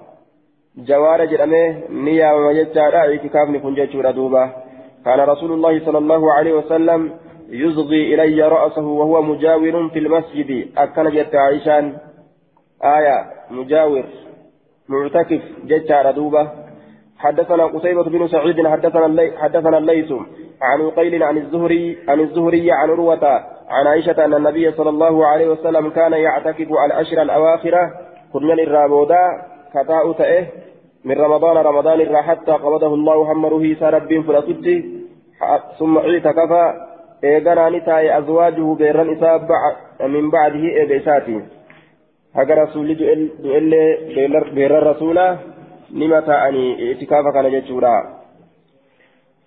جوار 0.76 1.24
جرمه 1.24 1.82
نيا 1.90 2.32
ومججارا 2.32 2.98
اعتكاف 2.98 3.48
نكون 3.48 3.74
جيشورا 3.74 4.10
دوبا 4.10 4.50
كان 5.04 5.20
رسول 5.20 5.52
الله 5.52 5.84
صلى 5.86 5.98
الله 5.98 6.32
عليه 6.32 6.52
وسلم 6.52 7.12
يصغي 7.48 8.14
إلي 8.14 8.42
رأسه 8.42 8.86
وهو 8.86 9.22
مجاور 9.22 9.88
في 9.88 9.98
المسجد 9.98 10.68
أكن 10.78 11.10
جت 11.10 11.34
عائشان 11.34 11.96
آية 12.84 13.16
مجاور 13.50 14.04
معتكف 14.88 15.42
جتار 15.64 16.10
دوبة 16.10 16.48
حدثنا 17.18 17.64
قتيبة 17.66 18.02
بن 18.04 18.28
سعيد 18.28 18.66
حدثنا 18.66 19.06
اللي 19.06 19.32
حدثنا 19.38 19.78
الليث 19.78 20.12
عن 20.62 20.90
قيل 20.90 21.22
عن 21.22 21.36
الزهري 21.36 21.98
عن 22.08 22.20
الزهري 22.20 22.72
عن 22.72 22.90
عروة 22.90 23.24
عن 23.68 23.86
عائشة 23.86 24.24
أن 24.24 24.34
النبي 24.34 24.72
صلى 24.72 24.90
الله 24.90 25.26
عليه 25.26 25.48
وسلم 25.48 25.90
كان 25.90 26.12
يعتكف 26.12 26.68
الأشهر 26.86 27.22
الأواخر 27.22 27.90
كنا 28.32 28.52
الرابودا 28.52 29.49
كتاء 29.74 30.12
تأه 30.12 30.46
من 31.04 31.16
رمضان 31.20 31.56
رمضان 31.56 32.00
الرا 32.00 32.22
حتى 32.22 32.52
قبضه 32.52 32.94
الله 32.94 33.32
همره 33.32 33.74
سرب 33.80 34.10
فلتد 34.26 34.66
ثم 35.78 35.98
اعتكف 35.98 36.52
إيغانا 37.24 37.70
نتاي 37.70 38.18
أزواجه 38.18 38.74
بيران 38.74 39.08
إساب 39.14 39.48
من 40.00 40.30
بعده 40.30 41.42
haga 42.34 42.54
rasuulli 42.54 42.94
du'ellee 42.94 44.54
beeran 44.54 44.84
rasuula 44.86 45.24
nima 45.90 46.22
ta'anii 46.22 46.90
ittikaafa 46.92 47.32
kana 47.32 47.50
jechuudha 47.50 48.20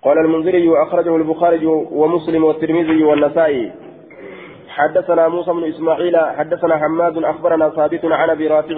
قال 0.03 0.17
المنذري 0.17 0.67
أخرجه 0.83 1.15
البخاري 1.15 1.65
ومسلم 1.91 2.43
والترمذي 2.43 3.03
والنسائي. 3.03 3.71
حدثنا 4.67 5.27
موسى 5.27 5.51
بن 5.51 5.63
إسماعيل 5.63 6.17
حدثنا 6.17 6.77
حماد 6.77 7.23
أخبرنا 7.23 7.69
ثابت 7.69 8.05
عن 8.05 8.29
أبي 8.29 8.47
رافع 8.47 8.77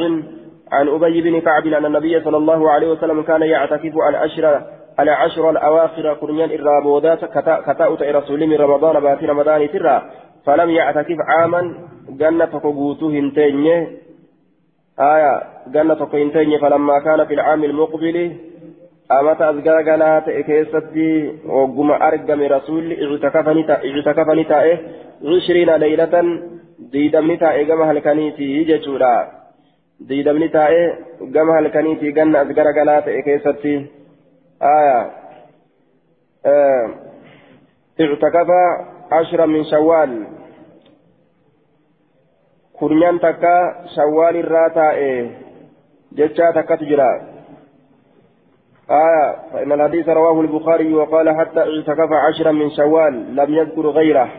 عن 0.72 0.88
أبي 0.88 1.22
بن 1.22 1.40
كعب 1.40 1.68
أن 1.68 1.86
النبي 1.86 2.22
صلى 2.22 2.38
الله 2.38 2.72
عليه 2.72 2.88
وسلم 2.92 3.22
كان 3.22 3.42
يعتكف 3.42 3.94
العشر 4.10 4.62
العشر 5.00 5.50
الأواخر 5.50 6.14
قرنيان 6.14 6.52
الرابودات 6.52 7.26
كتاؤت 7.70 8.02
رسول 8.02 8.48
من 8.48 8.56
رمضان 8.56 9.00
باتي 9.00 9.26
رمضان 9.26 9.72
ترى 9.72 10.02
فلم 10.46 10.70
يعتكف 10.70 11.18
عاما 11.28 11.76
جنة 12.10 12.46
قبوته 12.46 13.10
هنتيني. 13.10 13.88
آية 15.00 15.44
جنة 15.68 16.08
هنتيني 16.14 16.60
فلما 16.60 17.00
كان 17.00 17.26
في 17.26 17.34
العام 17.34 17.64
المقبل 17.64 18.32
أمت 19.12 19.42
أزجر 19.42 19.82
جلات 19.82 20.30
كيستي 20.30 21.32
وقم 21.46 21.92
أرقم 21.92 22.42
رسول 22.42 22.98
اعتكفني 23.26 24.44
تائه 24.44 24.78
عشرين 25.26 25.76
ليلة 25.76 26.40
ديدمني 26.80 27.38
تائه 27.38 27.68
كما 27.68 27.92
هلكنيتي 27.92 28.78
جتورا 30.00 30.08
ديدمني 30.08 30.48
تائه 30.48 30.98
كما 31.34 31.60
هلكنيتي 31.60 32.12
جنة 32.12 32.42
أزجر 32.42 32.72
جلات 32.72 33.10
كيستي 33.10 33.86
آية 34.62 35.12
آه 36.46 36.90
اعتكف 38.02 38.50
عشرا 39.12 39.46
من 39.46 39.64
شوال 39.64 40.28
كرنيان 42.80 43.20
تكا 43.20 43.86
شوال 43.96 44.36
الراتا 44.36 44.92
جتشا 46.14 46.52
تكا 46.52 46.76
تجرا 46.76 47.36
آية 48.90 49.36
فإن 49.54 49.72
الحديث 49.72 50.10
رواه 50.10 50.42
البخاري 50.42 50.94
وقال 50.94 51.40
حتى 51.40 51.60
اعتكف 51.60 52.12
عشرا 52.12 52.52
من 52.52 52.70
شوال 52.70 53.36
لم 53.36 53.54
يذكر 53.54 53.90
غيره 53.90 54.30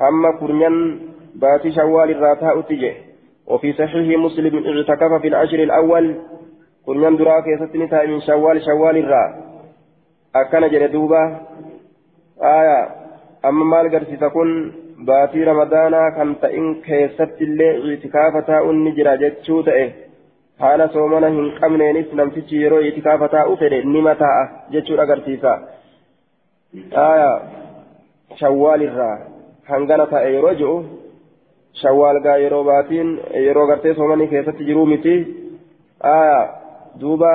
أما 0.00 0.38
كرنيان 0.40 1.00
باتي 1.34 1.72
شوال 1.72 2.10
الراتا 2.10 2.58
أتجه 2.58 3.03
وفي 3.46 3.72
صحيح 3.72 4.18
مسلم 4.18 4.54
اعتكف 4.66 5.12
في 5.22 5.28
العشر 5.28 5.58
الأول 5.62 6.14
كرنيان 6.86 7.16
دراك 7.16 7.44
يستني 7.46 8.06
من 8.06 8.20
شوال 8.20 8.62
شوال 8.62 8.96
الراتا 8.96 9.44
akkana 10.34 10.68
jedhe 10.70 10.88
duuba 10.92 11.20
aya 12.52 12.78
amma 13.48 13.64
maal 13.72 13.88
garsiisa 13.90 14.30
kun 14.36 14.48
baatii 15.10 15.44
ramadaanaa 15.48 16.08
kan 16.16 16.32
ta'in 16.44 16.66
keessatti 16.86 17.46
illee 17.46 17.68
itikaafa 17.92 18.42
taa'uun 18.48 18.80
ni 18.84 18.94
jira 18.96 19.12
jechuu 19.22 19.60
ta'e 19.68 19.84
haala 20.64 20.88
soomana 20.96 21.30
hin 21.36 21.52
qabneenis 21.60 22.10
namtichi 22.20 22.62
yeroo 22.62 22.82
itikaafa 22.88 23.28
taa'u 23.36 23.56
fedhe 23.62 23.80
nima 23.92 24.14
taa'a 24.24 24.42
jechuudha 24.74 25.06
agarsiisa 25.06 25.52
hangana 31.82 32.20
ta'e 32.24 32.42
yeroo 32.42 32.64
baatiin 32.64 33.10
yeroo 33.46 33.66
gartee 33.66 33.94
soomanii 33.94 34.28
keessatti 34.28 34.66
jiruu 34.68 34.86
miti 34.86 35.14
aya 36.00 36.38
duuba 37.00 37.32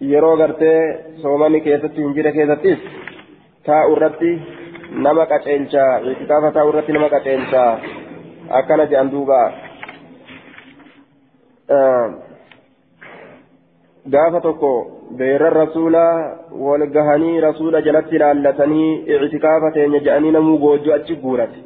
yeroo 0.00 0.36
gartee 0.36 0.80
soomani 1.22 1.60
keessatti 1.60 2.02
hin 2.02 2.14
jire 2.14 2.32
keessattis 2.32 2.78
taa'u 3.66 3.96
irratti 3.96 4.30
nama 5.06 5.26
qaceelcha 5.32 5.84
itikaafa 6.12 6.52
taa'u 6.58 6.70
irratti 6.74 6.92
nama 6.98 7.08
qaceelcha 7.16 7.64
akkana 8.60 8.86
jedhan 8.92 9.12
duuba 9.12 9.40
gaafa 14.08 14.40
tokko 14.40 14.70
beerran 15.16 15.52
rasuulaa 15.52 16.36
wal 16.66 16.86
gahanii 16.86 17.40
rasuula 17.40 17.80
jalatti 17.82 18.16
ilaallatanii 18.16 18.92
itikaafa 19.16 19.70
teenya 19.70 19.98
jedhanii 19.98 20.30
namuu 20.36 20.58
goojjoo 20.58 20.94
achi 20.94 21.16
guurate 21.24 21.58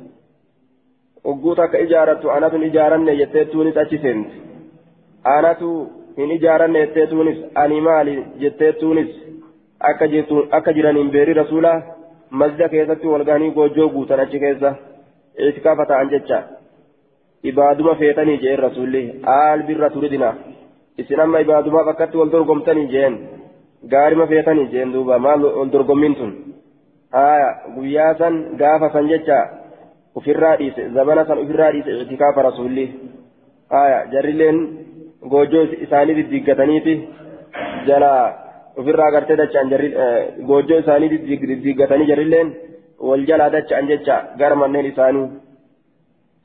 ogguu 1.32 1.54
takka 1.54 1.78
ijaarattu 1.78 2.30
anatun 2.36 2.64
ijaaranne 2.68 3.16
jetteettuunis 3.16 3.76
achi 3.82 3.98
seenti 3.98 4.42
anatu 5.34 5.68
hin 6.16 6.30
ijaaranne 6.38 6.82
jetteetuunis 6.86 7.38
ani 7.64 7.80
maali 7.80 8.16
jetteetuunis 8.40 9.14
akka 9.90 10.08
akka 10.58 10.72
jiraniin 10.72 11.10
beerii 11.10 11.38
rasuulaa 11.40 11.76
masjida 12.30 12.68
keessatti 12.74 13.06
walgahanii 13.14 13.50
goojjoo 13.60 13.88
guutan 13.94 14.20
achi 14.20 14.42
keessa 14.46 14.74
itikaafa 15.50 15.86
ta'an 15.92 16.10
jecha 16.16 16.42
ibaaduma 17.52 17.94
feetanii 18.02 18.36
jeen 18.42 18.58
rasuulli 18.66 19.04
aal 19.36 19.62
birra 19.70 19.90
turidina 19.90 20.34
isin 21.02 21.20
amma 21.24 21.40
ibaadumaaf 21.44 21.88
akkatti 21.92 22.16
wal 22.20 22.30
dorgomtanii 22.34 22.88
jeen 22.94 23.14
gaarima 23.92 24.26
feetanii 24.32 24.68
jeen 24.74 24.92
duuba 24.94 25.18
maal 25.26 25.40
wal 25.58 25.70
dorgommiin 25.74 26.14
tun 26.20 26.32
haya 27.18 27.48
guyyaa 27.76 28.12
san 28.20 28.34
gaafa 28.60 28.92
san 28.94 29.08
jecha 29.12 29.38
ufirraa 30.20 30.56
dhiise 30.60 30.88
zabana 30.96 31.26
san 31.28 31.38
ufirraa 31.44 31.72
dhiise 31.74 31.98
itikaafa 32.04 32.46
rasuulli 32.48 32.86
haya 33.76 33.98
jarrileen 34.12 34.58
goojoo 35.32 35.64
isaanii 35.86 36.16
diddiiggataniiti 36.20 36.94
jala 37.88 38.10
ofirraa 38.82 39.08
agartee 39.10 39.36
dacha'an 39.42 39.68
goojoo 40.50 40.78
isaanii 40.84 41.10
diddiiggatanii 41.14 42.10
jarilleen 42.12 42.48
wal 43.08 43.24
jalaa 43.30 43.50
dacha'an 43.56 43.90
jecha 43.92 44.16
gara 44.40 44.56
manneen 44.62 44.90
isaanii 44.92 45.26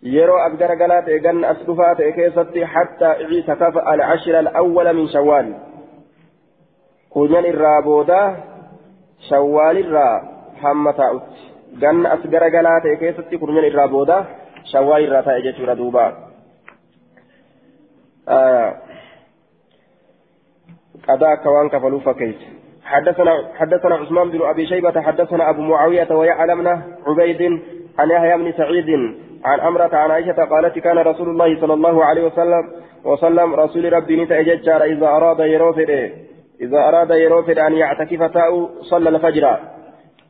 as 0.01 1.59
dhufaa 1.65 1.95
ta'e 1.95 2.11
keessatti 2.11 2.63
hattaa 2.63 3.15
ictakafa 3.29 3.83
alcashira 3.85 4.39
alawwala 4.39 4.93
min 4.93 5.07
shawaal 5.07 5.53
kunyan 7.09 7.45
irraa 7.45 7.81
booda 7.81 8.19
shawwaalirraa 9.29 10.15
hamma 10.61 10.93
taa'utti 10.93 11.51
ganna 11.79 12.11
as 12.15 12.23
garagalaa 12.31 12.79
ta'e 12.81 12.95
keessatti 12.95 13.37
kunyan 13.37 13.65
irraa 13.65 13.87
booda 13.87 14.25
shawwaal 14.71 15.03
irraa 15.03 15.23
taa'e 15.23 15.41
jechuudha 15.41 15.75
duubaa 15.75 16.29
آه 18.29 18.75
قضاء 21.07 21.35
كوان 21.35 21.69
كفلوا 21.69 21.99
فكيت 21.99 22.37
حدثنا 22.83 23.33
حدثنا 23.55 23.95
عثمان 23.95 24.29
بن 24.29 24.41
ابي 24.41 24.67
شيبه 24.67 25.01
حدثنا 25.01 25.49
ابو 25.49 25.61
معاويه 25.61 26.11
ويعلمنا 26.11 26.83
عبيد 27.07 27.41
عن 27.99 28.09
يحيى 28.09 28.37
بن 28.37 28.51
سعيد 28.51 28.89
عن 29.45 29.59
أمرة 29.59 29.95
عن 29.95 30.11
عائشة 30.11 30.45
قالت 30.45 30.79
كان 30.79 30.97
رسول 30.97 31.29
الله 31.29 31.61
صلى 31.61 31.73
الله 31.73 32.05
عليه 32.05 32.25
وسلم 32.25 32.63
وسلم 33.05 33.55
رسول 33.55 33.93
ربي 33.93 34.23
نتأججر 34.23 34.83
إذا 34.83 35.07
أراد 35.07 35.39
يروفد 35.39 35.89
إذا 36.61 36.77
أراد 36.77 37.11
يروفد 37.11 37.57
أن 37.59 37.73
يعتكف 37.73 38.23
تاء 38.23 38.69
صلى 38.81 39.09
الفجر. 39.09 39.59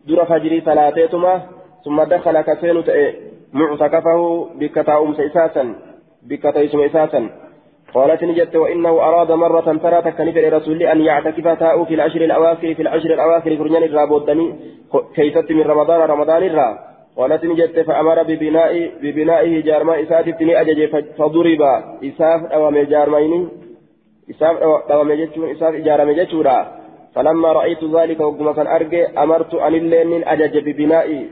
در 0.08 0.26
فجر 0.26 0.60
ثلاثتما 0.60 1.42
ثم 1.86 2.04
دخل 2.04 2.42
كسين 2.42 2.84
معتكفه 3.54 4.50
بكتاء 4.60 5.12
إساسا 5.12 5.76
بكتاء 6.24 6.86
إساسا 6.86 7.30
قالت 7.94 8.24
نجت 8.24 8.56
وإنه 8.56 8.90
أراد 8.90 9.32
مرة 9.32 9.78
ترى 9.84 10.02
تكنف 10.02 10.38
لرسول 10.38 10.84
أن 10.84 11.02
يعتكف 11.02 11.48
تاء 11.48 11.84
في 11.84 11.94
العشر 11.94 12.22
الأواخر 12.22 12.74
في 12.76 12.82
العشر 12.82 13.14
الأواخر 13.14 13.58
فرنان 13.58 13.84
الرابودني 13.84 14.56
كيست 15.16 15.52
من 15.52 15.62
رمضان 15.62 16.00
رمضان 16.00 16.44
الرا. 16.44 16.89
قالت 17.20 17.46
نجت 17.46 17.80
فأمر 17.80 18.18
ببناء 18.24 18.74
ببنائه 19.04 19.54
جارما 19.68 19.94
إسات 20.04 20.30
تني 20.40 20.62
أجج 20.62 20.80
فضرب. 21.20 21.62
إساف 22.10 22.42
أو 22.56 22.72
جارمين. 22.94 23.50
إساف 24.32 24.56
أو 24.92 25.04
مجتشون 25.04 25.50
إساف 25.50 25.74
إجارة 25.76 26.04
مجتشورا 26.04 26.58
فلما 27.16 27.50
رأيت 27.52 27.84
ذلك 27.84 28.20
وقم 28.20 28.52
كان 28.52 28.68
أرجع 28.68 29.24
أمرت 29.24 29.54
أن 29.56 29.74
اللين 29.76 30.24
أجج 30.34 30.54
ببناء 30.66 31.26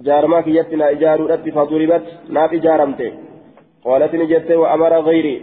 جارما 0.00 0.40
كيتنا 0.40 0.90
إجارة 0.90 1.36
فضربت. 1.56 2.06
ناف 2.28 2.52
إجارمته 2.52 3.12
قالت 3.84 4.14
نجت 4.14 4.50
وأمر 4.50 4.92
غيري. 5.08 5.36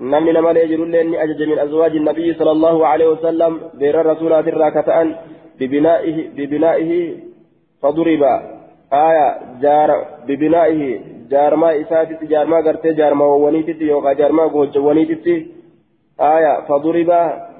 نمني 0.00 0.32
نما 0.32 0.50
يجر 0.50 0.84
لأني 0.84 1.22
أجج 1.24 1.42
من 1.42 1.58
أزواج 1.58 1.92
النبي 1.96 2.34
صلى 2.34 2.50
الله 2.50 2.86
عليه 2.86 3.08
وسلم. 3.08 3.52
بير 3.74 4.00
الرسول 4.00 4.32
الراكتان 4.32 5.16
ببنائه 5.60 6.16
ببنائه 6.36 6.92
فضرب 7.82 8.22
آية 8.92 9.38
جار 9.62 9.90
ببنائه 10.26 11.00
جارما 11.30 11.80
إساتي 11.80 12.26
جارما 12.26 12.56
قرتي 12.66 12.92
جارما 12.92 13.24
ونيتي 13.24 13.84
يوكا 13.84 14.12
جارما 14.12 14.42
قوج 14.42 14.78
ونيتي 14.78 15.36
آية 16.20 16.52
فضرب 16.68 17.10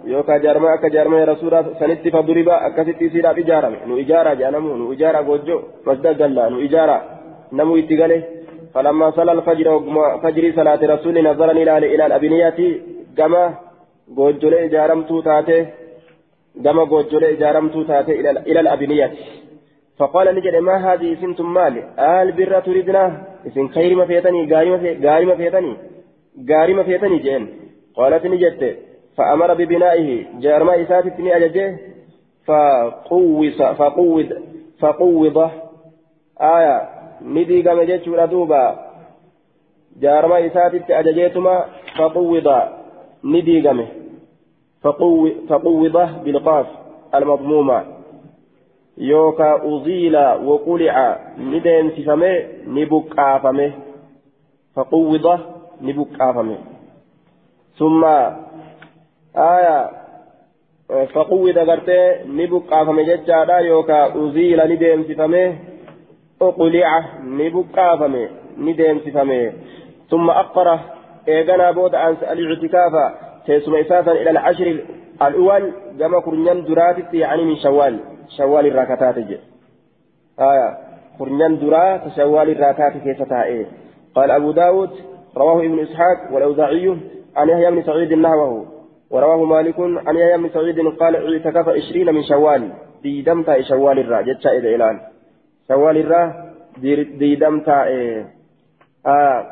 يوكا 0.04 0.36
جارما 0.36 0.74
أكا 0.74 0.88
جارما 0.88 1.24
رسول 1.24 1.64
سنت 1.80 2.08
فضرب 2.08 2.48
أكستي 2.48 3.08
سيرا 3.08 3.32
بجارم 3.32 3.74
نو 3.88 3.94
إجارة 4.02 4.34
جانمو 4.34 4.76
نو 4.76 4.92
إجارة 4.92 5.18
قوجو 5.28 5.58
فجد 5.84 6.06
قلا 6.22 6.48
نو 6.48 6.58
إجارة. 6.66 6.98
نمو 7.52 7.76
إتقاله 7.76 8.22
فلما 8.74 9.10
صلى 9.10 9.32
الفجر 9.32 9.66
فجر 10.22 10.52
صلاة 10.56 10.82
رسول 10.94 11.24
نظرني 11.24 11.62
إلى 11.62 12.06
الأبنية 12.06 12.58
كما 13.18 13.54
جوجل 14.16 14.70
جارمتو 14.74 15.20
تاته 15.20 15.66
كما 16.64 16.84
جوجل 16.84 17.38
جارمتو 17.38 17.80
إلى 18.20 18.30
إلى 18.50 18.60
الأبنية. 18.60 19.06
فقال 20.00 20.34
نجد 20.36 20.56
ما 20.56 20.76
هذه 20.76 21.14
سنتم 21.20 21.54
مال 21.54 21.74
آل 21.98 22.32
بر 22.32 22.60
تريدنا 22.60 23.22
إسن 23.46 23.68
خير 23.68 23.96
ما 23.96 24.04
فيتني 24.06 24.54
غاري 24.54 24.70
ما 25.26 25.34
فيتني. 25.36 25.76
غاري 26.50 26.74
ما 26.74 26.82
فيتني 26.82 27.18
جين 27.18 27.48
قالت 27.96 28.26
نجدت 28.26 28.78
فأمر 29.16 29.54
ببنائه. 29.54 30.26
جارما 30.40 30.82
إساتتني 30.82 31.36
أججه. 31.36 31.78
فقوص 32.46 33.62
فقوض 33.62 34.28
فقوضه 34.80 35.50
آية 36.40 36.88
نديقم 37.22 37.82
جيتشورا 37.82 38.26
دوبا 38.26 38.64
جارما 40.00 40.46
إساتت 40.46 40.90
أججيتما 40.90 41.64
فقوض. 41.98 42.48
نديقم 43.24 43.86
فقوضه 45.48 46.04
بالقاف 46.24 46.66
يوكا 49.00 49.60
أزيل 49.64 50.16
وقلع 50.16 51.18
ندين 51.38 51.90
سفمه 51.90 52.42
نبقافمه 52.66 53.72
فقوضه 54.76 55.38
نبقافمه 55.82 56.58
ثم 57.78 58.04
آية 59.36 59.90
فقوض 61.14 61.58
غرتي 61.58 62.18
نبقافمه 62.26 63.02
ججادا 63.02 63.58
يوكا 63.58 64.28
أزيل 64.28 64.72
ندين 64.72 65.04
سفمه 65.04 65.58
أقلع 66.42 67.04
نبقافمه 67.24 68.28
ندين 68.58 69.00
سفمه 69.00 69.52
ثم 70.10 70.30
أقره 70.30 70.80
إيغانا 71.28 71.70
بود 71.70 71.94
عن 71.94 72.16
الاعتكاف 72.32 72.92
تيسم 73.46 73.74
إساسا 73.74 74.12
إلى 74.12 74.30
العشر 74.30 74.84
الأول 75.22 75.72
جمع 75.98 76.20
كرنيان 76.20 76.64
درات 76.64 77.14
يعني 77.14 77.44
من 77.44 77.56
شوال 77.56 77.98
شوال 78.36 78.66
الراكتات 78.66 79.16
آية 80.40 80.78
كرنيان 81.18 81.58
درات 81.58 82.00
شوال 82.16 82.50
الراكات 82.50 82.92
كيف 82.92 83.32
إيه 83.32 83.66
قال 84.14 84.30
أبو 84.30 84.52
داود 84.52 84.90
رواه 85.36 85.58
ابن 85.58 85.78
إسحاق 85.78 86.32
والأوزاعي 86.32 86.96
عن 87.36 87.48
يحيى 87.48 87.70
بن 87.70 87.82
سعيد 87.82 88.12
نحوه 88.12 88.66
ورواه 89.10 89.44
مالك 89.44 89.80
عن 89.80 90.16
يحيى 90.16 90.36
بن 90.38 90.48
سعيد 90.48 90.78
قال 91.00 91.16
اعتكف 91.16 91.68
عشرين 91.68 92.14
من 92.14 92.22
شوال 92.22 92.72
ديدمتا 93.02 93.62
شوال 93.62 93.98
الرا 93.98 94.20
جتشا 94.20 94.50
إذا 94.50 94.68
إلان 94.68 95.00
شوال 95.68 95.96
الرا 95.96 96.52
ديدمتا 97.18 97.84
إيه 97.84 98.26
آه 99.06 99.46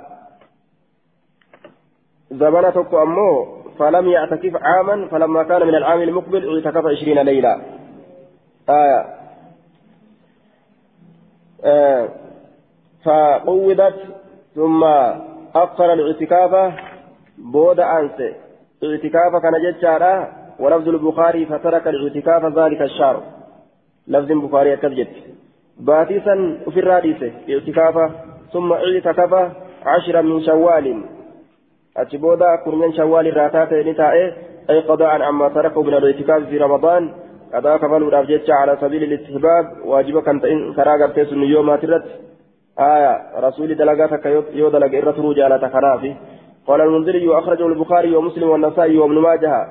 زمانة 2.30 2.70
تكو 2.70 3.02
أمو 3.02 3.46
فلم 3.78 4.08
يعتكف 4.08 4.56
عاما 4.62 5.08
فلما 5.08 5.42
كان 5.42 5.66
من 5.66 5.74
العام 5.74 6.02
المقبل 6.02 6.64
اعتكف 6.64 6.86
عشرين 6.86 7.18
ليلة 7.18 7.60
آية. 8.70 9.04
آه 11.64 12.08
فقوضت 13.04 13.94
ثم 14.54 14.84
أقر 15.54 15.92
الاعتكاف 15.92 16.74
بود 17.38 17.80
أنسي 17.80 18.34
اعتكاف 18.84 19.42
كان 19.42 19.52
جتشارا 19.64 20.32
ولفظ 20.60 20.88
البخاري 20.88 21.46
فترك 21.46 21.88
الاعتكاف 21.88 22.58
ذلك 22.58 22.82
الشهر. 22.82 23.22
لفظ 24.08 24.30
البخاري 24.30 24.76
كبجت 24.76 25.08
باتيسا 25.80 26.58
في 26.70 26.80
الراديسة 26.80 27.32
اعتكافا 27.50 28.10
ثم 28.52 28.72
اعتكف 28.72 29.52
عشرا 29.86 30.20
من 30.22 30.42
شوال. 30.44 31.04
أتبودا 31.96 32.56
كرنين 32.64 32.92
شوال 32.92 33.28
الراتات 33.28 33.72
نتائه 33.72 34.32
أي 34.70 34.80
قضاء 34.80 35.22
عما 35.22 35.48
تركه 35.48 35.82
من 35.82 35.94
الاعتكاف 35.94 36.42
في 36.48 36.58
رمضان. 36.58 37.27
قضاء 37.54 37.76
كفل 37.76 38.02
الأفجتش 38.02 38.50
على 38.50 38.78
سبيل 38.80 39.02
الاستحباب 39.02 39.64
واجب 39.84 40.22
كان 40.22 40.40
كراغر 40.76 41.08
تيسن 41.08 41.42
يوم 41.42 41.76
ترت 41.76 42.04
آية 42.80 43.40
رسول 43.46 43.74
دلقاتك 43.74 44.26
يو 44.60 44.68
دلق 44.68 44.94
إرة 44.98 45.18
رجالة 45.28 45.68
كرافي 45.68 46.14
قال 46.66 46.80
المنذري 46.80 47.38
أخرجه 47.38 47.66
البخاري 47.66 48.16
ومسلم 48.16 48.48
والنسائي 48.48 48.98
وابن 48.98 49.18
ماجه 49.18 49.68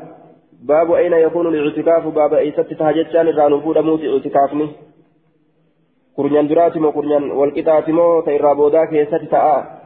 باب 0.62 0.92
أين 0.92 1.14
يكون 1.14 1.48
الاعتكاف 1.48 2.08
باب 2.08 2.34
أيست 2.34 2.74
تهجتشان 2.80 3.28
الرانفود 3.28 3.78
موت 3.78 4.02
اعتكافني 4.04 4.68
كرنيان 6.16 6.48
دراتمو 6.48 6.92
كرنيان 6.92 7.32
والكتاتمو 7.32 8.22
تيرابودا 8.22 8.86
كيست 8.86 9.24
تآ 9.32 9.78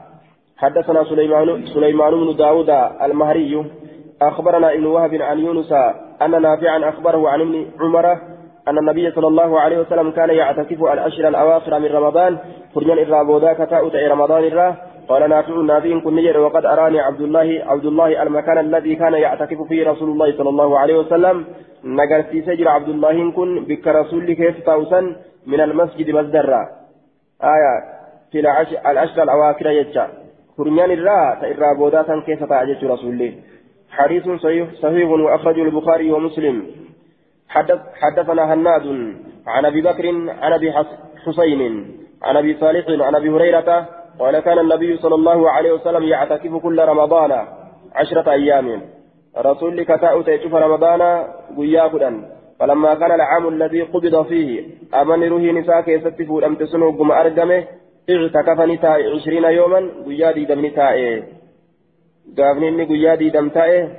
حدثنا 0.58 1.04
سليمان 1.04 1.66
سليمان 1.66 2.12
بن 2.12 2.36
داود 2.36 2.70
المهري 3.06 3.54
أخبرنا 4.22 4.74
ابن 4.74 4.86
وهب 4.86 5.14
عن 5.14 5.40
يونس 5.40 5.72
أن 6.22 6.42
نافعا 6.42 6.90
أخبره 6.90 7.30
عن 7.30 7.42
ابن 7.42 7.66
عمر 7.80 8.06
أن 8.68 8.78
النبي 8.78 9.12
صلى 9.12 9.28
الله 9.28 9.60
عليه 9.60 9.78
وسلم 9.80 10.12
كان 10.12 10.30
يعتكف 10.30 10.84
الأشهر 10.84 11.28
الأواخر 11.28 11.80
من 11.80 11.86
رمضان 11.86 12.38
كرنيان 12.76 13.00
الرابودا 13.00 13.54
كتاؤت 13.54 13.96
رمضان 13.96 14.44
الراه 14.44 14.76
قال 15.10 15.30
نافع 15.30 15.54
نافع 15.54 16.00
كن 16.00 16.38
وقد 16.38 16.66
أراني 16.66 17.00
عبد 17.00 17.22
الله 17.22 17.64
عبد 17.66 17.86
الله 17.86 18.24
المكان 18.24 18.58
الذي 18.58 18.96
كان 18.96 19.14
يعتكف 19.14 19.62
فيه 19.62 19.92
رسول 19.92 20.10
الله 20.10 20.38
صلى 20.38 20.50
الله 20.50 20.80
عليه 20.80 20.96
وسلم. 21.00 21.46
نجر 21.84 22.24
في 22.24 22.42
سجر 22.42 22.68
عبد 22.68 22.90
الله 22.90 23.32
كن 23.32 23.66
بك 23.66 23.88
رسول 23.88 24.34
كيف 24.34 24.66
توسن 24.66 25.16
من 25.48 25.62
المسجد 25.62 26.10
مصدر 26.10 26.54
آية 27.44 27.74
في 28.32 28.40
العشر 28.92 29.24
الأواخر 29.24 29.68
يجا. 29.70 30.08
كرنيان 30.58 30.92
الراء 30.92 31.42
تإرى 31.42 31.70
بوداتا 31.78 32.24
كيف 32.26 32.44
تعجج 32.44 32.86
رسول 32.86 33.10
الله. 33.14 33.34
حديث 33.92 34.30
صحيح 34.30 34.74
صحيح 34.74 35.10
وأخرجه 35.10 35.62
البخاري 35.62 36.12
ومسلم. 36.12 36.66
حدث 37.50 37.80
حدثنا 38.02 38.54
هناد 38.54 39.16
عن 39.48 39.66
أبي 39.66 39.82
بكر 39.82 40.08
عن 40.42 40.54
أبي 40.54 40.74
حسين 41.26 41.62
عن 42.24 42.38
أبي 42.38 42.58
صالح 42.60 42.86
عن 42.90 43.16
أبي 43.16 43.30
هريرة 43.30 43.88
قال 44.20 44.40
كان 44.40 44.60
النبي 44.60 44.98
صلى 44.98 45.16
الله 45.16 45.50
عليه 45.50 45.72
وسلم 45.72 46.04
يعتكف 46.04 46.56
كل 46.56 46.80
رمضان 46.86 47.48
عشرة 47.96 48.32
أيام. 48.32 48.82
رسول 49.38 49.84
كتاء 49.84 50.22
تيشوف 50.22 50.54
رمضان 50.54 51.28
قياكدا 51.58 52.26
فلما 52.60 52.94
كان 52.94 53.12
العام 53.12 53.48
الذي 53.48 53.82
قبض 53.82 54.26
فيه 54.26 54.64
أمن 54.94 55.24
روحي 55.24 55.52
نساء 55.52 55.82
كيست 55.82 56.22
فولم 56.22 56.56
تسنو 56.56 56.92
قم 56.92 57.12
أرقمه 57.12 57.64
اعتكف 58.10 58.62
نساء 58.62 59.16
عشرين 59.16 59.44
يوما 59.44 59.90
قيا 60.06 60.32
ديدم 60.32 60.66
نساء 62.28 62.48
قافني 62.48 62.70
إني 62.70 62.84
قيا 62.84 63.16
ديدم 63.16 63.50
تائه 63.50 63.90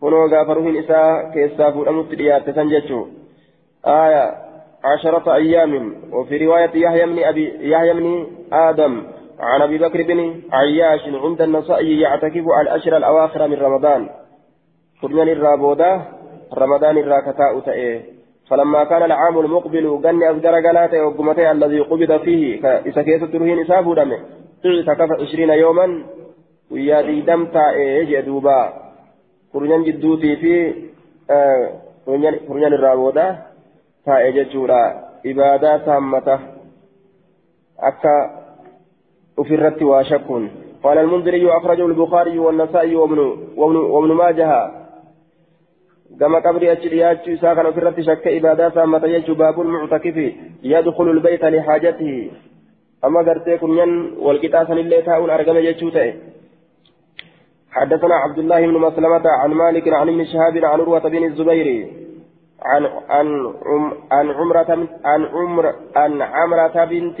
كنوا 0.00 0.28
قاف 0.30 0.48
روحي 0.50 0.70
نساء 0.70 1.30
كيسا 1.34 1.70
فولم 1.70 2.02
تديات 2.02 2.50
تسنجتشو 2.50 3.06
آية 3.86 4.34
عشرة 4.84 5.34
أيام 5.34 5.94
وفي 6.12 6.46
رواية 6.46 6.70
يحيى 6.74 7.06
بن 7.06 7.18
أبي 7.24 7.70
يحيى 7.70 7.92
آدم 8.52 9.02
عن 9.40 9.62
ابي 9.62 9.78
بكر 9.78 10.02
بن 10.02 10.42
عياش 10.52 11.00
عند 11.08 11.42
النسائي 11.42 12.00
يعتكف 12.00 12.44
على 12.48 12.62
الاشهر 12.62 12.96
الاواخر 12.96 13.48
من 13.48 13.56
رمضان 13.56 14.08
فرمان 15.02 15.28
الرابودا 15.28 16.02
رمضان 16.54 16.98
الراكتاء 16.98 17.60
تأيه 17.60 18.02
فلما 18.50 18.84
كان 18.84 19.02
العام 19.02 19.38
المقبل 19.38 19.86
غني 19.86 20.30
أصدر 20.30 20.54
قلاته 20.68 21.06
وقمته 21.06 21.50
الذي 21.50 21.80
قبض 21.80 22.20
فيه 22.20 22.66
إذا 22.86 23.02
كيس 23.02 23.20
ترهين 23.20 23.58
إسابه 23.60 23.94
دمه 23.94 24.18
اعتكف 24.88 25.20
عشرين 25.20 25.50
يوما 25.50 26.04
ويا 26.70 27.20
دم 27.20 27.44
تأيه 27.46 28.04
جدوبا 28.04 28.60
فرمان 29.52 29.82
جدوتي 29.84 30.36
في 30.36 30.74
فرمان 32.06 32.72
الرابودا 32.72 33.26
تأيه 34.06 34.30
جدوبا 34.42 34.82
إبادة 35.26 35.76
تامته 35.76 36.38
أكا 37.80 38.16
وفي 39.38 39.54
الرت 39.54 39.82
وشك 39.82 40.28
قال 40.82 40.98
المنذري 40.98 41.48
أخرجه 41.50 41.86
البخاري 41.86 42.38
والنسائي 42.38 42.96
وابن, 42.96 43.18
وابن, 43.56 43.76
وابن 43.76 44.12
ماجه 44.12 44.70
كما 46.20 46.38
قبل 46.38 46.64
أجريات 46.64 47.24
ساكن 47.24 47.60
الرت 47.60 48.00
شك 48.00 48.26
إبادة 48.26 48.70
سامة 48.70 49.06
يجو 49.06 49.34
باب 49.34 49.60
المعتكف 49.60 50.16
يدخل 50.62 51.10
البيت 51.10 51.44
لحاجته 51.44 52.30
أما 53.04 53.20
قرتيكم 53.20 53.78
ين 53.78 54.14
والكتاسا 54.18 54.72
اللي 54.72 55.02
تاون 55.02 55.30
أرقم 55.30 55.56
يجوته 55.56 56.14
حدثنا 57.72 58.14
عبد 58.14 58.38
الله 58.38 58.60
بن 58.60 58.72
مسلمة 58.72 59.22
عن 59.26 59.50
مالك 59.50 59.88
عن 59.88 60.08
ابن 60.08 60.24
شهاب 60.24 60.56
عن 60.56 60.80
عروة 60.80 61.08
بن 61.08 61.24
الزبير 61.24 61.88
عن 62.62 62.86
عن 63.08 63.54
عن 64.12 64.30
عمرة 64.30 64.88
عن 65.04 65.24
عمر 65.24 65.74
عن 65.96 66.22
عمرة 66.22 66.84
بنت 66.84 67.20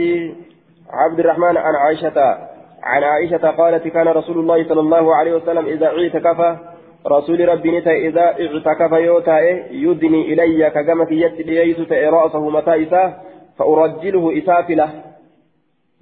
عبد 0.90 1.20
الرحمن 1.20 1.56
عن 1.56 1.74
عائشة 1.74 2.38
عن 2.82 3.02
عائشة 3.02 3.50
قالت 3.50 3.88
كان 3.88 4.08
رسول 4.08 4.38
الله 4.38 4.68
صلى 4.68 4.80
الله 4.80 5.14
عليه 5.14 5.34
وسلم 5.34 5.66
إذا 5.66 5.86
اعتكف 5.86 6.58
رسول 7.06 7.48
ربي 7.48 7.78
نتا 7.78 7.90
إذا 7.90 8.20
اعتكف 8.20 8.92
يوتا 8.92 9.40
يدني 9.70 10.32
إلي 10.32 10.70
كجمك 10.70 11.12
يتلييت 11.12 11.92
رأسه 11.92 12.50
متى 12.50 13.12
فأرجله 13.58 14.38
إسافله. 14.38 14.88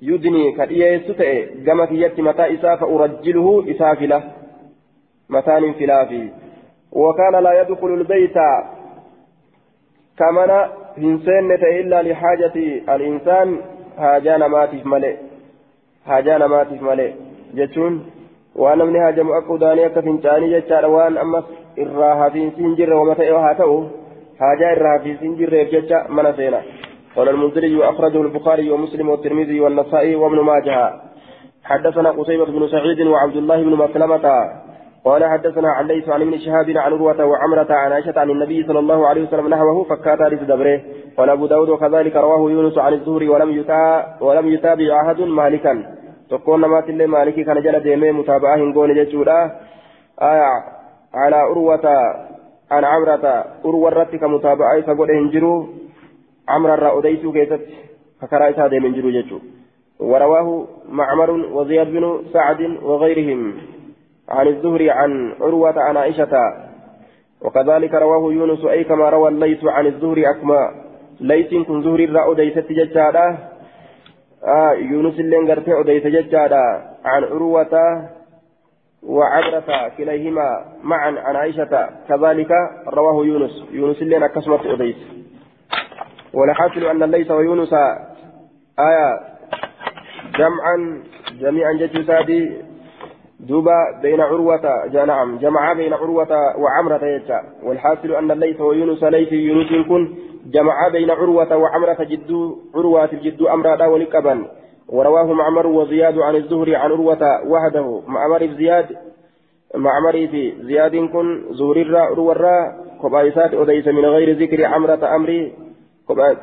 يدني 0.03 0.53
كدييت 0.53 1.21
جمك 1.67 1.93
يت 1.93 2.21
متى 2.21 2.55
إساه 2.55 2.77
فأرجله 2.77 3.65
إسافله 3.71 4.23
متان 5.29 5.73
فلافي 5.73 6.29
وكان 6.93 7.43
لا 7.43 7.61
يدخل 7.61 7.87
البيت 7.87 8.39
كمن 10.19 10.51
هنسين 10.99 11.53
إلا 11.53 12.03
لحاجة 12.03 12.57
الإنسان 12.95 13.59
haajaa 13.99 14.39
namaatiif 14.39 14.85
malee 14.85 15.17
haajaa 16.07 16.39
namaatiif 16.39 16.83
malee 16.89 17.15
jechuun 17.61 17.97
waan 18.63 18.79
namni 18.79 18.99
haajamu 19.05 19.35
akka 19.39 19.53
udaanii 19.53 19.87
akka 19.87 20.03
fincaanii 20.03 20.51
jechaadha 20.51 20.91
waan 20.97 21.19
ammas 21.23 21.49
irraa 21.85 22.15
hafiinsi 22.21 22.63
hin 22.67 22.77
jirre 22.81 23.01
wama 23.01 23.17
ta'e 23.21 23.41
haa 23.47 23.55
ta'u 23.63 23.79
haajaa 24.43 24.71
irraa 24.77 24.93
hafiinsi 24.99 25.25
hin 25.29 25.37
jirreef 25.41 25.73
jecha 25.73 26.05
mana 26.19 26.33
seena 26.41 26.63
قال 27.17 27.29
المنذري 27.29 27.85
أخرجه 27.85 28.23
البخاري 28.23 28.71
ومسلم 28.71 29.09
والترمذي 29.09 29.61
والنسائي 29.61 30.17
وابن 30.17 30.41
ماجه. 30.41 30.93
حدثنا 31.65 32.11
قتيبة 32.11 32.45
بن 32.45 32.69
سعيد 32.69 33.01
وعبد 33.01 33.37
الله 33.37 33.63
بن 33.63 33.75
مسلمة. 33.75 34.51
قال 35.05 35.25
حدثنا 35.25 35.69
عن 35.69 35.87
ليس 35.87 36.09
عن 36.09 36.23
ابن 36.23 36.39
شهاب 36.39 36.71
عن 36.71 36.77
عروة 36.77 37.25
وعمرة 37.25 37.67
عن 37.71 37.93
عائشة 37.93 38.21
عن 38.21 38.31
النبي 38.31 38.67
صلى 38.67 38.79
الله 38.79 39.07
عليه 39.07 39.23
وسلم 39.23 39.49
نحوه 39.49 39.85
فكات 39.85 40.21
رز 40.21 40.39
دبره. 40.39 40.81
قال 41.19 41.31
أبو 41.31 41.47
داود 41.47 41.69
وكذلك 41.69 42.17
رواه 42.17 42.51
يونس 42.51 42.79
عن 42.79 42.93
الزهري 42.93 43.29
ولم 43.29 43.65
ولم 44.21 44.49
يتابع 44.49 45.01
أحد 45.03 45.21
مالكا. 45.21 45.99
تقول 46.31 46.61
ما 46.61 46.81
تلي 46.81 47.07
مالكي 47.07 47.45
كان 47.45 47.63
جل 47.63 47.81
ديمي 47.81 48.13
متابعة 48.13 48.57
هنقول 48.57 48.95
جتشورا 48.95 49.51
آية 50.23 50.51
على 51.15 51.37
عروة 51.37 51.87
عن 52.71 52.85
عمرة 52.85 53.45
عروة 53.65 53.91
رتك 53.91 54.23
متابعة 54.23 54.81
فقول 54.81 55.11
عمرة 56.49 56.75
رأوديسو 56.75 57.33
كيست 57.33 57.61
فكرا 58.21 58.51
إسا 58.51 58.67
ديمي 58.67 58.91
جرو 58.91 59.11
جتشو 59.11 59.39
ورواه 59.99 60.67
معمر 60.89 61.31
وزياد 61.31 61.87
بن 61.87 62.23
سعد 62.33 62.61
وغيرهم 62.83 63.55
عن 64.29 64.47
الزهري 64.49 64.91
عن 64.91 65.33
عروة 65.41 65.81
عن 65.81 65.97
عائشة. 65.97 66.35
وكذلك 67.41 67.95
رواه 67.95 68.33
يونس 68.33 68.65
أي 68.65 68.85
كما 68.85 69.09
روى 69.11 69.29
الليث 69.29 69.65
عن 69.65 69.87
الزهري 69.87 70.31
أكما. 70.31 70.71
ليث 71.21 71.55
كن 71.67 71.83
زهري 71.83 72.05
الرأى 72.05 72.33
أديست 72.33 72.73
ججادا 72.73 73.39
آه 74.45 74.73
يونس 74.73 75.21
اللي 75.21 75.39
انقرت 75.39 75.69
أديت 75.69 76.07
ججادا 76.07 76.65
عن 77.05 77.25
عروة 77.25 77.75
وعبرة 79.03 79.89
كليهما 79.99 80.65
معا 80.83 81.11
عن 81.11 81.37
عائشة. 81.37 81.89
كذلك 82.09 82.51
رواه 82.89 83.27
يونس 83.27 83.65
يونس 83.73 84.03
اللي 84.03 84.19
نكسمت 84.19 84.67
أديت 84.67 84.97
والحاصل 86.35 86.85
أن 86.85 87.03
الليث 87.03 87.31
ويونس 87.31 87.73
آية 88.79 89.21
جمعا 90.39 91.03
جميعا 91.41 91.73
جتشو 91.73 92.03
دوبا 93.41 94.01
بين 94.03 94.21
عروة 94.21 94.87
نعم 95.07 95.39
جمع 95.39 95.73
بين 95.73 95.93
عروة 95.93 96.33
وعمرة 96.59 97.05
يجا 97.05 97.43
والحاصل 97.63 98.15
أن 98.15 98.33
ليس 98.33 98.61
ويونس 98.61 99.05
ليس 99.05 99.33
يونس 99.33 99.87
كن 99.89 100.15
جمع 100.47 100.89
بين 100.89 101.11
عروة 101.11 101.57
وعمرة 101.57 101.97
جدو 102.01 102.57
عروة 102.75 103.13
الجدو 103.13 103.49
أمرا 103.49 103.87
ولكبا 103.87 104.47
ورواه 104.89 105.33
معمر 105.33 105.67
وزياد 105.67 106.19
عن 106.19 106.37
الزهري 106.37 106.77
عن 106.77 106.91
عروة 106.91 107.47
وحده. 107.47 108.03
معمر 108.07 108.47
زياد 108.47 108.97
معمر 109.75 110.13
في 110.13 110.55
زياد 110.63 110.97
كن 110.97 111.45
زهري 111.51 111.99
عروة 111.99 112.37
كبايسات 113.03 113.55
أديس 113.55 113.87
من 113.89 114.05
غير 114.05 114.39
ذكر 114.39 114.65
عمرة 114.65 115.17
أمري. 115.17 115.53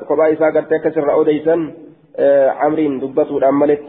كبايسات 0.09 0.57
قد 0.57 0.68
تكسر 0.68 1.22
أديسا 1.22 1.74
آه، 2.18 2.49
عمرين 2.49 2.99
دبته 2.99 3.38
الأملت 3.38 3.84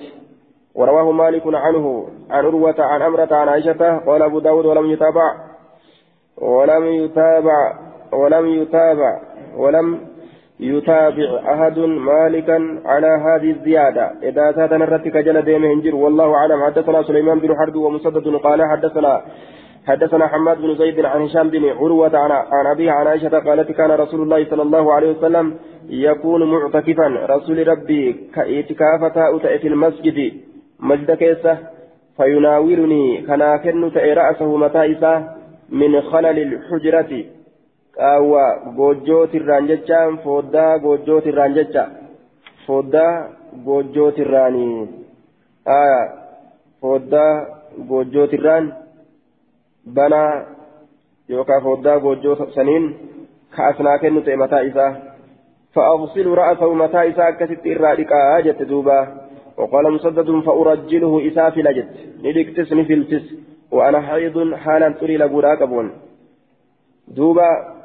ورواه 0.74 1.12
مالك 1.12 1.43
عنه 1.47 2.09
عن 2.31 2.45
عروة 2.45 2.74
عن 2.79 3.03
أمرة 3.03 3.29
عن 3.35 3.49
عائشة 3.49 3.99
قال 3.99 4.22
أبو 4.22 4.39
داود 4.39 4.66
ولم 4.66 4.87
يتابع. 4.91 5.35
ولم 6.39 6.87
يتابع 6.87 7.79
ولم 8.12 8.47
يتابع 8.47 9.20
ولم 9.57 10.01
يتابع 10.61 11.41
أحد 11.53 11.79
مالكا 11.79 12.83
على 12.85 13.07
هذه 13.07 13.51
الزيادة. 13.51 14.12
إذا 14.22 14.53
زاد 14.53 14.74
نرتك 14.74 15.16
جل 15.16 15.43
ديمه 15.43 15.72
انجر 15.72 15.95
والله 15.95 16.35
أعلم. 16.35 16.64
حدثنا 16.64 17.03
سليمان 17.03 17.41
بن 17.41 17.57
حرب 17.57 17.77
ومسدد 17.77 18.37
قال 18.37 18.62
حدثنا 18.70 19.22
حدثنا 19.87 20.26
حماد 20.26 20.59
بن 20.59 20.74
زيد 20.74 21.05
عن 21.05 21.22
هشام 21.22 21.51
بن 21.51 21.64
عروة 21.64 22.18
عن 22.53 22.66
أبيها 22.66 22.93
عن 22.93 23.07
عائشة 23.07 23.39
قالت 23.39 23.72
كان 23.72 23.91
رسول 23.91 24.22
الله 24.22 24.51
صلى 24.51 24.62
الله 24.62 24.93
عليه 24.93 25.11
وسلم 25.11 25.55
يكون 25.89 26.51
معتكفا. 26.51 27.07
رسول 27.07 27.68
ربي 27.68 28.12
كاعتكافة 28.34 29.39
في 29.57 29.68
المسجد 29.68 30.32
مجد 30.80 31.11
كيسة 31.11 31.59
فيناولني 32.16 33.22
كنا 33.26 33.57
كن 33.57 33.93
تأي 33.95 34.12
رأسه 34.12 34.57
متى 34.57 35.24
من 35.70 36.01
خلل 36.01 36.39
الحجرة. 36.39 37.24
أو 37.99 38.39
غوجوت 38.78 39.34
الرانجتشا. 39.34 40.16
فودا 40.24 40.76
غوجوت 40.84 41.26
الرانجتشا. 41.26 41.84
فودا 42.66 43.28
غوجوت 43.66 44.18
الراني. 44.18 44.87
آية 45.68 46.03
فودا 46.82 47.47
غوجوت 47.91 48.34
الران. 48.34 48.72
بنا 49.87 50.47
يوكا 51.28 51.61
فودا 51.61 51.95
غوجوت 51.95 52.49
سنين 52.49 52.95
كأسنا 53.57 53.97
كن 53.97 54.24
تأي 54.24 54.37
متى 54.37 54.72
فأغسل 55.74 56.26
رأسه 56.26 56.74
متى 56.74 57.09
إسا 57.09 57.30
كست 57.30 57.66
إرادك 57.66 58.12
آجت 58.12 58.62
دوبا 58.62 59.01
وقال 59.57 59.93
مسدد 59.93 60.41
فأرجله 60.47 61.28
إساف 61.28 61.59
لجت 61.59 61.95
ندكتس 62.24 62.72
نفلتس 62.72 63.24
وأنا 63.70 64.01
حيض 64.01 64.55
حالا 64.55 64.89
تري 64.89 65.16
لبورا 65.16 65.55
قبون 65.55 65.91
دوبا 67.09 67.76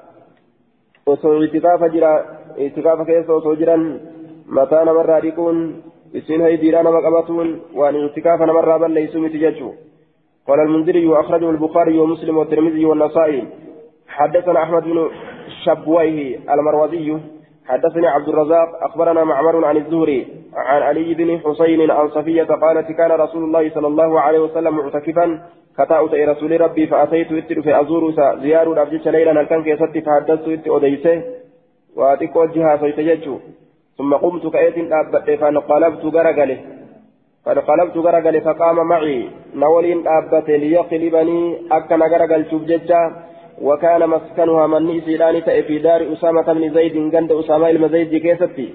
itikaafa 1.46 1.90
jira 1.90 2.12
itikaafa 2.58 3.06
keessa 3.06 3.34
osoo 3.34 3.56
jiran 3.56 4.00
mataa 4.46 4.86
namarraa 4.86 5.22
dhiquun 5.22 5.84
isiin 6.14 6.42
haydiidhaa 6.42 6.84
nama 6.84 7.02
qabatuun 7.02 7.50
waan 7.76 7.96
itikaafa 7.96 8.46
namarraa 8.46 8.80
balleessu 8.80 9.20
miti 9.20 9.40
jechuu 9.40 9.74
قال 10.48 10.60
المنذري 10.60 11.06
وأخرجه 11.08 11.50
البخاري 11.50 12.00
ومسلم 12.00 12.38
والترمذي 12.38 12.86
والنسائي. 12.86 13.44
حدثنا 14.08 14.64
أحمد 14.64 14.84
بن 14.84 15.10
شبويه 15.66 16.40
المروزي. 16.54 17.18
حدثني 17.68 18.08
عبد 18.08 18.30
الرزاق. 18.30 18.70
أخبرنا 18.84 19.24
معمر 19.24 19.66
عن 19.66 19.78
الزهري 19.78 20.28
عن 20.56 20.82
علي 20.82 21.14
بن 21.14 21.40
حسين 21.40 21.92
عن 21.92 22.10
صفية 22.10 22.44
قالت 22.44 22.92
كان 22.92 23.12
رسول 23.12 23.44
الله 23.44 23.70
صلى 23.70 23.88
الله 23.88 24.20
عليه 24.20 24.40
وسلم 24.40 24.78
معتكفا. 24.78 25.42
كتاؤت 25.78 26.14
رسول 26.14 26.62
ربي 26.62 26.88
فأتيت 26.88 27.32
إتر 27.32 27.62
في 27.62 27.82
أزور 27.82 28.12
زيار 28.42 28.74
الأبجيش 28.74 29.08
ليلا 29.08 29.42
الكن 29.42 29.64
كيست 29.64 30.06
فحدثت 30.06 30.48
إت 30.48 30.68
أديسه 30.68 31.24
وأتيك 31.96 32.36
وجهها 32.36 32.78
سيتججو 32.78 33.40
ثم 33.98 34.14
قمت 34.14 34.54
كأيت 34.54 34.76
أبت 34.78 35.30
فانقلبت 35.40 36.06
غرقله 36.06 36.60
فانقلبت 37.46 37.98
غرقله 37.98 38.40
فقام 38.40 38.78
معي. 38.88 39.30
نولين 39.56 40.00
أبت 40.08 40.50
ليقلبني. 40.50 41.40
أكن 41.72 42.02
غرقل 42.12 42.46
شبججا 42.52 43.02
وكان 43.62 44.02
مسكنها 44.10 44.68
من 44.68 44.84
إسلان 44.98 45.36
في 45.68 45.80
دار 45.80 46.02
أسامة 46.14 46.48
بن 46.54 46.64
زيد. 46.74 46.96
عند 47.16 47.32
أسامة 47.32 47.72
بن 47.72 47.90
زيد 47.90 48.14
كيستي. 48.26 48.68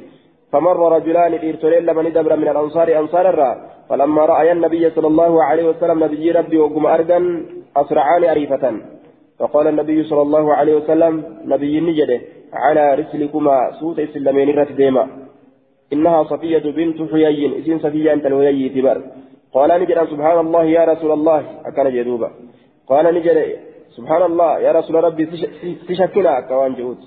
فمر 0.52 0.76
رجلان 0.96 1.32
إرسلين 1.34 1.82
لمن 1.86 2.12
دبر 2.12 2.36
من 2.36 2.48
الأنصار 2.48 2.88
أنصار 2.98 3.28
الرا 3.28 3.52
فلما 3.88 4.22
رأى 4.32 4.52
النبي 4.52 4.90
صلى 4.90 5.06
الله 5.06 5.32
عليه 5.44 5.64
وسلم 5.70 6.04
نبي 6.04 6.30
ربي 6.30 6.58
وقم 6.58 6.86
أردا 6.86 7.18
أسرعان 7.76 8.24
أريفة. 8.24 8.64
فقال 9.38 9.66
النبي 9.68 10.02
صلى 10.02 10.22
الله 10.22 10.54
عليه 10.54 10.74
وسلم 10.74 11.24
نبي 11.44 11.80
نجده 11.80 12.20
على 12.52 12.94
رسلكما 12.94 13.70
سوت 13.80 13.98
إسلامين 13.98 14.58
رت 14.58 14.72
ديما 14.72 15.25
إنها 15.92 16.22
صفية 16.22 16.58
بنت 16.58 17.12
حيي 17.12 17.58
إسين 17.58 17.78
صفية 17.78 18.12
أنت 18.12 18.26
الويي 18.26 18.68
تبر 18.68 19.02
قال 19.54 19.80
نجد 19.80 19.98
سبحان 20.12 20.38
الله 20.38 20.64
يا 20.64 20.84
رسول 20.84 21.12
الله. 21.12 21.42
أكن 21.66 21.90
جدوبا. 21.90 22.30
قال 22.88 23.14
نجد 23.14 23.38
سبحان 23.96 24.22
الله 24.22 24.58
يا 24.58 24.72
رسول 24.72 25.04
ربي 25.04 25.24
تشكنا 25.88 26.40
كوان 26.48 26.74
جهود. 26.74 26.98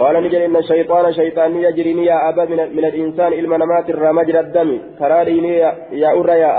قال 0.00 0.14
نجل 0.24 0.42
إن 0.48 0.56
الشيطان 0.56 1.12
شيطان 1.12 1.56
يجري 1.56 2.04
يا 2.04 2.28
أبا 2.28 2.44
من, 2.44 2.76
من 2.76 2.84
الإنسان 2.84 3.32
إلما 3.32 3.56
نمات 3.56 3.90
الرمجر 3.90 4.40
الدم. 4.40 4.78
كراريني 4.98 5.56
يا 6.02 6.10
أرى 6.20 6.32
يا 6.32 6.52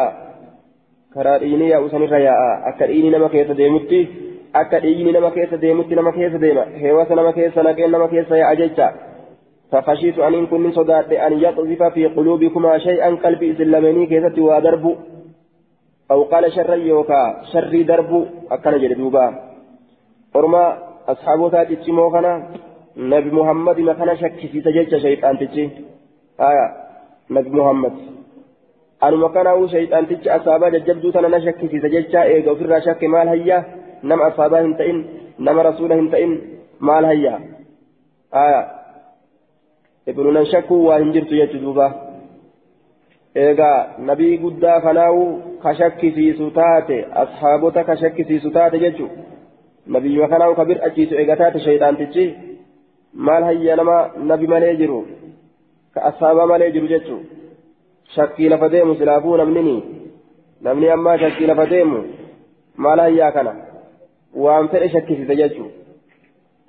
كراريني 1.13 1.69
يا 1.69 1.85
أسن 1.85 2.01
يا 2.27 2.35
أكريني 2.69 3.09
نما 3.09 3.27
كيس 3.27 3.51
ديمتي. 3.51 4.07
أكريني 4.55 5.11
نما 5.11 5.29
كيس 5.29 5.53
ديمتي 5.53 5.95
نما 5.95 6.11
كيس 6.11 6.35
ديما. 6.43 6.63
هواس 6.81 7.11
نما 7.11 7.31
كيس 7.31 7.57
نكين 7.57 7.91
نما 7.91 8.07
كيس 8.07 8.31
يا 8.31 8.51
أجيتشا 8.51 9.12
فخشيت 9.73 10.19
أن 10.19 10.45
كن 10.47 10.71
صدات 10.71 11.11
أن 11.11 11.33
يقذف 11.45 11.83
في 11.83 12.05
قلوبكما 12.05 12.77
شيئا 12.77 13.09
قلبي 13.23 13.51
إسلامني 13.51 14.05
كيست 14.05 14.37
ودرب 14.39 14.85
أو 16.11 16.23
قال 16.23 16.53
شر 16.53 16.73
يوكا 16.77 17.21
شر 17.53 17.81
درب 17.89 18.11
أكن 18.51 18.77
جلدوبا 18.81 19.25
أرما 20.35 20.63
أصحابه 21.07 21.49
تاتي 21.49 21.75
تشمو 21.75 22.09
نبي 22.97 23.31
محمد 23.31 23.79
ما 23.79 23.93
كان 23.93 24.17
شك 24.17 24.39
في 24.51 24.61
سجلت 24.61 24.95
شيطان 24.95 25.39
تجي 25.39 25.69
آية 26.49 26.67
نبي 27.31 27.49
محمد. 27.49 27.93
أنا 29.03 29.15
ما 29.15 29.27
كان 29.27 29.67
شيطان 29.67 30.07
تجي 30.07 30.35
أصابا 30.35 30.69
ججبدو 30.69 31.11
تنا 31.11 31.37
نشك 31.37 31.65
في 31.71 31.77
سجلت 31.79 32.15
إيه 32.15 32.51
وفر 32.51 32.79
شك 32.85 33.03
مال 33.03 33.27
هيا. 33.27 33.57
نم 34.03 34.21
أصابا 34.21 34.61
هنتئن 34.61 34.97
نم 35.39 35.59
رسوله 35.59 35.95
هنتئن 35.99 36.31
مال 36.81 37.05
هيا. 37.05 37.35
آية 38.33 38.82
ابن 40.07 40.25
نشكو 40.37 40.75
وهنجرت 40.87 41.31
يجدوبا 41.31 41.87
eegaa 43.35 43.87
nabii 44.07 44.37
guddaa 44.37 44.81
kanaawu 44.81 45.23
ka 45.63 45.75
shakkisiisu 45.75 46.49
taate 46.57 46.97
ashaabota 47.21 47.83
ka 47.83 47.97
shakkisiisu 48.01 48.51
taate 48.57 48.79
jechu 48.83 49.07
nabiyya 49.87 50.27
kanaawu 50.33 50.55
ka 50.59 50.65
bir'achiisu 50.69 51.15
eega 51.21 51.35
taate 51.39 51.59
shayxaantichi 51.65 52.25
maal 53.27 53.43
hayya 53.49 53.75
nama 53.79 53.97
nabi 54.31 54.47
malee 54.53 54.75
jiru 54.81 54.99
ka 55.93 56.03
asaaba 56.09 56.45
malee 56.51 56.71
jiru 56.75 56.87
jechu 56.93 57.17
shakkii 58.15 58.49
lafa 58.53 58.69
deemu 58.69 58.95
silaafuu 58.99 59.37
namnini 59.41 59.75
namni 60.67 60.89
ammaa 60.97 61.17
shakkii 61.23 61.49
lafa 61.51 61.65
deemu 61.73 62.03
maal 62.85 62.99
hayyaa 63.05 63.31
kana 63.37 63.53
waan 64.45 64.69
fedhe 64.73 64.89
shakkisise 64.95 65.35
jechu 65.41 65.65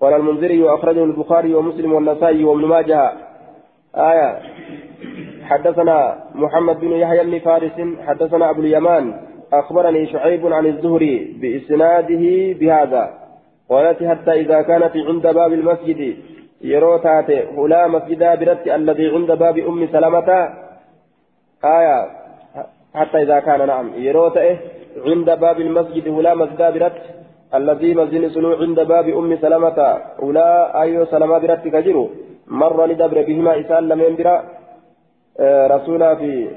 قال 0.05 0.15
المنذري 0.15 0.63
وأخرجه 0.63 1.05
البخاري 1.05 1.55
ومسلم 1.55 1.93
والنسائي 1.93 2.45
وابن 2.45 2.65
ماجه. 2.65 3.13
آية. 3.97 4.39
حدثنا 5.45 6.19
محمد 6.35 6.81
بن 6.81 6.93
يحيى 6.93 7.25
بن 7.25 7.39
فارس. 7.39 7.77
حدثنا 8.07 8.51
أبو 8.51 8.61
اليمان. 8.61 9.21
أخبرني 9.53 10.07
شعيب 10.07 10.53
عن 10.53 10.67
الزهري 10.67 11.37
بإسناده 11.41 12.25
بهذا. 12.61 13.05
قالت 13.69 14.05
حتى 14.05 14.33
إذا 14.33 14.63
كانت 14.63 14.97
عند 14.97 15.27
باب 15.35 15.53
المسجد. 15.53 16.17
taate 17.03 17.37
hulaa 17.57 17.89
masjidaa 17.89 18.37
biratti 18.37 18.71
alladii 18.71 19.11
cunda 19.11 19.37
baabi 19.37 19.63
ummi 19.63 19.89
salamata 19.89 20.39
aya 21.63 21.97
حتى 22.95 23.23
إذا 23.23 23.41
كان 23.41 23.67
نعم. 23.67 23.87
يروت 23.97 24.39
عند 25.07 25.31
باب 25.31 25.61
المسجد 25.61 26.09
هلا 26.09 26.35
مسجد 26.35 26.63
برت 26.75 26.97
الذي 27.55 27.95
مزن 27.95 28.29
سنو 28.29 28.53
عند 28.53 28.81
باب 28.81 29.09
أم 29.09 29.37
سلمة. 29.37 29.79
أولى 30.23 30.73
أيو 30.83 31.05
سلمة 31.07 31.39
برت 31.39 31.69
كجرو 31.69 32.11
مر 32.47 32.87
لدبر 32.87 33.23
بهما 33.23 33.61
إسان 33.61 33.89
لم 33.89 34.01
ينبرا 34.01 34.45
آه 35.41 35.67
رسولا 35.67 36.15
في 36.15 36.49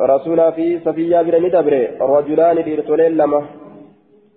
رسولا 0.00 0.50
في 0.50 0.80
صفية 0.84 1.22
بن 1.22 1.34
ندبر 1.46 1.74
رجلان 2.00 2.64
ديرتولين 2.64 3.12
لما. 3.16 3.42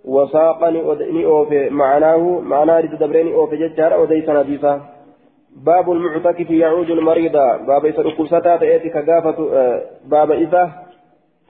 وساقني 0.05 0.91
أدني 0.91 1.25
أوفي 1.25 1.69
معناه 1.69 2.39
معناه 2.39 2.79
لتدبرني 2.81 3.33
أوفي 3.33 3.55
ججارة 3.57 4.01
وديس 4.01 4.29
نبيسا 4.29 4.81
باب 5.55 5.91
المعتكف 5.91 6.49
يعود 6.49 6.89
المريض 6.89 7.31
باب 7.67 7.85
إذا 7.85 8.01
ركوستا 8.01 8.57
تأتي 8.57 8.89
كغافة 8.89 9.37
آه 9.53 9.81
باب 10.05 10.31
إذا 10.31 10.71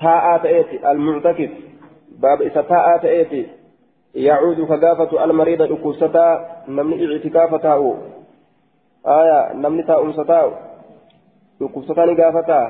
تاء 0.02 0.38
تأتي 0.38 0.92
المعتكف. 0.92 1.50
باب 2.20 2.42
إذا 2.42 2.62
تاء 2.62 2.98
تأتي 2.98 3.46
يعود 4.18 4.62
كغافة 4.62 5.24
المريض 5.24 5.62
ركوستا 5.62 6.28
نمني 6.68 7.06
اعتكافته 7.14 7.96
آية 9.08 9.54
نمني 9.54 9.84
تاء 9.84 10.02
أمستا 10.02 10.52
ركوستا 11.62 12.06
نغافتا 12.06 12.62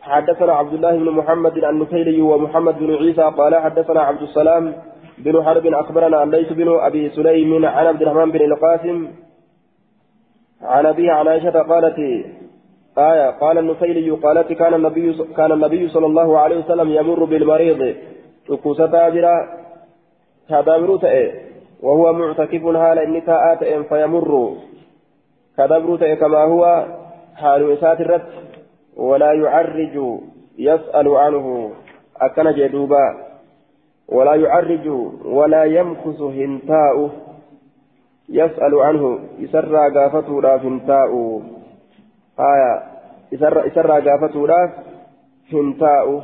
حدثنا 0.00 0.52
عبد 0.52 0.72
الله 0.72 0.96
بن 0.96 1.10
محمد 1.10 1.56
النفيلي 1.56 2.22
ومحمد 2.22 2.78
بن 2.78 2.94
عيسى 2.94 3.22
قال 3.22 3.56
حدثنا 3.56 4.00
عبد 4.00 4.22
السلام 4.22 4.74
بن 5.18 5.44
حرب 5.44 5.66
أخبرنا 5.66 6.24
ليس 6.36 6.52
بن 6.52 6.68
أبي 6.80 7.10
سليم 7.10 7.66
عن 7.66 7.86
عبد 7.86 8.02
الرحمن 8.02 8.30
بن 8.30 8.42
القاسم 8.44 9.08
عن 10.62 10.86
أبيه 10.86 11.12
عن 11.12 11.28
عائشة 11.28 11.56
قالت 11.62 11.98
آية 12.98 13.30
قال 13.30 13.58
النفيلي 13.58 14.10
قالت 14.10 14.52
كان 14.52 14.74
النبي 14.74 15.06
كان 15.36 15.52
النبي 15.52 15.88
صلى 15.88 16.06
الله 16.06 16.38
عليه 16.38 16.58
وسلم 16.58 16.88
يمر 16.90 17.24
بالمريض. 17.24 17.94
ركوسة 18.50 19.08
جرا 19.08 19.57
كدابر 20.48 20.98
وهو 21.82 22.12
معتكف 22.12 22.64
هال 22.64 22.98
إن 22.98 23.24
تاءات 23.24 23.64
فيمر 23.88 24.56
كدابر 25.58 26.14
كما 26.14 26.38
هو 26.38 26.86
حال 27.36 27.72
إسات 27.72 28.00
الرد 28.00 28.22
ولا 28.96 29.32
يعرج 29.32 30.20
يسأل 30.58 31.08
عنه. 31.08 31.70
أكن 32.20 32.52
جدوبا. 32.52 33.28
ولا 34.08 34.34
يعرج 34.34 34.88
ولا 35.24 35.64
يمكث 35.64 36.20
هنتاؤه. 36.20 37.10
يسأل 38.28 38.74
عنه 38.74 39.18
يسرى 39.38 39.90
قافته 39.94 40.42
لا 40.42 40.56
هنتاؤه. 40.56 41.42
آية 42.40 42.82
يسرى, 43.32 44.10
قافته 44.10 44.46
لا 44.46 44.70
هنتاؤه. 45.52 46.22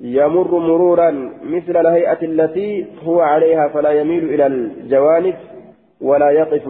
يمر 0.00 0.58
مرورا 0.58 1.10
مثل 1.44 1.76
الهيئة 1.76 2.22
التي 2.22 2.86
هو 3.04 3.20
عليها 3.20 3.68
فلا 3.68 3.90
يميل 3.90 4.24
إلى 4.34 4.46
الجوانب 4.46 5.34
ولا 6.00 6.30
يقف 6.30 6.68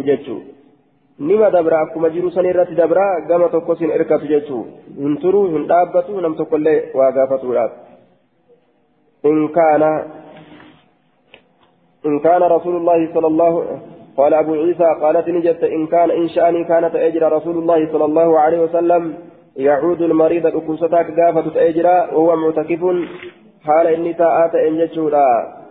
jiru 2.10 2.30
san 2.32 2.44
irratti 2.44 2.74
dabra 2.74 3.20
gama 3.28 3.48
tokko 3.48 3.76
sin 3.76 3.90
erkatu 3.90 4.26
jechuu 4.26 4.66
hin 4.96 5.16
turuu 5.22 5.44
hin 5.54 5.68
dhaabbatu 5.70 6.20
nam 6.20 6.34
tokkollee 6.34 6.90
waa 6.98 7.12
gaafatuudhaaf 7.12 7.72
in 9.30 9.48
kaana 9.56 9.90
إن 12.06 12.18
كان 12.18 12.42
رسول 12.42 12.76
الله 12.76 13.14
صلى 13.14 13.26
الله 13.26 13.80
قال 14.16 14.34
أبو 14.34 14.54
عيسى 14.54 14.88
قالت 15.02 15.28
نجت 15.28 15.64
إن 15.64 15.86
كان 15.86 16.10
إن 16.10 16.28
شأني 16.28 16.64
كانت 16.64 16.94
أجرى 16.94 17.26
رسول 17.36 17.58
الله 17.58 17.92
صلى 17.92 18.04
الله 18.04 18.38
عليه 18.38 18.60
وسلم 18.60 19.14
يعود 19.56 20.02
المريض 20.02 20.46
أكوستاك 20.46 21.20
قافة 21.20 21.68
أجرى 21.68 22.08
وهو 22.12 22.36
معتكف. 22.36 22.82
حال 23.64 23.86
إني 23.86 24.12
تاءات 24.14 24.54
إن 24.54 24.78
جتشورا. 24.78 25.62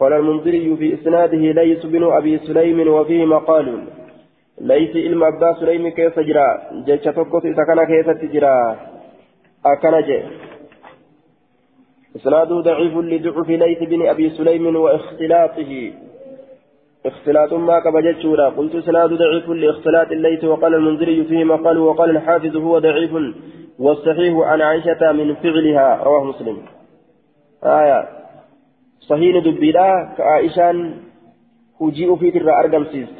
قال 0.00 0.12
المنذري 0.12 0.76
في 0.76 0.94
إسناده 0.94 1.38
ليس 1.38 1.86
بن 1.86 2.04
أبي 2.04 2.38
سليم 2.38 2.88
وفيه 2.88 3.24
مقال. 3.24 3.84
ليس 4.60 4.96
علم 4.96 5.24
أبا 5.24 5.52
سليم 5.60 5.88
كيف 5.88 6.20
جرى 6.20 6.60
جيش 6.86 7.00
تقص 7.00 7.42
كان 7.42 7.84
كيف 7.84 8.10
تجرى 8.10 8.76
أكنج 9.66 10.08
إسناده 12.16 12.60
ضعيف 12.60 12.94
لضعف 12.96 13.48
ليث 13.48 13.78
بن 13.82 14.06
أبي 14.06 14.30
سليم 14.30 14.76
واختلاطه. 14.76 15.92
اختلاط 17.06 17.52
ما 17.52 17.80
كبجت 17.80 18.20
شورا 18.22 18.48
قلت 18.48 18.74
إسناد 18.74 19.12
ضعيف 19.12 19.48
لاختلاط 19.48 20.12
الليث 20.12 20.44
وقال 20.44 20.74
المنذري 20.74 21.24
فيه 21.24 21.44
مقال 21.44 21.78
وقال 21.78 22.10
الحافظ 22.10 22.56
هو 22.56 22.78
ضعيف 22.78 23.10
والصحيح 23.78 24.34
عن 24.38 24.60
عائشة 24.62 25.12
من 25.12 25.34
فعلها. 25.34 26.02
رواه 26.04 26.24
مسلم. 26.24 26.56
آية. 27.64 28.08
صحيح 29.00 29.44
دبيلا 29.44 30.14
كعائشان 30.18 30.94
هجيء 31.80 32.16
في 32.16 32.30
ترى 32.30 32.52
أرقم 32.52 32.84
سيست 32.84 33.18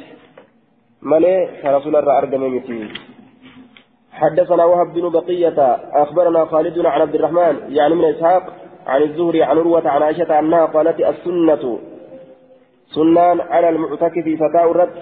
ملي 1.01 1.49
رسول 1.65 1.95
الله 1.95 2.17
أرقم 2.17 2.59
حدثنا 4.11 4.65
وهب 4.65 4.93
بن 4.93 5.09
بقية. 5.09 5.59
أخبرنا 5.93 6.45
خالد 6.45 6.79
عن 6.85 7.01
عبد 7.01 7.15
الرحمن 7.15 7.55
يعني 7.69 7.95
من 7.95 8.05
إسحاق 8.05 8.43
عن 8.87 9.01
الزهري 9.01 9.43
عن 9.43 9.57
عروة 9.57 9.89
عن 9.89 10.01
عائشة 10.01 10.39
أنها 10.39 10.65
قالت 10.65 10.99
السنة 10.99 11.90
سنان 12.95 13.41
على 13.41 13.69
المعتكف 13.69 14.25
فتاة 14.39 14.71
الرد 14.71 14.95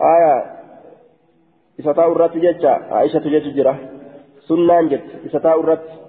آية 0.00 0.44
فتاة 1.84 2.12
الرد 2.12 2.32
ججة 2.38 2.70
عائشة 2.70 3.18
ججة 3.18 3.74
سنان 4.48 4.88
جت 4.88 5.02
فتاة 5.32 5.60
الرد 5.60 6.04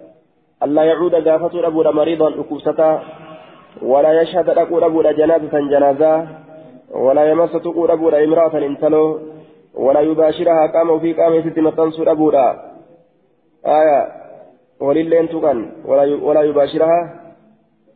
ألا 0.64 0.84
يعود 0.84 1.16
قافة 1.16 1.68
أبو 1.68 1.84
مريضا 1.84 2.40
أكوستا 2.40 3.04
ولا 3.82 4.22
يشهد 4.22 4.50
أبو 4.50 5.02
جنازة 5.02 5.60
جنازة 5.60 6.28
ولا 6.92 7.32
يمس 7.32 7.52
تقول 7.52 7.92
أبو 7.92 8.10
امرأة 8.10 8.58
انتلو 8.58 9.20
ولا 9.74 10.00
يباشرها 10.00 10.68
قام 10.68 11.00
في 11.00 11.14
قام 11.14 11.42
ست 11.42 11.60
متنصر 11.60 12.12
أبو 12.12 12.32
آية 13.66 14.08
وللين 14.80 15.30
تقن 15.30 15.72
ولا 16.22 16.42
يباشرها 16.42 17.00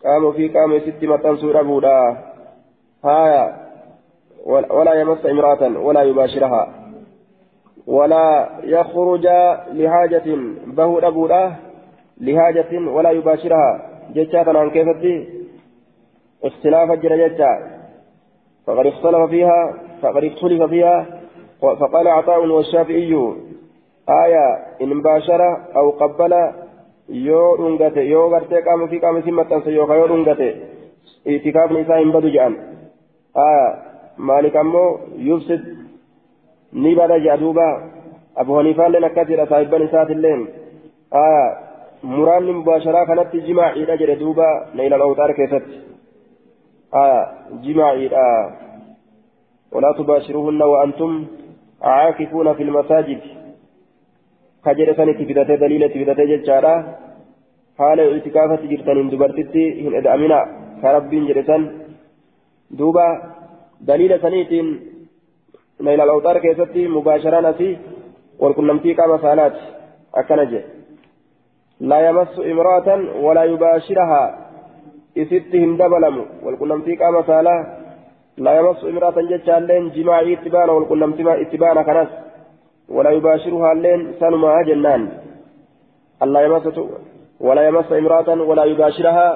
قام 0.06 0.32
في 0.32 0.48
قام 0.48 0.80
ست 0.80 1.04
متنصر 1.04 1.60
أبو 1.60 1.80
آية 3.06 3.56
ولا 4.46 4.94
يمس 4.94 5.26
امرأة 5.26 5.80
ولا 5.80 6.02
يباشرها. 6.02 6.68
ولا 7.88 8.50
يخرج 8.64 9.28
لحاجة 9.74 10.28
به 10.68 11.08
أبو 11.08 11.30
لحاجة 12.22 12.90
ولا 12.90 13.12
يباشرها. 13.12 13.90
جتشاتا 14.16 14.50
عن 14.50 14.70
كيفتي؟ 14.70 15.28
اختلاف 16.44 16.92
الجرى 16.92 17.30
فقد 18.68 18.86
اختلف 18.86 19.30
فيها 19.30 19.74
فقد 20.02 20.24
اختلف 20.24 20.64
فيها. 20.64 21.06
فقال 21.62 22.08
عطاء 22.08 22.46
والشافعي 22.46 23.34
آية 24.10 24.46
إن 24.82 25.02
باشر 25.02 25.42
أو 25.76 25.90
قبل 25.90 26.52
yoo 27.10 27.58
dhungate 27.58 28.10
yoo 28.10 28.30
gartee 28.30 28.62
qaama 28.62 28.88
fi 28.88 29.00
qaama 29.00 29.20
isin 29.20 29.34
maxxanse 29.34 29.72
yookaan 29.74 30.00
yoo 30.00 30.08
dhungate 30.08 30.50
itikaafni 31.26 31.82
isaa 31.82 31.98
hin 31.98 32.12
badu 32.12 32.30
maalik 34.18 34.56
ammoo 34.56 35.00
yubsid 35.30 35.62
ni 36.74 36.96
bada 36.96 37.20
jedha 37.20 37.38
duuba 37.38 37.68
abu 38.36 38.58
haniifaalleen 38.58 39.10
akkas 39.10 39.28
jedha 39.28 39.50
saahibban 39.52 39.88
isaatilleen 39.90 40.48
muraanni 42.16 42.58
mubaasharaa 42.60 43.06
kanatti 43.06 43.46
jimaaciidha 43.48 44.02
jedhe 44.02 44.20
duuba 44.24 44.48
leeyla 44.74 44.96
al-awxaar 44.96 45.34
keessatti 45.42 45.90
جماعي 47.64 48.10
ولا 49.72 49.92
تباشروهن 49.98 50.62
وأنتم 50.62 51.26
عاكفون 51.82 52.54
في 52.54 52.64
المساجد 52.64 53.22
كجر 54.66 54.94
سنة 54.94 55.20
فدته 55.28 55.56
دليل 55.56 55.84
فدته 55.90 56.24
ججارة 56.32 56.74
حال 57.80 58.00
اعتكافة 58.00 58.62
جرتن 58.72 59.10
دبرتتي 59.10 59.88
هن 59.88 59.96
ادعمنا 59.96 60.40
كربين 60.82 61.24
جرتن 61.28 61.62
دوبا 62.72 63.08
دليل 63.82 64.22
سنيتين 64.22 64.80
نيل 65.82 66.02
الأوتار 66.02 66.38
كيستي 66.38 66.88
مباشرة 66.88 67.40
نسي 67.50 67.78
والكنمتي 68.40 68.94
كما 68.94 69.18
سالات 69.22 69.56
أكنجي 70.16 70.62
لا 71.80 72.00
يمس 72.10 72.40
امرأة 72.40 72.90
ولا 73.26 73.44
يباشرها 73.44 74.50
hin 75.20 75.78
dabalamu. 75.78 76.24
Walqunnamtii 76.46 76.96
qaama 76.96 77.24
saalaa 77.28 77.80
لا 78.40 78.54
يمس 78.60 78.84
امرأة 78.84 79.22
جتشالين 79.22 79.90
جماعي 79.92 80.34
اتبانا 80.34 80.72
والقلمتي 80.72 81.42
اتبانا 81.42 81.84
كناس 81.84 82.08
ولا 82.90 83.10
يباشرها 83.10 83.72
اللين 83.72 84.14
سنما 84.20 84.62
جنان 84.68 85.02
الله 86.24 86.42
يمس 86.42 86.80
ولا 87.40 87.68
يمس 87.68 87.92
امرأة 87.92 88.30
ولا 88.50 88.64
يباشرها 88.64 89.28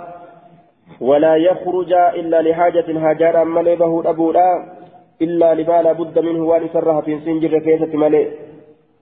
ولا 1.02 1.36
يخرج 1.36 1.94
إلا 1.94 2.42
لحاجة 2.42 2.88
هاجارا 2.88 3.44
ملي 3.44 3.76
به 3.76 4.10
أبولا 4.10 4.50
إلا 5.22 5.54
لما 5.54 5.82
لا 5.82 5.92
بد 5.92 6.20
منه 6.20 6.44
وان 6.46 6.70
سرها 6.74 7.02
في 7.02 7.20
سنجر 7.26 7.60
كيسة 7.60 7.98
ملي. 7.98 8.28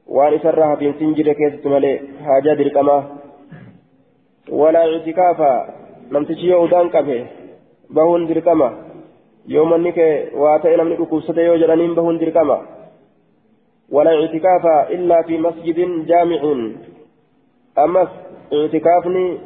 وان 0.08 0.40
سرها 0.40 0.76
في 0.76 0.94
سنجر 1.00 1.34
كيسة 1.34 1.70
ملي. 1.70 2.00
هاجا 2.22 2.54
دركما. 2.54 2.98
ولا 4.50 4.80
اعتكافا. 4.80 5.82
qabe 6.92 7.18
bahuun 7.90 8.28
dirqama 8.28 8.70
yoo 9.48 9.66
manni 9.66 9.92
kee 9.92 10.30
waa 10.36 10.60
ta'e 10.60 10.78
namni 10.78 10.98
dhukkubsate 11.00 11.46
yoo 11.46 11.58
jedhaniin 11.58 11.96
bahuun 11.96 12.20
dirqama 12.20 12.60
ولا 13.92 14.12
اعتكاف 14.12 14.66
إلا 14.96 15.22
في 15.22 15.38
مسجد 15.38 16.06
جامع. 16.08 16.42
أمس 17.78 18.10
اعتكافني 18.54 19.38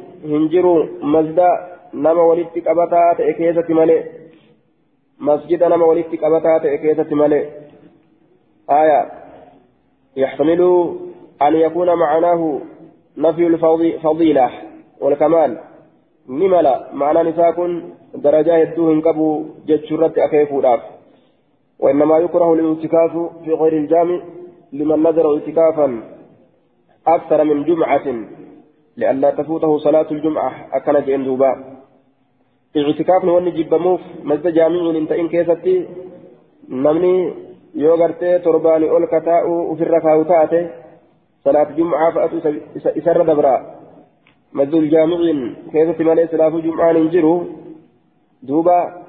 هنجرو 1.96 2.04
مسجد 2.04 2.04
نما 2.04 2.22
ولدت 2.22 2.68
قبطا 2.68 3.14
تأكيزة 3.18 3.74
ملئ 3.74 4.02
مسجد 5.20 5.64
نما 5.64 5.86
ولدت 5.86 6.24
قبطا 6.24 6.58
تأكيزة 6.58 7.14
ملئ 7.14 7.48
آية 8.70 9.10
يحتمل 10.16 10.62
أن 11.42 11.56
يكون 11.56 11.94
معناه 11.94 12.60
نفي 13.16 13.46
الفضيلة 13.46 14.50
والكمال 15.00 15.58
نملا 16.28 16.88
معنى 16.92 17.30
نساكن 17.30 17.82
درجة 18.14 18.56
يدوهن 18.56 19.00
كبو 19.02 19.44
جتشرت 19.66 20.18
أكيفو 20.18 20.60
داف 20.60 20.80
وإنما 21.78 22.18
يكره 22.18 22.54
الاعتكاف 22.54 23.12
في 23.44 23.52
غير 23.52 23.72
الجامع 23.72 24.20
لمن 24.72 25.02
نذر 25.02 25.34
اعتكافا 25.34 26.02
أكثر 27.06 27.44
من 27.44 27.64
جمعة 27.64 28.06
لئلا 28.96 29.30
تفوته 29.30 29.78
صلاة 29.78 30.06
الجمعة 30.10 30.52
أكن 30.72 30.96
دوبا 32.74 32.86
اعتكاف 32.90 33.24
نوني 33.24 33.50
جبموف 33.50 34.00
مزد 34.24 34.46
جامع 34.48 34.90
انت 34.90 35.12
إن 35.12 35.28
كيستي 35.28 35.86
نمني 36.68 37.34
يوغرتي 37.74 38.38
ترباني 38.38 38.90
أول 38.90 39.06
كتاء 39.06 39.50
وفي 39.50 39.82
الركاو 39.82 40.22
تاتي 40.22 40.68
صلاة 41.44 41.68
جمعة 41.78 42.10
فأتوا 42.14 42.52
إسر 42.98 43.22
دبرا 43.22 43.56
مزد 44.52 44.74
الجامع 44.74 45.18
كيستي 45.72 46.04
مالي 46.04 46.26
صلاة 46.32 46.54
جمعة 46.66 46.92
ننجرو 46.92 47.44
دوبا 48.42 49.06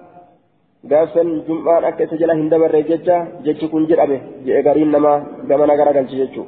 akka 0.90 2.04
isa 2.04 2.18
jala 2.18 2.36
hin 2.36 2.50
dabarre 2.50 2.84
jecha 2.84 3.28
jechi 3.44 3.70
kun 3.70 3.88
jedhame 3.88 4.18
je'e 4.46 4.64
gariin 4.64 4.92
namaa 4.92 5.20
gamana 5.50 5.76
garagalchi 5.76 6.16
jechuu 6.16 6.46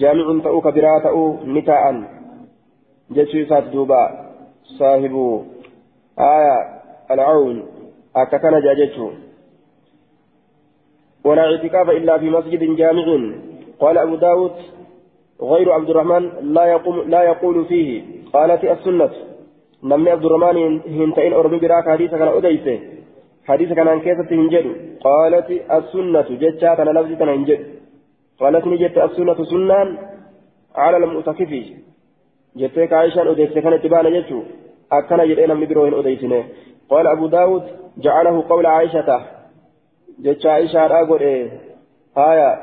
jaami'un 0.00 0.42
ta'uu 0.42 0.60
ka 0.60 0.72
biraa 0.72 1.00
ta'uu 1.00 1.38
ni 1.46 1.62
taa'an 1.62 2.06
jechuu 3.10 3.40
isaati 3.40 3.70
akka 8.14 8.38
kana 8.38 8.60
jaa 8.60 8.74
jechuu 8.74 9.12
ولا 11.24 11.44
اعتكاف 11.44 11.90
إلا 11.90 12.18
في 12.18 12.30
مسجد 12.30 12.76
جامع. 12.76 13.06
قال 13.80 13.98
أبو 13.98 14.14
داود 14.16 14.52
غير 15.42 15.72
عبد 15.72 15.90
الرحمن 15.90 16.24
لا 16.56 16.64
يقوم 16.64 16.96
لا 17.14 17.22
يقول 17.22 17.64
فيه. 17.64 18.02
قالت 18.32 18.64
السنة. 18.64 19.10
نمني 19.84 20.10
عبد 20.10 20.24
الرحمن 20.24 20.80
هنتين 20.96 21.32
أرمي 21.32 21.58
براك 21.58 21.86
حديث 21.90 22.10
كان 22.10 22.28
أديسه. 22.28 22.78
حديث 23.48 23.72
كان 23.72 23.88
عن 23.88 24.00
كيسة 24.00 24.30
هنجد 24.30 24.66
قالت 25.06 25.48
السنة 25.78 26.28
جتشا 26.42 26.74
كان 26.74 26.88
لفظ 26.96 27.12
كان 27.18 27.28
هنجد 27.28 27.60
قالت 28.40 28.64
نجت 28.66 28.98
السنة 28.98 29.38
سنان 29.52 29.88
على 30.74 30.96
المؤتكف. 30.96 31.52
جتك 32.56 32.92
عائشة 32.92 33.30
أديس 33.30 33.52
كانت 33.64 33.80
تبان 33.84 34.06
جتشو 34.14 34.40
أكنا 34.92 35.24
جرئنا 35.24 35.54
من 35.54 35.66
بروهن 35.66 36.44
قال 36.90 37.06
أبو 37.06 37.26
داود 37.26 37.62
جعله 37.98 38.48
قول 38.48 38.66
عائشة. 38.66 39.20
جتشا 40.20 40.50
عائشة 40.50 40.86
أقول 40.86 41.20
إيه؟ 41.20 41.50
آية. 42.18 42.58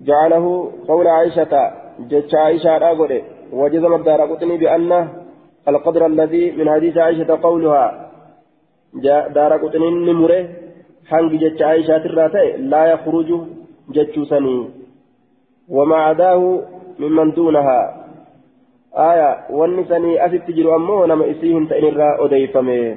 جعله 0.00 0.72
قول 0.88 1.06
عائشة. 1.08 1.72
جتشا 2.00 2.38
عائشة 2.38 2.76
أقول 2.76 3.10
إيه؟ 3.10 3.22
وجزم 3.52 3.94
الدار 3.94 4.20
قطني 4.20 4.56
بأن 4.56 5.08
القدر 5.68 6.06
الذي 6.06 6.50
من 6.50 6.70
حديث 6.70 6.96
عائشة 6.96 7.38
قولها. 7.42 8.10
دار 9.34 9.52
قطنين 9.56 10.06
نمره. 10.06 10.48
حنق 11.06 11.32
جتش 11.32 11.62
عائشة 11.62 11.96
الراتي 11.96 12.56
لا 12.56 12.86
يخرج 12.86 13.40
جتش 13.90 14.18
سني. 14.28 14.70
وما 15.68 15.96
عداه 15.96 16.62
ممن 16.98 17.32
دونها. 17.32 17.99
آية 18.94 19.46
والنسني 19.50 20.26
أسد 20.26 20.40
تجر 20.40 20.76
أمه 20.76 21.06
نما 21.06 21.30
إسيهم 21.30 21.66
تئن 21.66 22.00
أديفمه 22.00 22.96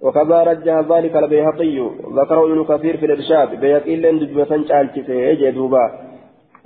وكذا 0.00 0.42
رجح 0.42 0.78
ذلك 0.92 1.16
البيهقي 1.16 1.78
ذكره 2.12 2.44
ابن 2.44 2.64
كثير 2.64 2.96
في 2.96 3.06
الإرشاد 3.06 3.60
بيقين 3.60 4.00
لن 4.00 4.18
دجمة 4.18 4.64
شالتي 4.68 5.34
جدوبا 5.34 5.84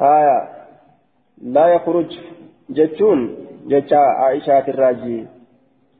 آية 0.01 0.49
لا 1.43 1.67
يخرج 1.67 2.19
جتشون 2.71 3.37
جتش 3.67 3.93
عائشة 3.93 4.69
الراجي 4.69 5.27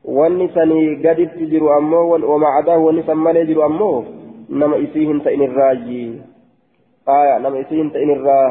wanni 0.05 0.49
sanii 0.53 0.95
gaditti 0.95 1.47
jiru 1.47 1.73
ammoo 1.73 2.09
wama 2.09 2.51
cadaahu 2.51 2.85
wanni 2.85 3.03
san 3.03 3.17
malee 3.17 3.45
jiru 3.45 3.63
ammoo 3.63 4.05
nama 4.49 4.77
isii 4.77 5.05
hin 5.05 5.21
ta'in 5.21 5.41
irraayi 5.41 6.21
aya 7.05 7.39
nama 7.39 7.59
isii 7.59 7.75
hin 7.75 7.91
ta'in 7.91 8.09
irraa 8.09 8.47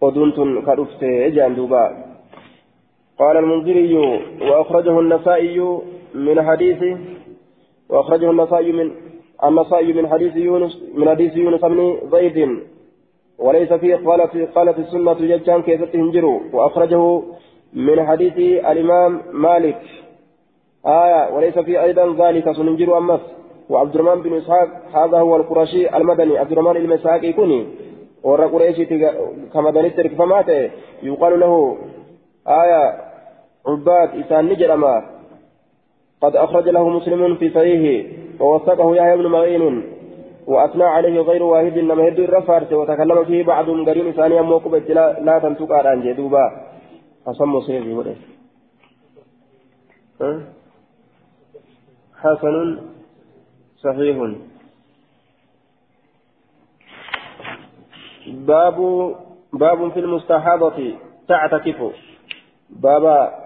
oduun 0.00 0.32
tun 0.32 0.62
ka 0.62 0.76
dhufte 0.76 1.10
jedhan 1.30 1.56
duuba 1.56 1.82
قال 3.20 3.36
المنذري 3.36 3.94
وأخرجه 4.48 5.00
النسائي 5.00 5.58
من 6.14 6.42
حديث 6.42 6.80
وأخرجه 7.88 8.30
النسائي 8.30 8.72
من 8.72 8.90
النسائي 9.44 9.92
من 9.92 10.08
حديث 10.08 10.36
يونس 10.36 10.82
من 10.94 11.08
حديث 11.08 11.36
يونس 11.36 11.60
بن 11.60 11.98
زيد. 12.12 12.38
وليس 13.38 13.72
فيه 13.72 13.96
قالت 13.96 14.32
قالت 14.56 14.78
السنة 14.78 15.12
ججان 15.12 15.62
كيف 15.62 15.84
تنجروا 15.84 16.40
وأخرجه 16.52 17.22
من 17.72 18.06
حديث 18.06 18.36
الإمام 18.70 19.20
مالك. 19.32 19.82
آية 20.86 21.34
وليس 21.34 21.58
في 21.58 21.82
أيضا 21.82 22.04
ذلك 22.22 22.52
سننجر 22.52 22.98
أمس 22.98 23.20
وعبد 23.70 23.94
الرحمن 23.96 24.22
بن 24.22 24.32
إسحاق 24.36 24.68
هذا 24.94 25.18
هو 25.18 25.36
القرشي 25.36 25.96
المدني. 25.96 26.38
عبد 26.38 26.52
الرحمن 26.52 26.76
المساق 26.76 27.24
يكوني. 27.24 27.66
ورى 28.24 28.46
قريشي 28.46 28.84
كما 29.52 29.70
دنيت 29.70 30.00
فمات 30.18 30.48
يقال 31.02 31.40
له 31.40 31.76
آية 32.48 33.09
عباد 33.66 34.08
إسان 34.24 34.48
نجرما 34.48 35.20
قد 36.20 36.36
أخرج 36.36 36.68
له 36.68 36.88
مسلم 36.88 37.36
في 37.36 37.50
صحيحه 37.50 38.08
ووثقه 38.40 38.96
يحيى 38.96 39.16
بن 39.16 39.26
معين 39.26 39.82
وأثنى 40.46 40.84
عليه 40.84 41.20
غير 41.20 41.42
واحد 41.42 41.78
إنما 41.78 42.02
يد 42.02 42.20
الرفارس 42.20 42.72
وتكلم 42.72 43.24
فيه 43.24 43.44
بعض 43.44 43.70
قرين 43.70 44.12
ثانيا 44.12 44.42
موقبة 44.42 44.78
لا, 44.78 45.20
لا 45.20 45.38
تنتقى 45.38 45.78
عن 45.90 46.02
جدوبا 46.02 46.44
أصم 47.26 47.60
سيدي 47.60 47.92
وليه 47.92 48.16
حسن 52.20 52.78
صحيح. 53.80 54.16
باب 58.26 58.78
باب 59.52 59.92
في 59.92 60.00
المستحاضة. 60.00 60.94
تعتكف. 61.28 61.80
بابا 62.70 63.39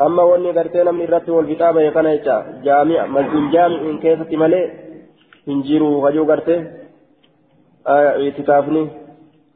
أما 0.00 0.22
واني 0.22 0.50
قرتين 0.50 0.94
من 0.94 1.02
الرت 1.02 1.28
والكتابة 1.28 1.80
يكون 1.80 2.06
يجا 2.06 2.36
جامع 2.64 3.06
مسجد 3.06 3.50
جامع 3.52 3.80
إن 3.90 3.98
كيف 3.98 4.20
ملئ 4.32 4.64
هنجروا 5.48 6.08
غجو 6.08 6.24
قرتين 6.30 6.62
آية 7.86 8.10
اعتكافني 8.24 8.84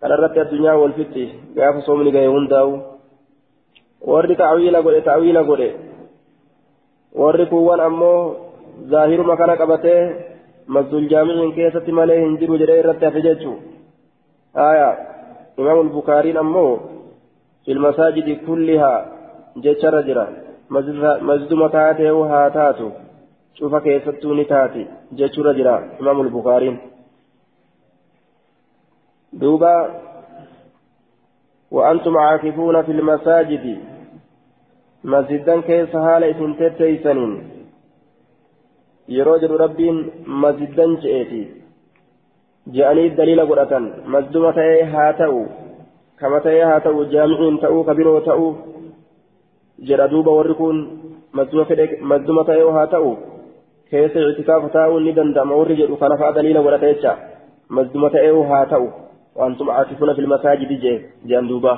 على 0.03 0.15
الرت 0.15 0.39
الدنيا 0.39 0.73
والفتي 0.73 1.27
قاف 1.59 1.77
صومني 1.87 2.11
قاي 2.15 2.27
هنداو 2.27 2.69
ورد 4.01 4.37
تعويل 4.37 4.77
قول 4.77 5.03
تعويل 5.03 5.39
قول 5.49 5.63
warri 7.15 7.47
kuuwwan 7.47 7.81
ammoo 7.81 8.37
zaahiruma 8.91 9.37
kana 9.37 9.57
qabatee 9.57 10.01
masjid 10.67 11.09
jaamiciin 11.11 11.55
keessatti 11.59 11.93
malee 11.99 12.19
hin 12.21 12.37
jiru 12.41 12.59
jedhee 12.63 12.79
irratti 12.81 13.05
hafe 13.05 13.23
jechuu 13.27 13.55
aya 14.67 14.89
imaamu 15.59 15.83
lbukaariin 15.87 16.37
ammoo 16.43 16.73
filmasaajidi 17.65 18.37
kullihaa 18.49 19.01
jecharra 19.67 20.03
jira. 20.09 20.27
Masjiduma 21.29 21.69
taatee 21.77 22.15
haa 22.33 22.49
taatu. 22.51 22.93
Cufa 23.59 23.81
keessattuu 23.81 24.35
ni 24.35 24.45
taati 24.45 24.83
jechurra 25.21 25.55
jira 25.55 25.73
imaamu 26.01 26.25
lbukaariin 26.25 26.79
duuba 29.41 29.73
وأنتم 31.71 32.17
عاكفون 32.17 32.83
في 32.83 32.93
المساجد 32.93 33.79
مسجدا 35.05 35.61
كيس 35.61 35.93
حال 35.97 36.25
اسم 36.25 36.55
تتيسنين 36.55 37.33
يروج 39.09 39.45
ربين 39.45 39.97
مسجدا 40.27 40.87
جئتي 41.03 41.43
جاءني 42.67 43.07
الدليل 43.07 43.41
قرأة 43.49 43.73
تأي 44.57 44.83
هاتو 44.83 45.47
كما 46.21 46.39
تأي 46.39 46.63
هاتو 46.63 47.05
جامعين 47.05 47.61
تأو 47.61 47.85
كبيرو 47.85 48.19
تأو 48.19 48.55
جرادوبا 49.79 50.33
وركون 50.33 50.77
مسجدما 51.35 52.43
تأي 52.43 52.63
هاتو 52.63 53.17
كيس 53.91 54.17
اعتكاف 54.17 54.73
تأو 54.73 54.99
ندن 54.99 55.33
دم 55.33 55.53
ورجل 55.53 55.97
فنفع 55.97 56.31
دليل 56.31 56.59
قرأة 56.59 57.17
مسجدما 57.71 58.09
تأي 58.09 58.31
هاتو 58.31 58.85
وأنتم 59.37 59.71
عاكفون 59.71 60.15
في 60.15 60.21
المساجد 60.21 61.03
جاندوبا 61.27 61.75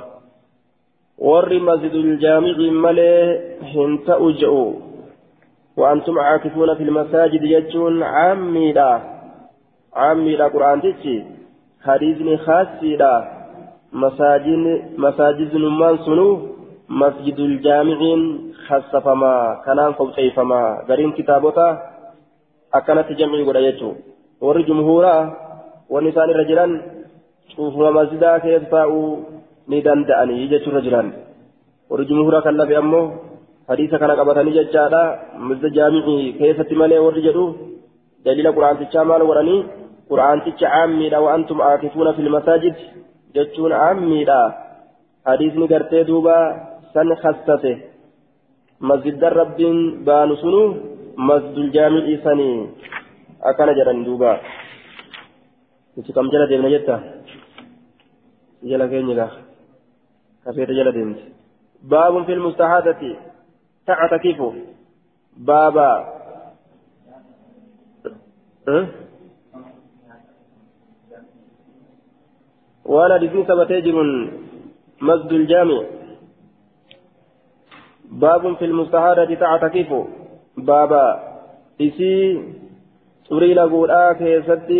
warri 1.20 1.60
masjidul 1.60 2.16
jaamici 2.16 2.70
malee 2.70 3.60
hin 3.72 3.98
ta'u 4.06 4.32
je'u. 4.40 4.90
وأنتم 5.76 6.18
عاكفون 6.18 6.74
في 6.74 6.82
المساجد 6.82 7.42
يجون 7.42 8.02
عامي 8.02 8.72
لا 8.72 9.00
عامي 9.94 10.36
لا 10.36 10.48
قرآن 10.48 10.80
تجي 10.82 11.24
حديثني 11.82 12.38
مسجد 16.90 17.38
الجامعين 17.38 18.52
خصفما 18.66 19.34
كنان 19.64 19.92
قبطيفما 19.92 20.62
غرين 20.88 21.12
كتابوتا 21.12 21.68
أكنت 22.74 23.08
جمعي 23.18 23.42
قد 23.48 23.56
يجو 23.56 23.90
ور 24.40 24.58
ونسان 25.90 26.28
رجلا 26.40 26.66
شوفوا 27.52 27.90
مسجدا 27.90 28.38
كيف 28.38 28.74
ندان 29.70 30.00
دأني 30.08 30.34
يجو 30.42 30.70
رجلا 30.76 31.02
ور 31.90 32.00
جمهورا 32.08 32.40
كلا 32.44 32.64
بأمه 32.70 33.02
حديث 33.68 33.90
كان 34.00 34.10
قبطني 34.18 34.50
ججادا 34.56 35.02
مسجد 35.48 35.72
جامعي 35.76 36.18
كيف 36.38 36.58
تمالي 36.70 36.98
ور 36.98 37.16
دليل 38.24 38.46
قرآن 38.56 38.74
تجامل 38.80 39.22
وراني 39.28 39.58
قرآن 40.10 40.38
تجامي 40.46 41.06
وأنتم 41.24 41.58
عاكفون 41.62 42.12
في 42.16 42.20
المساجد 42.26 42.74
جتون 43.34 43.72
عامي 43.72 44.24
حديثني 45.26 45.66
قرتي 45.72 46.02
دوبا 46.02 46.69
سن 46.94 47.14
خصته 47.22 47.76
مسجد 48.80 49.24
رب 49.24 49.60
بان 50.06 50.30
سنو 50.42 50.62
مسجد 51.28 51.56
الجامع 51.64 52.06
سني 52.24 52.50
أكان 53.42 53.68
جران 53.76 54.04
دوبا. 54.04 54.32
نسي 55.98 56.12
كم 56.12 56.28
جلا 56.32 56.46
ديمنا 56.50 56.68
جتا؟ 56.74 56.96
جلا 58.62 58.86
كيني 58.86 59.14
لا 59.14 59.28
كفيت 60.44 60.70
جلا 60.78 60.90
ديمت. 60.90 61.18
باب 61.82 62.14
في 62.26 62.32
المستحاضة 62.32 63.02
تعتكف 63.86 64.40
بابا. 65.36 65.90
أه؟ 68.68 68.86
وأنا 72.84 73.16
دفين 73.16 73.44
ثبتي 73.44 73.92
مسجد 75.00 75.32
الجامع. 75.32 75.99
باب 78.10 78.56
في 78.56 78.64
المستحاضة 78.64 79.34
تعتكف 79.34 79.90
بابا 80.56 81.20
إسي 81.80 82.40
xurii 83.30 83.54
laguudhaa 83.54 84.14
keessatti 84.14 84.78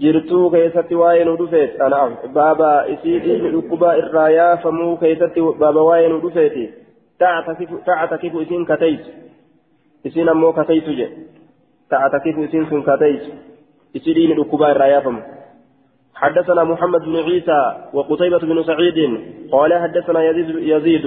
jirtuu 0.00 0.50
keessatti 0.54 0.98
waa'ee 1.00 1.24
nu 1.24 1.36
dhufeet 1.38 1.80
anaaf 1.86 2.26
baaba 2.34 2.68
isii 2.94 3.20
dhiigni 3.24 3.52
dhukkubaa 3.54 3.94
irraa 4.00 4.28
yaafamuu 4.34 4.96
keessatti 5.02 5.44
baaba 5.62 5.84
waa'ee 5.88 6.10
nu 6.12 6.18
dhufeeti 6.24 6.64
ta'atakifu 7.22 8.40
isiin 8.40 8.66
kataytu 8.72 9.10
isiin 10.10 10.28
ammoo 10.34 10.52
kataytu 10.58 10.96
jedhe 11.00 11.24
ta'atakifu 11.94 12.44
isiin 12.48 12.68
sun 12.72 12.82
kataytu 12.90 13.30
isii 13.94 14.14
dhiigni 14.18 14.36
dhukkubaa 14.40 14.70
irraa 14.74 14.90
yaafamu 14.94 15.22
حدثنا 16.20 16.64
محمد 16.64 17.00
بن 17.00 17.16
عيسى 17.16 17.76
وقتيبة 17.92 18.38
بن 18.38 18.62
سعيد 18.62 18.98
قال 19.52 19.74
حدثنا 19.74 20.24
يزيد, 20.24 20.48
يزيد 20.48 21.06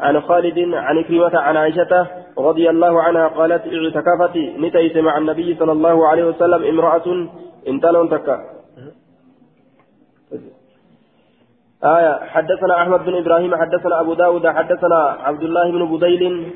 عن 0.00 0.20
خالد 0.20 0.58
عن 0.74 1.02
كلمة 1.02 1.38
عن 1.38 1.56
عائشة 1.56 2.06
رضي 2.38 2.70
الله 2.70 3.02
عنها 3.02 3.28
قالت 3.28 3.62
اعتكفت 3.66 4.36
نتيت 4.36 4.96
مع 4.98 5.18
النبي 5.18 5.56
صلى 5.58 5.72
الله 5.72 6.08
عليه 6.08 6.24
وسلم 6.24 6.64
امرأة 6.64 7.28
انتلون 7.68 8.10
تكا 8.10 8.36
آية 11.84 12.14
حدثنا 12.24 12.82
أحمد 12.82 13.04
بن 13.04 13.14
إبراهيم 13.14 13.56
حدثنا 13.56 14.00
أبو 14.00 14.14
داود 14.14 14.46
حدثنا 14.46 15.16
عبد 15.20 15.42
الله 15.42 15.70
بن 15.70 15.96
بديل 15.96 16.52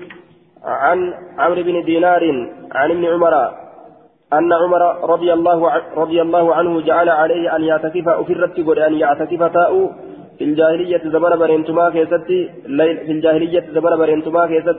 عن 0.64 1.14
عمرو 1.38 1.62
بن 1.62 1.84
دينار 1.84 2.22
عن 2.72 2.90
ابن 2.90 3.04
عمر 3.04 3.65
أن 4.32 4.52
عمر 4.52 5.10
رضي 5.10 5.32
الله 5.32 5.82
رضي 5.96 6.22
الله 6.22 6.54
عنه 6.54 6.80
جعل 6.80 7.08
عليه 7.08 7.56
أن 7.56 7.64
يعتكف 7.64 8.08
أفرت 8.08 8.58
أن 8.58 8.94
يعتكف 8.94 9.42
تاء 9.42 9.92
في 10.38 10.44
الجاهلية 10.44 11.02
زمن 11.04 11.38
برينتما 11.38 11.90
كيستي 11.90 12.50
في 13.06 13.12
الجاهلية 13.12 13.64
زمن 13.74 13.96
برينتما 13.96 14.46
كيست. 14.46 14.78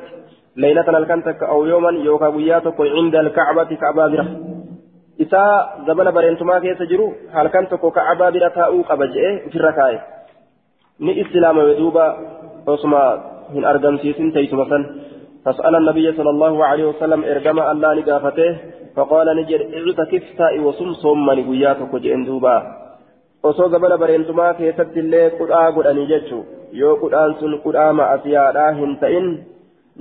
ليلة 0.55 0.97
الكنتك 0.97 1.43
أو 1.43 1.65
يوما 1.65 1.89
يوكا 1.89 2.29
بياتك 2.29 2.79
عند 2.79 3.15
الكعبة 3.15 3.75
كعبة 3.75 4.07
برة 4.07 4.27
إساء 5.21 5.79
زمن 5.87 6.11
برينتما 6.11 6.59
كيس 6.59 6.81
جرو 6.81 7.13
هل 7.31 7.47
كنتك 7.47 7.93
كعبة 7.95 8.29
برة 8.29 8.47
تاء 8.47 8.81
قبجئ 8.81 9.49
في 9.49 9.55
الركاية. 9.55 10.01
ni 10.99 11.13
islaama 11.21 11.61
duuba 11.77 12.05
osuma 12.65 13.01
hin 13.53 13.65
argamsiisin 13.65 14.33
teessuma 14.33 14.65
san 14.69 14.83
فسأل 15.47 15.75
النبي 15.75 16.11
صلى 16.11 16.29
الله 16.29 16.65
عليه 16.65 16.85
وسلم 16.85 17.23
إرجما 17.23 17.71
الله 17.71 17.93
نقافته. 17.93 18.51
فقال 18.97 19.27
نجر 19.37 19.61
اعتكف 19.77 20.23
تائي 20.37 20.59
وصم 20.59 20.93
صومني 20.93 21.41
قياتك 21.47 21.93
وجئن 21.93 22.25
دوبا 22.25 22.57
osoo 23.43 23.69
gabana 23.69 23.97
bareentumaa 23.97 24.53
keessatti 24.59 24.99
illee 24.99 25.29
qudhaa 25.39 25.71
godhanii 25.75 26.07
jechuun 26.11 26.45
yoo 26.79 26.95
qudhaan 27.03 27.35
sun 27.39 27.53
qudhaa 27.65 27.91
ma'asiyaadhaa 27.99 28.71
hin 28.79 28.95
ta'in 29.03 29.27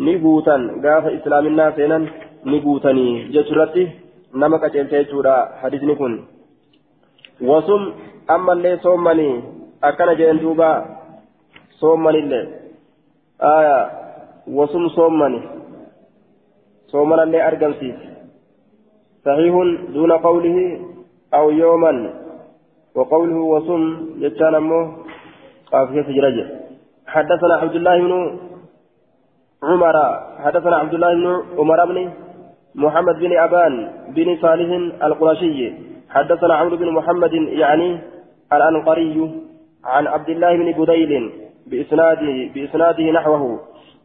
ni 0.07 0.15
guutan 0.23 0.65
gaafa 0.85 1.13
islaaminaa 1.17 1.69
seenan 1.77 2.09
ni 2.45 2.61
guutanii 2.65 3.13
jechuurratti 3.35 3.85
nama 4.43 4.59
qaceelcha 4.65 5.03
jechuudha 5.03 5.37
hadisni 5.63 5.97
kun 6.01 6.17
wasum 7.51 7.87
ammallee 8.39 8.75
soommanii 8.87 9.35
akkana 9.91 10.19
jedhan 10.23 10.43
duuba 10.47 10.73
soommanillee 11.81 12.45
aayaa 13.53 13.85
wasum 14.59 14.91
soommani 14.99 15.43
soomanallee 16.93 17.47
argamsiise 17.51 18.16
sahihun 19.27 19.91
duuna 19.91 20.23
qawlihi 20.23 20.65
aw 21.35 21.51
yooman 21.51 21.99
وقوله 22.97 23.37
وصم 23.37 23.83
جتان 24.25 24.55
أمه 24.55 24.83
قافية 25.73 26.03
سجرجة 26.09 26.47
حدثنا 27.07 27.55
عبد 27.61 27.77
الله 27.77 27.97
بن 28.01 28.13
عمر 29.63 29.97
حدثنا 30.45 30.77
عبد 30.77 30.95
الله 30.95 31.15
بن 31.15 31.27
عمر 31.59 31.81
بن 31.85 31.99
محمد 32.75 33.17
بن 33.21 33.33
أبان 33.37 33.75
بن 34.17 34.29
صالح 34.41 34.69
القرشي. 35.05 35.73
حدثنا 36.09 36.55
عمرو 36.55 36.77
بن 36.77 36.89
محمد 36.89 37.33
يعني 37.33 37.89
الأنقري 38.53 39.17
عن 39.85 40.05
عبد 40.07 40.29
الله 40.29 40.53
بن 40.57 40.69
بديل 40.73 41.13
بإسناده 41.67 42.37
بإسناده 42.55 43.07
نحوه. 43.11 43.43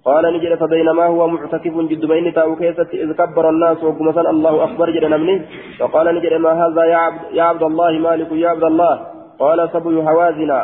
قال 0.06 0.34
نجد 0.34 0.56
فبينما 0.56 1.06
هو 1.06 1.28
معتكف 1.28 1.76
جد 1.90 2.06
بين 2.06 2.34
تاو 2.34 2.56
كيست 2.56 2.90
إذ 2.94 3.12
كبر 3.14 3.50
الناس 3.50 3.84
وقم 3.84 4.10
الله 4.10 4.64
أكبر 4.64 4.90
جد 4.90 5.06
نمني 5.06 5.42
فقال 5.80 6.16
نجد 6.16 6.34
ما 6.34 6.52
هذا 6.52 6.84
يا 6.84 6.96
عبد, 6.96 7.22
يا 7.34 7.44
عبد 7.44 7.64
الله 7.64 7.92
مالك 7.92 8.32
يا 8.32 8.50
عبد 8.50 8.64
الله؟ 8.64 8.94
قال 9.40 9.70
سبي 9.74 9.96
هوازنا. 10.10 10.60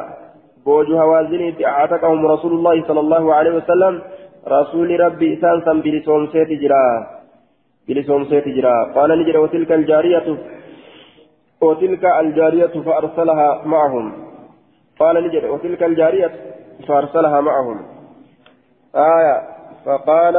بوج 0.66 0.91
هوازني 0.91 1.66
أعتقهم 1.66 2.26
رسول 2.28 2.52
الله 2.53 2.84
صلى 2.88 2.99
الله 2.99 3.34
عليه 3.34 3.52
وسلم. 3.52 4.02
رسول 4.48 4.99
ربي 4.99 5.34
إسان 5.34 5.62
سن 5.66 5.82
بلسوم 5.82 6.28
سيت 6.34 6.52
جرا. 6.62 6.86
بلسوم 7.88 8.26
سيت 8.26 8.48
جرا. 8.48 8.94
قال 8.95 9.10
نجد 9.20 9.36
وتلك 9.36 9.72
الجارية 9.72 10.38
وتلك 11.62 12.06
الجارية 12.06 12.74
فأرسلها 12.86 13.62
معهم. 13.66 14.06
قال 14.99 15.16
نجد 15.26 15.44
وتلك 15.45 15.84
الجارية 15.84 16.32
فأرسلها 16.88 17.41
معهم. 17.41 17.97
آية. 18.96 19.42
فقال 19.86 20.38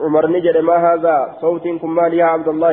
عمر 0.00 0.26
نجد 0.30 0.56
ما 0.56 0.76
هذا؟ 0.76 1.36
صوت 1.40 1.68
كمال 1.68 2.14
يا 2.14 2.24
عبد 2.24 2.48
الله. 2.48 2.70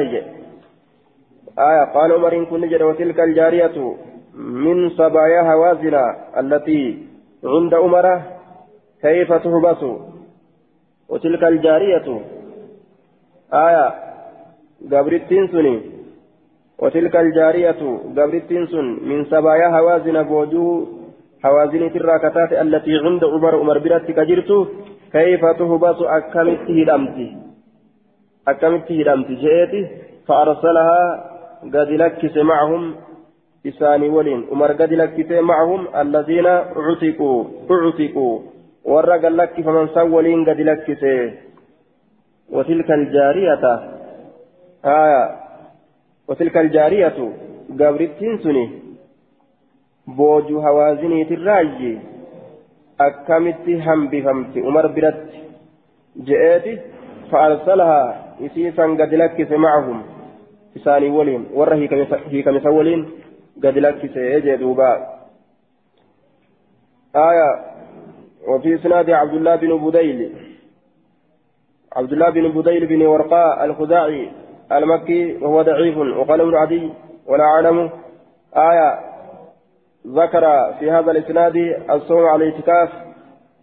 آية. 1.60 1.84
قال 1.94 2.12
عمر 2.12 2.34
إن 2.34 2.46
كن 2.46 2.62
نجد 2.62 2.82
وتلك 2.82 3.20
الجارية 3.20 3.96
من 4.36 4.90
صبايا 4.90 5.42
هوازنا 5.54 6.04
التي 6.40 7.08
عند 7.44 7.74
عمر 7.74 8.22
كيف 9.02 9.34
تحبس 9.34 9.84
وتلك 11.10 11.44
الجارية. 11.44 12.08
آية. 13.54 13.88
قبرتين 14.92 15.48
سني 15.48 15.82
وتلك 16.80 17.16
الجارية 17.16 17.82
قبرتين 18.18 18.68
سن 18.68 18.88
من 19.10 19.26
صبايا 19.26 19.68
هوازن 19.80 20.24
بوجوه 20.24 21.01
هوازن 21.46 21.84
الراكتات 21.84 22.52
التي 22.54 22.98
عند 22.98 23.24
عمر 23.24 23.56
عمر 23.60 23.78
برات 23.78 24.12
كجرت 24.12 24.52
كيف 25.14 25.42
تهبط 25.60 26.00
أكمت 26.02 26.68
هدمتي 26.78 27.28
أكمت 28.48 28.92
هدمتي 28.92 29.36
جئتي 29.36 29.82
فأرسلها 30.28 31.02
قد 31.64 31.90
لكس 32.02 32.38
معهم 32.38 32.96
إساني 33.68 34.10
ولين. 34.10 34.48
عمر 34.52 34.72
قد 34.72 34.94
لكس 34.94 35.32
معهم 35.32 35.82
الذين 35.96 36.48
عتقوا 36.86 37.44
عتقوا 37.70 38.40
ورق 38.86 39.24
لك 39.28 39.62
فمن 39.62 39.88
سولين 39.88 40.40
قد 40.50 40.60
لكس. 40.62 41.04
وتلك 42.52 42.92
الجارية 42.92 43.64
آية 44.86 45.24
وتلك 46.28 46.58
الجارية 46.58 47.18
قبرتين 47.80 48.38
سني 48.44 48.81
تراجي. 51.24 52.00
أكمت 53.02 53.70
هم 53.70 54.08
بفمت 54.08 54.58
عمر 54.58 54.88
برت 54.88 55.30
جئتي 56.18 56.80
فأرسلها. 57.32 58.36
إسيسا 58.42 58.84
قد 58.84 59.14
لكس 59.14 59.52
معهم. 59.52 60.04
إساني 60.78 61.10
ولين. 61.10 61.46
ورا 61.54 61.76
هي 61.76 61.88
كمسا 62.42 62.70
ولين 62.70 63.10
قد 63.64 63.78
لكس 63.78 64.16
يجي 64.16 64.58
دوبا. 64.58 64.92
آية. 67.16 67.52
وفي 68.48 68.76
إسناد 68.76 69.10
عبد 69.10 69.34
الله 69.34 69.56
بن 69.56 69.78
بديل. 69.78 70.32
عبد 71.96 72.12
الله 72.14 72.30
بن 72.30 72.48
بديل 72.48 72.88
بن 72.88 73.02
ورقاء 73.06 73.66
الخزاعي 73.66 74.32
المكي 74.72 75.38
وهو 75.42 75.62
ضعيف 75.62 75.98
وقال 75.98 76.42
ابن 76.42 76.56
عدي 76.56 76.90
ولا 77.28 77.44
أعلم 77.44 77.90
آية. 78.56 79.11
ذكر 80.08 80.74
في 80.80 80.92
هذا 80.92 81.12
الإسناد 81.12 81.56
الصوم 81.90 82.26
على 82.26 82.44
الاعتكاف 82.44 82.90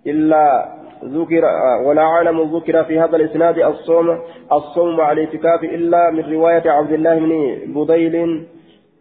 إلا 0.06 0.68
ذكر 1.04 1.44
ولا 1.84 2.02
أعلم 2.02 2.56
ذكر 2.56 2.84
في 2.84 3.00
هذا 3.00 3.16
الإسناد 3.16 3.58
الصوم 3.58 4.18
الصوم 4.52 5.00
على 5.00 5.22
الاعتكاف 5.22 5.64
إلا 5.64 6.10
من 6.10 6.32
رواية 6.32 6.70
عبد 6.70 6.92
الله 6.92 7.18
بن 7.18 7.58
بديل 7.74 8.46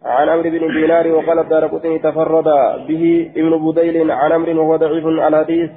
عن 0.04 0.28
عمرو 0.28 0.50
بن 0.50 0.72
دينار 0.80 1.08
وقال 1.08 1.38
الدار 1.38 1.68
تفرد 1.98 2.44
به 2.88 3.30
ابن 3.36 3.70
بديل 3.70 4.10
عن 4.10 4.32
عمرو 4.32 4.60
وهو 4.60 4.76
ضعيف 4.76 5.06
الحديث. 5.06 5.70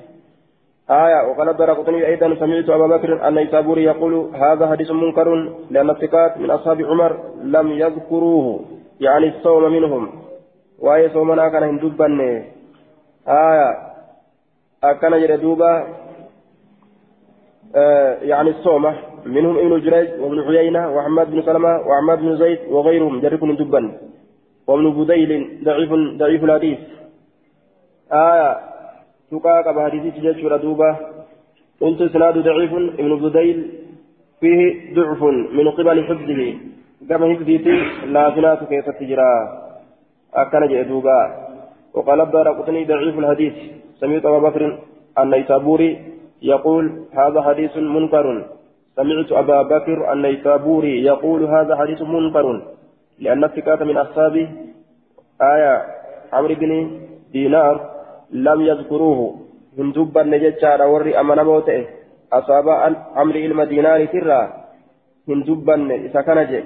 آية 0.90 1.28
وقال 1.28 1.50
الدرقطني 1.50 2.08
أيضا 2.08 2.36
سمعت 2.36 2.70
أبا 2.70 2.88
بكر 2.88 3.28
أن 3.28 3.38
يسابوري 3.38 3.84
يقول 3.84 4.14
هذا 4.34 4.68
حديث 4.68 4.92
منكر 4.92 5.54
لأن 5.70 5.90
الثقات 5.90 6.38
من 6.38 6.52
أصحاب 6.52 6.82
عمر 6.82 7.20
لم 7.44 7.72
يذكروه 7.72 8.60
يعني 9.00 9.28
الصوم 9.28 9.64
منهم. 9.72 10.10
وأي 10.82 11.10
صومنا 11.10 11.50
كان 11.50 11.64
هندوبا 11.64 12.08
آية 13.28 13.70
أكن 14.84 15.12
جردوبا 15.22 15.88
آه 17.76 18.14
يعني 18.22 18.50
الصومة 18.50 18.96
منهم 19.26 19.58
ابن 19.58 19.80
جريج 19.80 20.10
وابن 20.22 20.40
عيينة 20.40 20.92
وحماد 20.96 21.32
بن 21.32 21.42
سلمة 21.42 21.74
وعماد 21.88 22.20
بن 22.20 22.38
زيد 22.38 22.60
وغيرهم 22.70 23.20
جركم 23.20 23.50
هندوبا 23.50 23.92
وابن 24.68 25.04
بديل 25.04 25.32
ضعيف 25.64 25.92
ضعيف 26.18 26.44
الحديث 26.44 26.80
آية 28.12 28.60
تقاك 29.32 29.68
بحديث 29.76 30.14
جيش 30.14 30.46
دوبا 30.64 30.90
قلت 31.82 32.02
إسناد 32.02 32.38
ضعيف 32.38 32.74
ابن 32.74 33.12
بديل 33.24 33.58
فيه 34.40 34.94
ضعف 34.96 35.24
من 35.58 35.72
قبل 35.72 36.04
حفظه 36.04 36.42
كما 37.10 37.36
حفظيتي 37.36 37.76
لا 38.06 38.32
فنات 38.32 38.64
كيف 38.64 38.90
تجرى 38.90 39.61
أكن 40.36 40.68
جئدوبا 40.68 41.20
وقال 41.94 42.22
الدار 42.22 42.48
قطني 42.50 42.86
ضعيف 42.86 43.20
الحديث. 43.20 43.54
سمعت 44.00 44.26
أبا 44.26 44.40
بكر 44.40 44.80
النيسابوري 45.20 45.92
يقول 46.42 46.84
هذا 47.14 47.42
حديث 47.42 47.78
منكر. 47.78 48.46
سمعت 48.96 49.32
أبا 49.32 49.62
بكر 49.62 50.14
النيسابوري 50.14 51.04
يقول 51.04 51.44
هذا 51.44 51.76
حديث 51.76 52.02
منكر. 52.02 52.62
لأن 53.20 53.44
الثقات 53.44 53.82
من 53.84 53.98
أصحابه 53.98 54.48
آية 55.42 55.86
عمرو 56.34 56.56
بن 56.56 56.72
دينار 57.32 57.76
لم 58.32 58.62
يذكروه. 58.62 59.42
من 59.78 59.92
دبا 59.92 60.24
نجتشارا 60.24 60.86
وري 60.86 61.20
أمانا 61.20 61.44
موتئ 61.44 61.88
أصاب 62.34 62.68
أمر 63.18 63.36
المدينة 63.36 64.06
ترى 64.06 64.42
من 65.28 65.44
دبا 65.44 65.76
إذا 65.96 66.64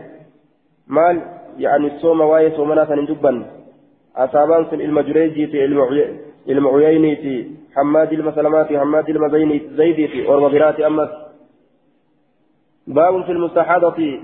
مال 0.87 1.34
يعني 1.57 1.95
الصوم 1.95 2.21
واي 2.21 2.51
صومنا 2.51 2.95
من 2.95 3.05
دبا 3.05 3.45
أصابان 4.15 4.65
سن 4.71 4.81
المجريجي 4.81 5.47
في 5.47 5.65
المعييني 6.49 7.15
في 7.15 7.45
حماد 7.75 8.13
المسلمات 8.13 8.73
حماد 8.73 9.09
المزيني 9.09 9.61
زيدي 9.77 10.07
في 10.07 10.27
والمغيرات 10.27 10.79
أمس. 10.79 11.09
باب 12.87 13.23
في 13.23 13.31
المستحاضة. 13.31 14.19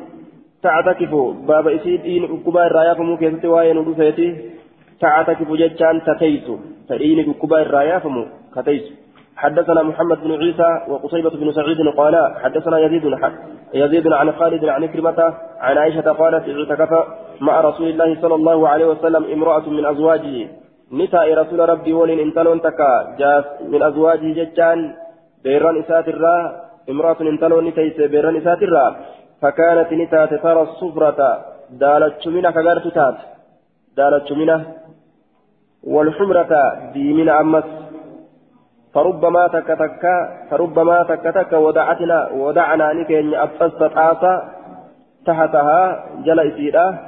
تعتكف. 0.63 1.13
باب 1.47 1.67
إسيد 1.67 2.01
إن 2.05 2.23
أكبا 2.23 2.67
الرايا 2.67 2.93
فمو 2.93 3.17
كيفتي 3.17 3.47
واي 3.47 3.73
ندوسيتي 3.73 4.51
تعتكف 5.01 5.51
جتشان 5.51 6.01
تتيسو 6.07 6.57
فإن 6.89 7.17
بكبا 7.27 7.61
الرايا 7.61 7.99
فمو 7.99 8.25
كتيس 8.55 8.83
حدثنا 9.41 9.83
محمد 9.83 10.17
بن 10.23 10.31
عيسى 10.31 10.69
وقصيبة 10.87 11.29
بن 11.29 11.51
سعيد 11.51 11.77
قال 11.97 12.33
حدثنا 12.43 12.79
يزيد 12.79 13.03
يزيد 13.73 14.07
عن 14.07 14.31
خالد 14.31 14.65
عن 14.65 14.85
كلمة 14.85 15.33
عن 15.59 15.77
عائشة 15.77 16.11
قالت 16.11 16.43
اعتكف 16.49 16.91
مع 17.41 17.61
رسول 17.61 17.87
الله 17.87 18.21
صلى 18.21 18.35
الله 18.35 18.69
عليه 18.69 18.85
وسلم 18.85 19.23
امرأة 19.33 19.69
من 19.69 19.85
أزواجه. 19.85 20.47
نساء 20.91 21.33
رسول 21.33 21.69
ربي 21.69 21.93
ولن 21.93 22.19
انتلون 22.19 22.61
تكا 22.61 23.15
جاس 23.19 23.45
من 23.71 23.83
أزواجه 23.83 24.33
ججان. 24.33 24.93
بيران 25.43 25.79
إسات 25.79 26.07
الرا. 26.07 26.37
امرأة 26.89 27.19
انتلون 27.21 27.65
نتيس 27.65 27.97
بيران 28.11 28.35
إسات 28.35 28.61
الرا. 28.63 28.95
فكانت 29.41 29.93
نتات 29.93 30.33
ترى 30.33 30.61
الصفرة 30.61 31.19
دالت 31.69 32.21
شمينة 32.21 32.51
كغرت 32.51 32.87
تات. 32.87 33.17
دالت 33.97 34.27
شمينة. 34.27 34.65
والحمرة 35.83 36.53
ديمين 36.93 37.29
أمس. 37.29 37.90
فربما 38.93 39.47
تك 39.47 39.67
تك 39.67 40.03
فربما 40.49 41.03
تك 41.03 41.53
ودعتنا 41.53 42.29
ودعنا 42.31 42.93
نكين 42.93 43.33
أبست 43.35 43.83
طاسة 43.83 44.33
تحتها 45.25 46.05
جل 46.25 46.39
إسيرة 46.39 46.99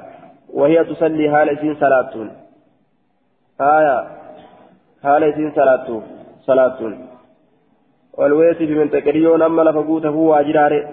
وهي 0.53 0.83
تصلي 0.83 1.27
هال 1.27 1.49
إسين 1.49 1.75
صلاة 1.75 2.13
آية 3.61 3.97
هال 5.03 5.23
إسين 5.23 5.51
صلاة 5.55 6.01
صلاة 6.41 6.79
والويسي 8.17 8.65
بمن 8.65 8.91
تكريون 8.91 9.41
أما 9.41 9.61
لفقوته 9.61 10.15
واجراري 10.15 10.87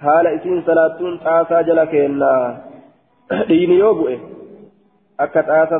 هال 0.00 0.26
إسين 0.26 0.62
صلاة 0.66 0.98
طاسة 1.24 1.60
جل 1.62 1.84
كينا. 1.84 2.60
ديني 3.30 3.74
يوبئ 3.78 4.18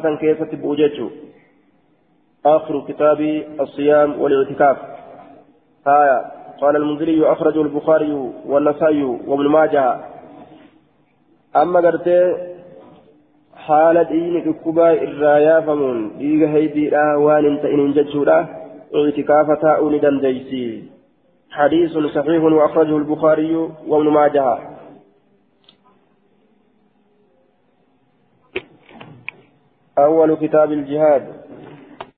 san 0.02 0.18
keessatti 0.20 0.56
bu'u 0.62 0.76
jechuun 0.76 1.29
آخر 2.46 2.84
كتاب 2.88 3.20
الصيام 3.60 4.20
والاعتكاف. 4.20 4.76
آية. 5.86 6.24
قال 6.60 6.76
المنذري 6.76 7.32
أخرجه 7.32 7.62
البخاري 7.62 8.12
والنسائي 8.46 9.02
وابن 9.02 9.48
ماجه. 9.48 10.00
أما 11.56 11.80
قرت 11.80 12.08
حالة 13.54 14.10
إين 14.10 14.52
كبا 14.52 14.90
إرايا 15.02 15.60
فمون 15.60 16.10
إيغا 16.20 16.48
هيدي 16.48 16.90
لا 16.90 17.16
وان 17.16 17.46
انت 17.46 17.64
إن 17.64 17.92
ججولا 17.92 18.46
اعتكاف 18.94 19.60
تاؤن 19.62 20.00
دنديسي. 20.00 20.84
حديث 21.50 21.98
صحيح 21.98 22.42
وأخرجه 22.42 22.96
البخاري 22.96 23.56
وابن 23.86 24.08
ماجه. 24.08 24.58
أول 29.98 30.36
كتاب 30.36 30.72
الجهاد. 30.72 31.39